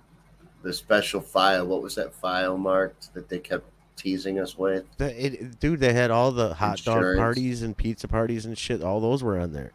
[0.63, 1.67] the special file.
[1.67, 3.65] What was that file marked that they kept
[3.97, 4.85] teasing us with?
[4.97, 7.17] The, it, dude, they had all the hot Insurance.
[7.17, 8.83] dog parties and pizza parties and shit.
[8.83, 9.73] All those were on there.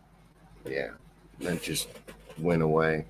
[0.65, 0.91] Yeah,
[1.39, 1.87] that just
[2.37, 3.05] went away.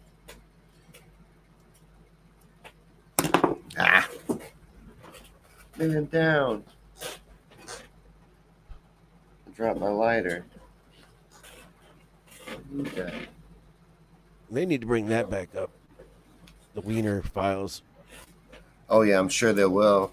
[3.80, 4.08] Ah,
[5.78, 6.64] man down.
[9.56, 10.46] Drop my lighter.
[12.80, 13.28] Okay.
[14.50, 15.72] They need to bring that back up
[16.78, 17.82] the Weiner files.
[18.90, 20.12] Oh yeah, I'm sure they will.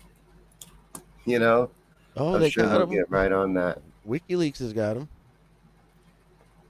[1.26, 1.70] You know,
[2.16, 2.90] oh, I'm they sure got they'll them.
[2.90, 3.82] get right on that.
[4.08, 5.08] WikiLeaks has got them.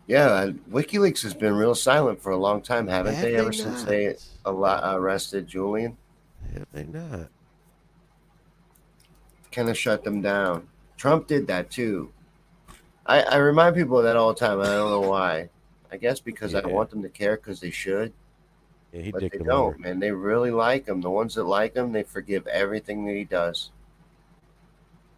[0.07, 3.33] Yeah, WikiLeaks has been real silent for a long time, haven't Have they?
[3.33, 3.37] they?
[3.39, 3.55] Ever not?
[3.55, 5.97] since they arrested Julian.
[6.53, 7.29] Have they not?
[9.51, 10.66] Kind of shut them down.
[10.97, 12.12] Trump did that too.
[13.07, 14.61] I, I remind people of that all the time.
[14.61, 15.49] I don't know why.
[15.91, 16.61] I guess because yeah.
[16.65, 18.12] I want them to care because they should.
[18.95, 19.99] Yeah, he but they don't, man.
[19.99, 21.01] They really like him.
[21.01, 23.73] The ones that like him, they forgive everything that he does.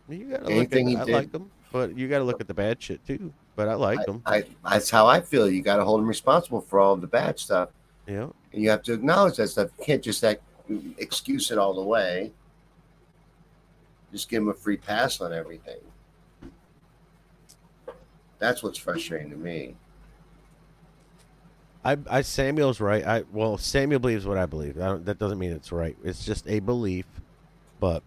[0.08, 2.40] You gotta Anything look at, he I did, like him, but you got to look
[2.40, 3.34] at the bad shit too.
[3.54, 4.22] But I like I, him.
[4.24, 5.50] I, that's how I feel.
[5.50, 7.68] You got to hold him responsible for all the bad stuff.
[8.06, 8.28] Yeah.
[8.52, 9.68] And you have to acknowledge that stuff.
[9.78, 10.40] You can't just like
[10.96, 12.32] excuse it all the way.
[14.10, 15.80] Just give him a free pass on everything.
[18.38, 19.76] That's what's frustrating to me.
[21.86, 23.06] I, I Samuel's right.
[23.06, 24.80] I well, Samuel believes what I believe.
[24.80, 25.96] I that doesn't mean it's right.
[26.02, 27.06] It's just a belief,
[27.78, 28.02] but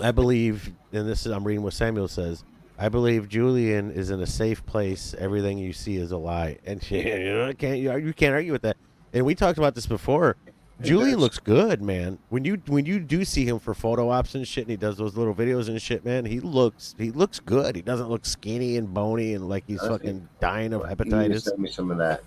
[0.00, 2.44] I believe, and this is I'm reading what Samuel says.
[2.78, 5.12] I believe Julian is in a safe place.
[5.18, 8.76] Everything you see is a lie, and you can't you can't argue with that.
[9.12, 10.36] And we talked about this before.
[10.80, 12.18] Julian looks good, man.
[12.28, 14.96] When you when you do see him for photo ops and shit, and he does
[14.96, 17.74] those little videos and shit, man, he looks he looks good.
[17.74, 21.42] He doesn't look skinny and bony and like he's fucking dying of hepatitis.
[21.42, 22.22] Send me some of that.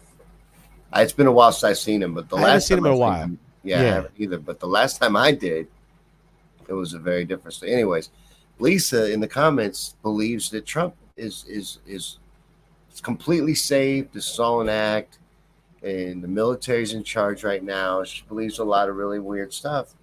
[0.95, 2.93] It's been a while since I've seen him, but the I last seen him in
[2.93, 3.23] a while.
[3.23, 4.39] Him, yeah, yeah, I haven't either.
[4.39, 5.67] But the last time I did,
[6.67, 7.73] it was a very different story.
[7.73, 8.09] Anyways,
[8.59, 12.17] Lisa in the comments believes that Trump is is is
[13.01, 14.11] completely safe.
[14.11, 15.19] This is all an act,
[15.81, 18.03] and the military's in charge right now.
[18.03, 19.95] She believes a lot of really weird stuff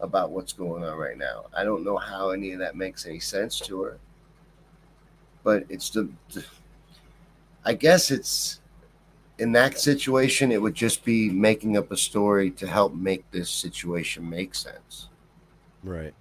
[0.00, 1.46] about what's going on right now.
[1.56, 3.98] I don't know how any of that makes any sense to her,
[5.44, 6.44] but it's the, the
[7.64, 8.59] I guess it's
[9.40, 13.48] in that situation, it would just be making up a story to help make this
[13.50, 15.08] situation make sense.
[15.82, 16.12] Right.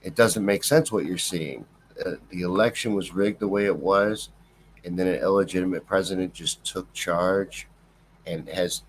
[0.00, 1.66] It doesn't make sense what you're seeing.
[2.04, 4.30] Uh, the election was rigged the way it was,
[4.84, 7.68] and then an illegitimate president just took charge
[8.26, 8.84] and has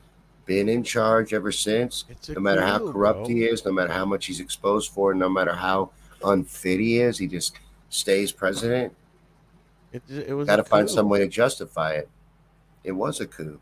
[0.46, 2.06] been in charge ever since.
[2.30, 3.28] No matter how corrupt bro.
[3.28, 5.92] he is, no matter how much he's exposed for, no matter how
[6.24, 8.96] unfit he is, he just stays president.
[9.92, 12.10] It, it was Got to find some way to justify it.
[12.86, 13.60] It was a coup.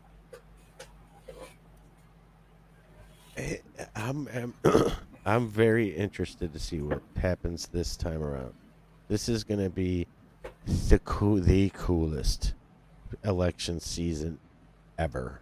[3.36, 3.56] Eh,
[3.96, 4.54] I'm, I'm,
[5.26, 8.52] I'm very interested to see what happens this time around.
[9.08, 10.06] This is going to be
[10.88, 12.54] the cool, the coolest
[13.24, 14.38] election season
[14.98, 15.40] ever.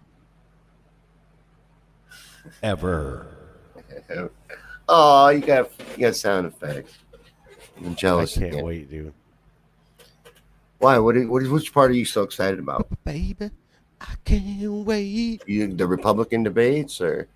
[2.63, 3.27] Ever.
[4.93, 6.99] Oh, you got you got sound effects.
[7.79, 8.37] I'm jealous.
[8.37, 8.65] I can't again.
[8.65, 9.13] wait, dude.
[10.79, 10.99] Why?
[10.99, 11.17] What?
[11.17, 11.45] Are, what?
[11.45, 12.89] is- Which part are you so excited about?
[13.05, 13.51] Baby,
[14.01, 15.45] I can't wait.
[15.47, 17.29] You, the Republican debates or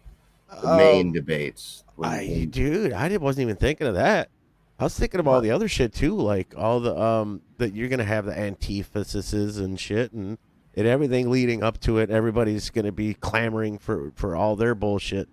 [0.60, 1.84] the Um, main debates?
[2.02, 4.28] I, dude, I didn't- wasn't even thinking of that.
[4.78, 7.88] I was thinking of all the other shit too, like all the um that you're
[7.88, 10.36] gonna have the antitheses and shit, and
[10.76, 12.10] and everything leading up to it.
[12.10, 15.28] Everybody's gonna be clamoring for for all their bullshit.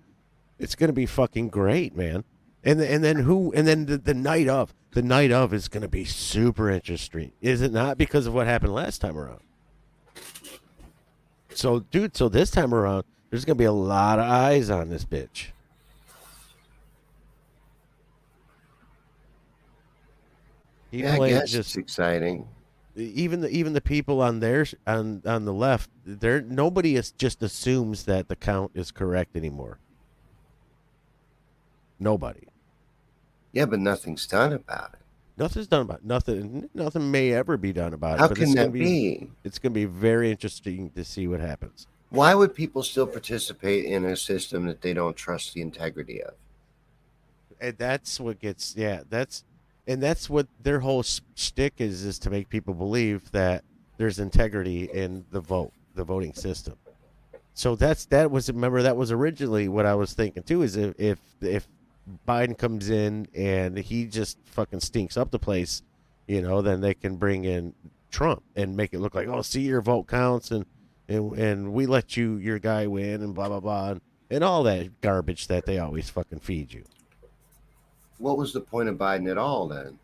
[0.59, 2.23] It's gonna be fucking great, man.
[2.63, 3.51] And and then who?
[3.53, 7.63] And then the, the night of the night of is gonna be super interesting, is
[7.63, 7.97] it not?
[7.97, 9.39] Because of what happened last time around.
[11.53, 15.03] So, dude, so this time around, there's gonna be a lot of eyes on this
[15.03, 15.47] bitch.
[20.91, 22.47] People yeah, I guess just it's exciting.
[22.95, 27.41] even the even the people on their on on the left, there nobody is just
[27.41, 29.79] assumes that the count is correct anymore.
[31.97, 32.47] Nobody.
[33.53, 34.99] Yeah, but nothing's done about it.
[35.37, 36.69] Nothing's done about nothing.
[36.73, 38.29] Nothing may ever be done about How it.
[38.29, 39.29] but can that be?
[39.43, 41.87] It's going to be very interesting to see what happens.
[42.11, 46.33] Why would people still participate in a system that they don't trust the integrity of?
[47.61, 49.03] And that's what gets yeah.
[49.09, 49.45] That's
[49.87, 53.63] and that's what their whole s- shtick is is to make people believe that
[53.97, 56.75] there's integrity in the vote, the voting system.
[57.53, 60.99] So that's that was remember that was originally what I was thinking too is if
[60.99, 61.65] if if
[62.27, 65.81] Biden comes in and he just fucking stinks up the place,
[66.27, 67.73] you know, then they can bring in
[68.09, 70.65] Trump and make it look like oh see your vote counts and
[71.11, 74.63] and and we let you your guy win and blah blah blah and, and all
[74.63, 76.83] that garbage that they always fucking feed you.
[78.17, 79.97] What was the point of Biden at all then?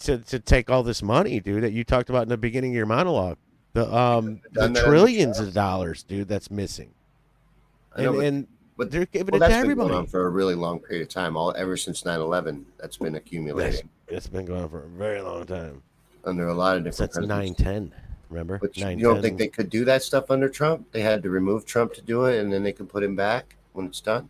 [0.00, 2.76] to, to take all this money, dude, that you talked about in the beginning of
[2.76, 3.36] your monologue.
[3.74, 6.90] The um the trillions of dollars, dude, that's missing.
[7.94, 8.46] I know, And, but- and
[8.78, 9.94] but they're giving well, it to that's been going everybody.
[10.00, 11.34] on for a really long period of time.
[11.34, 15.22] All ever since 9-11, that's been That's, accumulating it's been going on for a very
[15.22, 15.82] long time.
[16.24, 17.92] under a lot of different Since nine ten,
[18.30, 18.58] remember?
[18.58, 20.90] But you don't think they could do that stuff under Trump?
[20.92, 23.56] They had to remove Trump to do it, and then they can put him back
[23.72, 24.28] when it's done.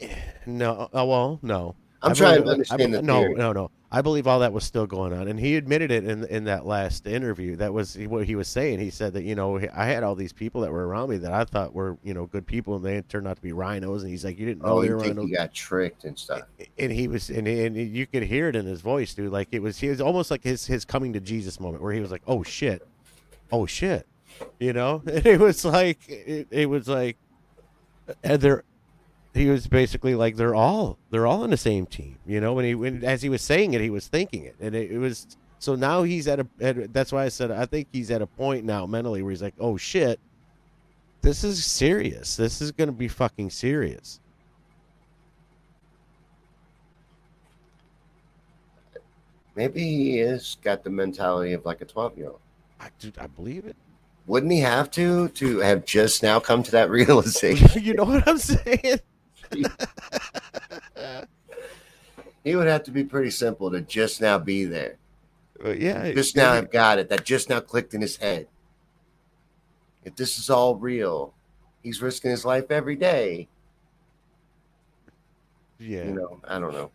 [0.00, 0.14] Eh,
[0.46, 1.74] no, oh well, no.
[2.02, 3.34] I'm I trying believe- to understand I, the no, theory.
[3.34, 3.70] no, no.
[3.94, 6.64] I believe all that was still going on, and he admitted it in in that
[6.64, 7.56] last interview.
[7.56, 8.78] That was what he was saying.
[8.80, 11.30] He said that you know I had all these people that were around me that
[11.32, 14.00] I thought were you know good people, and they turned out to be RINOs.
[14.00, 15.26] And he's like, you didn't know Oh, they you were RINOs.
[15.28, 16.42] he got tricked and stuff?
[16.78, 19.60] and he was and, and you could hear it in his voice dude like it
[19.60, 22.22] was he was almost like his his coming to jesus moment where he was like
[22.26, 22.86] oh shit
[23.50, 24.06] oh shit
[24.58, 27.18] you know and it was like it, it was like
[28.24, 28.64] and they're
[29.34, 32.64] he was basically like they're all they're all on the same team you know when
[32.64, 35.36] he when as he was saying it he was thinking it and it, it was
[35.58, 38.26] so now he's at a at, that's why i said i think he's at a
[38.26, 40.20] point now mentally where he's like oh shit
[41.22, 44.20] this is serious this is gonna be fucking serious
[49.54, 52.40] Maybe he has got the mentality of like a 12 year old.
[52.80, 53.76] I, dude, I believe it
[54.26, 57.82] Wouldn't he have to to have just now come to that realization?
[57.82, 59.00] you know what I'm saying?
[62.44, 64.96] he would have to be pretty simple to just now be there.
[65.64, 66.12] Yeah.
[66.12, 67.08] Just now I've got it.
[67.08, 68.48] That just now clicked in his head.
[70.04, 71.34] If this is all real,
[71.82, 73.48] he's risking his life every day.
[75.78, 76.04] Yeah.
[76.04, 76.90] You know, I don't know.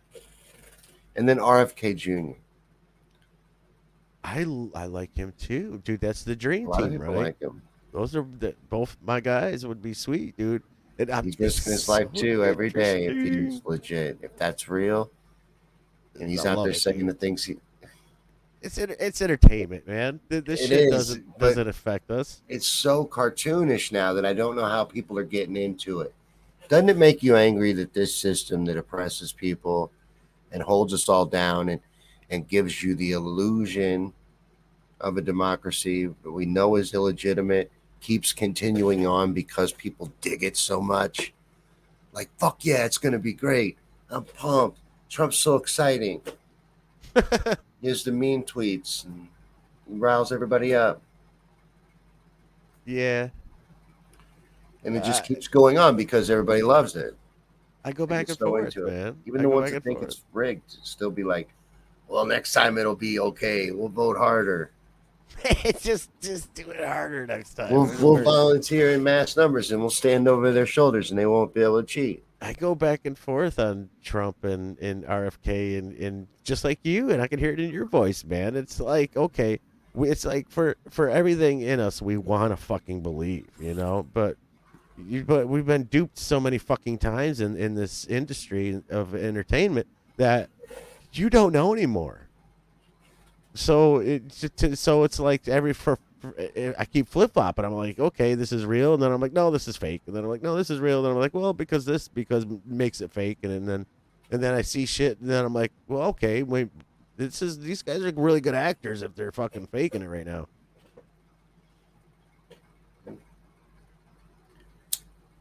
[1.16, 2.38] And then RFK Jr.
[4.22, 4.40] I,
[4.74, 6.00] I like him too, dude.
[6.00, 7.16] That's the dream team, right?
[7.16, 7.62] like him.
[7.92, 10.62] Those are the, both my guys would be sweet, dude.
[10.98, 14.18] And I'm He's risking his so life too every day if he's legit.
[14.20, 15.10] If that's real,
[16.18, 17.08] and he's I out there it, saying dude.
[17.10, 17.56] the things he.
[18.60, 20.18] It's enter- it's entertainment, man.
[20.28, 22.42] This It shit is, doesn't doesn't affect us.
[22.48, 26.12] It's so cartoonish now that I don't know how people are getting into it.
[26.68, 29.92] Doesn't it make you angry that this system that oppresses people
[30.50, 31.80] and holds us all down and
[32.30, 34.12] and gives you the illusion
[35.00, 37.70] of a democracy that we know is illegitimate
[38.00, 41.32] keeps continuing on because people dig it so much?
[42.12, 43.76] Like fuck yeah, it's gonna be great.
[44.10, 44.78] I'm pumped.
[45.08, 46.20] Trump's so exciting.
[47.82, 49.28] Here's the mean tweets and
[49.86, 51.00] riles everybody up.
[52.84, 53.28] Yeah,
[54.84, 57.14] And it just Uh, keeps going on because everybody loves it.
[57.84, 58.90] I go back and so forth, into it.
[58.92, 59.16] man.
[59.26, 60.10] Even I the ones that think forth.
[60.10, 61.50] it's rigged still be like,
[62.08, 63.70] well, next time it'll be okay.
[63.70, 64.70] We'll vote harder.
[65.80, 67.72] just just do it harder next time.
[67.72, 71.54] We'll, we'll volunteer in mass numbers and we'll stand over their shoulders and they won't
[71.54, 72.24] be able to cheat.
[72.40, 77.10] I go back and forth on Trump and, and RFK and, and just like you,
[77.10, 78.54] and I can hear it in your voice, man.
[78.54, 79.58] It's like, okay,
[79.96, 84.36] it's like for, for everything in us, we want to fucking believe, you know, but
[84.96, 89.88] you, but we've been duped so many fucking times in, in this industry of entertainment
[90.16, 90.48] that
[91.12, 92.27] you don't know anymore.
[93.58, 97.64] So it so it's like every for, for eh, eh, I keep flip flopping.
[97.64, 100.14] I'm like, okay, this is real, and then I'm like, no, this is fake, and
[100.14, 102.46] then I'm like, no, this is real, and then I'm like, well, because this because
[102.64, 103.84] makes it fake, and, and then
[104.30, 106.68] and then I see shit, and then I'm like, well, okay, wait,
[107.16, 110.46] this is these guys are really good actors if they're fucking faking it right now.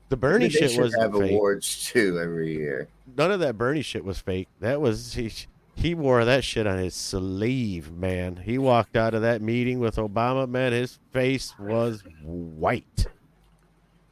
[0.10, 1.34] The Bernie shit was have fake.
[1.34, 2.88] awards too every year.
[3.16, 4.48] None of that Bernie shit was fake.
[4.60, 5.32] That was he.
[5.78, 8.38] He wore that shit on his sleeve, man.
[8.38, 10.72] He walked out of that meeting with Obama, man.
[10.72, 13.06] His face was white.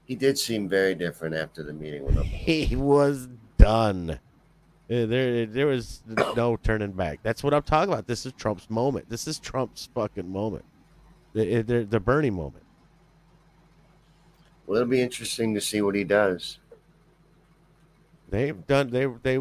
[0.06, 2.24] He did seem very different after the meeting with him.
[2.24, 3.28] He was
[3.58, 4.12] done.
[4.12, 6.04] Uh, There, there was
[6.36, 7.22] no turning back.
[7.24, 8.06] That's what I'm talking about.
[8.06, 9.10] This is Trump's moment.
[9.10, 10.66] This is Trump's fucking moment.
[11.34, 12.64] The, the, the Bernie moment.
[14.68, 16.60] Well, it'll be interesting to see what he does.
[18.30, 18.90] They've done.
[18.90, 19.40] They they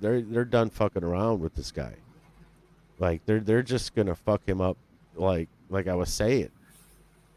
[0.00, 1.94] they're they're done fucking around with this guy.
[2.98, 4.76] Like they're they're just gonna fuck him up.
[5.14, 6.50] Like like I was saying,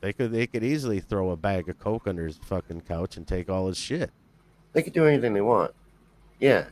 [0.01, 3.26] they could they could easily throw a bag of coke under his fucking couch and
[3.26, 4.11] take all his shit.
[4.73, 5.71] They could do anything they want.
[6.39, 6.65] Yeah,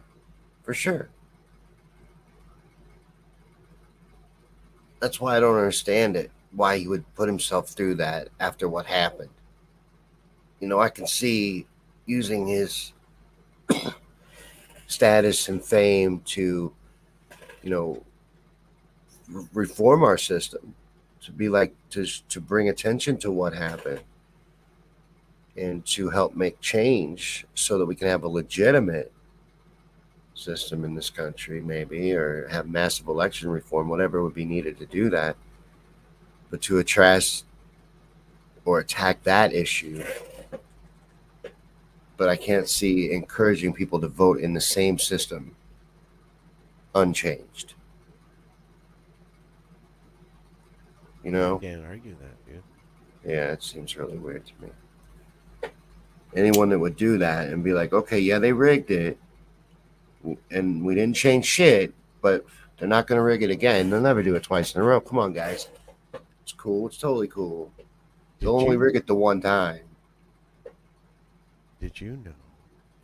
[0.63, 1.09] for sure.
[4.99, 6.31] That's why I don't understand it.
[6.51, 9.29] Why he would put himself through that after what happened.
[10.59, 11.67] You know, I can see
[12.05, 12.93] using his
[14.87, 16.73] status and fame to,
[17.61, 18.03] you know,
[19.29, 20.73] re- reform our system,
[21.21, 24.01] to be like to to bring attention to what happened,
[25.55, 29.11] and to help make change so that we can have a legitimate
[30.33, 34.85] system in this country, maybe, or have massive election reform, whatever would be needed to
[34.85, 35.35] do that.
[36.49, 37.43] But to address
[38.63, 40.03] or attack that issue,
[42.17, 45.55] but I can't see encouraging people to vote in the same system
[46.95, 47.75] unchanged.
[51.23, 51.59] You know?
[51.59, 52.63] Can't argue that, dude.
[53.23, 55.69] Yeah, it seems really weird to me.
[56.35, 59.17] Anyone that would do that and be like, okay, yeah, they rigged it,
[60.51, 62.45] and we didn't change shit, but
[62.77, 63.89] they're not going to rig it again.
[63.89, 64.99] They'll never do it twice in a row.
[64.99, 65.69] Come on, guys.
[66.43, 66.87] It's cool.
[66.87, 67.71] It's totally cool.
[68.39, 69.86] They'll only rig it the one time.
[71.79, 72.31] Did you know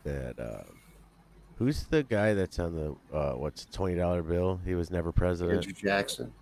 [0.04, 0.64] that uh,
[1.58, 4.60] who's the guy that's on the uh, what's twenty dollar bill?
[4.64, 5.58] He was never president.
[5.58, 6.32] Andrew Jackson.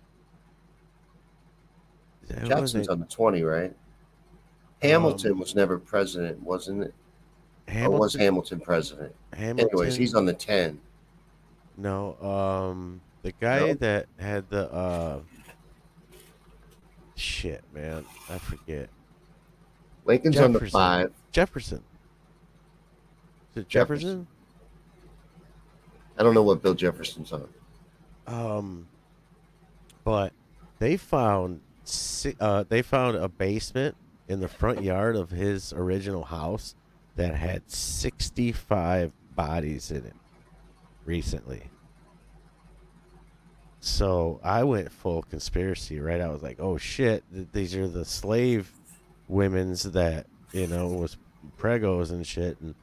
[2.45, 3.73] Jackson's on the 20, right?
[4.81, 6.93] Hamilton was never president, wasn't it?
[7.67, 8.19] Or was Hamilton.
[8.21, 9.15] Hamilton president?
[9.33, 9.69] Hamilton.
[9.71, 10.79] Anyways, he's on the 10.
[11.77, 13.73] No, um, the guy No?
[13.75, 15.19] that had the uh,
[17.15, 18.89] shit, man, I forget.
[20.05, 21.11] Lincoln's on the 5.
[21.31, 21.83] Jefferson.
[23.55, 24.07] Is it Jefferson.
[24.09, 24.27] Jefferson?
[26.17, 27.47] I don't know what Bill Jefferson's on.
[28.27, 28.87] Um,
[30.03, 30.33] but
[30.79, 31.61] they found
[32.39, 33.95] uh they found a basement
[34.27, 36.75] in the front yard of his original house
[37.15, 40.15] that had 65 bodies in it
[41.05, 41.63] recently.
[43.81, 46.21] So I went full conspiracy, right?
[46.21, 48.71] I was like, "Oh shit, these are the slave
[49.27, 51.17] women's that, you know, was
[51.57, 52.75] pregos and shit." And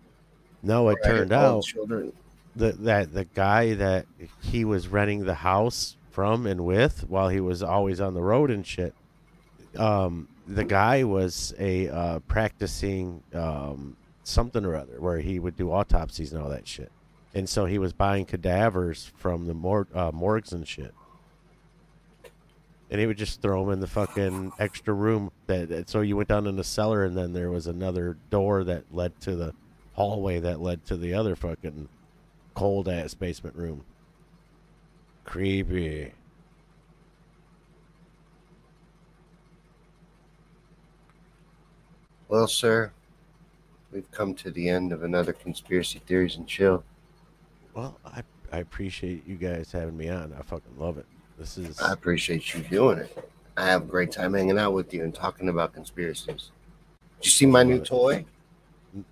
[0.63, 2.13] no, it turned out children.
[2.57, 4.07] the that the guy that
[4.43, 8.51] he was renting the house from and with while he was always on the road
[8.51, 8.93] and shit
[9.77, 15.71] um the guy was a uh practicing um something or other where he would do
[15.71, 16.91] autopsies and all that shit.
[17.35, 20.95] And so he was buying cadavers from the mor- uh, morgues and shit.
[22.91, 26.17] And he would just throw them in the fucking extra room that, that so you
[26.17, 29.55] went down in the cellar and then there was another door that led to the
[29.95, 31.89] hallway that led to the other fucking
[32.55, 33.85] cold ass basement room.
[35.25, 36.13] Creepy.
[42.29, 42.93] Well, sir,
[43.91, 46.85] we've come to the end of another conspiracy theories and chill.
[47.75, 48.23] Well, I
[48.53, 50.33] I appreciate you guys having me on.
[50.39, 51.07] I fucking love it.
[51.39, 53.31] This is I appreciate you doing it.
[53.57, 56.51] I have a great time hanging out with you and talking about conspiracies.
[57.21, 58.25] Did you see my new toy?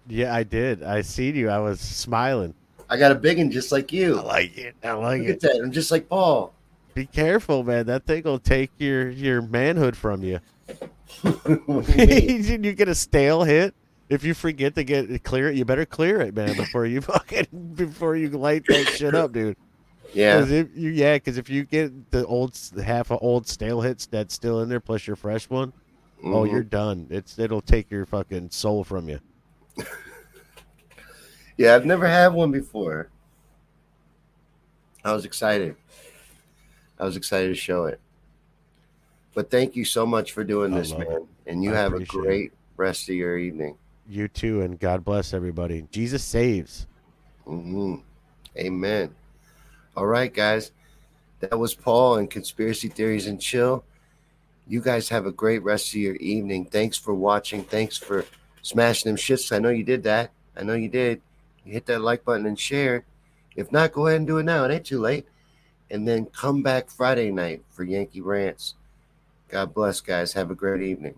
[0.09, 0.83] Yeah, I did.
[0.83, 1.49] I seen you.
[1.51, 2.55] I was smiling.
[2.91, 4.19] I got a big one just like you.
[4.19, 4.75] I like it.
[4.83, 5.33] I like Look it.
[5.33, 5.61] at that.
[5.63, 6.53] I'm just like Paul.
[6.95, 7.87] Be careful, man.
[7.87, 10.41] That thing will take your your manhood from you.
[11.69, 13.75] You you get a stale hit.
[14.09, 17.47] If you forget to get clear it, you better clear it, man, before you fucking
[17.75, 19.57] before you light that shit up, dude.
[20.15, 20.39] yeah.
[20.41, 24.07] Cause if you yeah, because if you get the old half of old stale hits
[24.07, 25.73] that's still in there plus your fresh one,
[26.25, 26.51] oh, Mhm.
[26.53, 27.07] you're done.
[27.11, 29.21] It's it'll take your fucking soul from you.
[31.57, 33.09] Yeah, I've never had one before.
[35.05, 35.75] I was excited.
[37.01, 38.01] I was excited to show it.
[39.35, 41.03] But thank you so much for doing I this, man.
[41.03, 41.23] it.
[41.49, 42.27] And you I have a appreciate it.
[42.27, 43.77] great rest of your evening.
[44.09, 45.85] You too, and God bless everybody.
[45.91, 46.87] Jesus saves.
[47.45, 47.97] hmm
[48.57, 49.13] Amen.
[49.97, 50.71] All right, guys.
[51.41, 53.85] That was Paul and Conspiracy Theories and Chill.
[54.69, 56.67] You guys have a great rest of your evening.
[56.67, 57.65] Thanks for watching.
[57.65, 58.25] Thanks for
[58.69, 59.51] smashing them shits.
[59.51, 60.31] I know you did that.
[60.57, 61.23] I know you did.
[61.65, 63.05] You hit that like button and share.
[63.57, 64.65] If not, go ahead and do it now.
[64.65, 65.27] It ain't too late.
[65.91, 68.75] And then come back Friday night for Yankey Rants.
[69.49, 70.35] God bless, guys.
[70.35, 71.15] Have a great evening.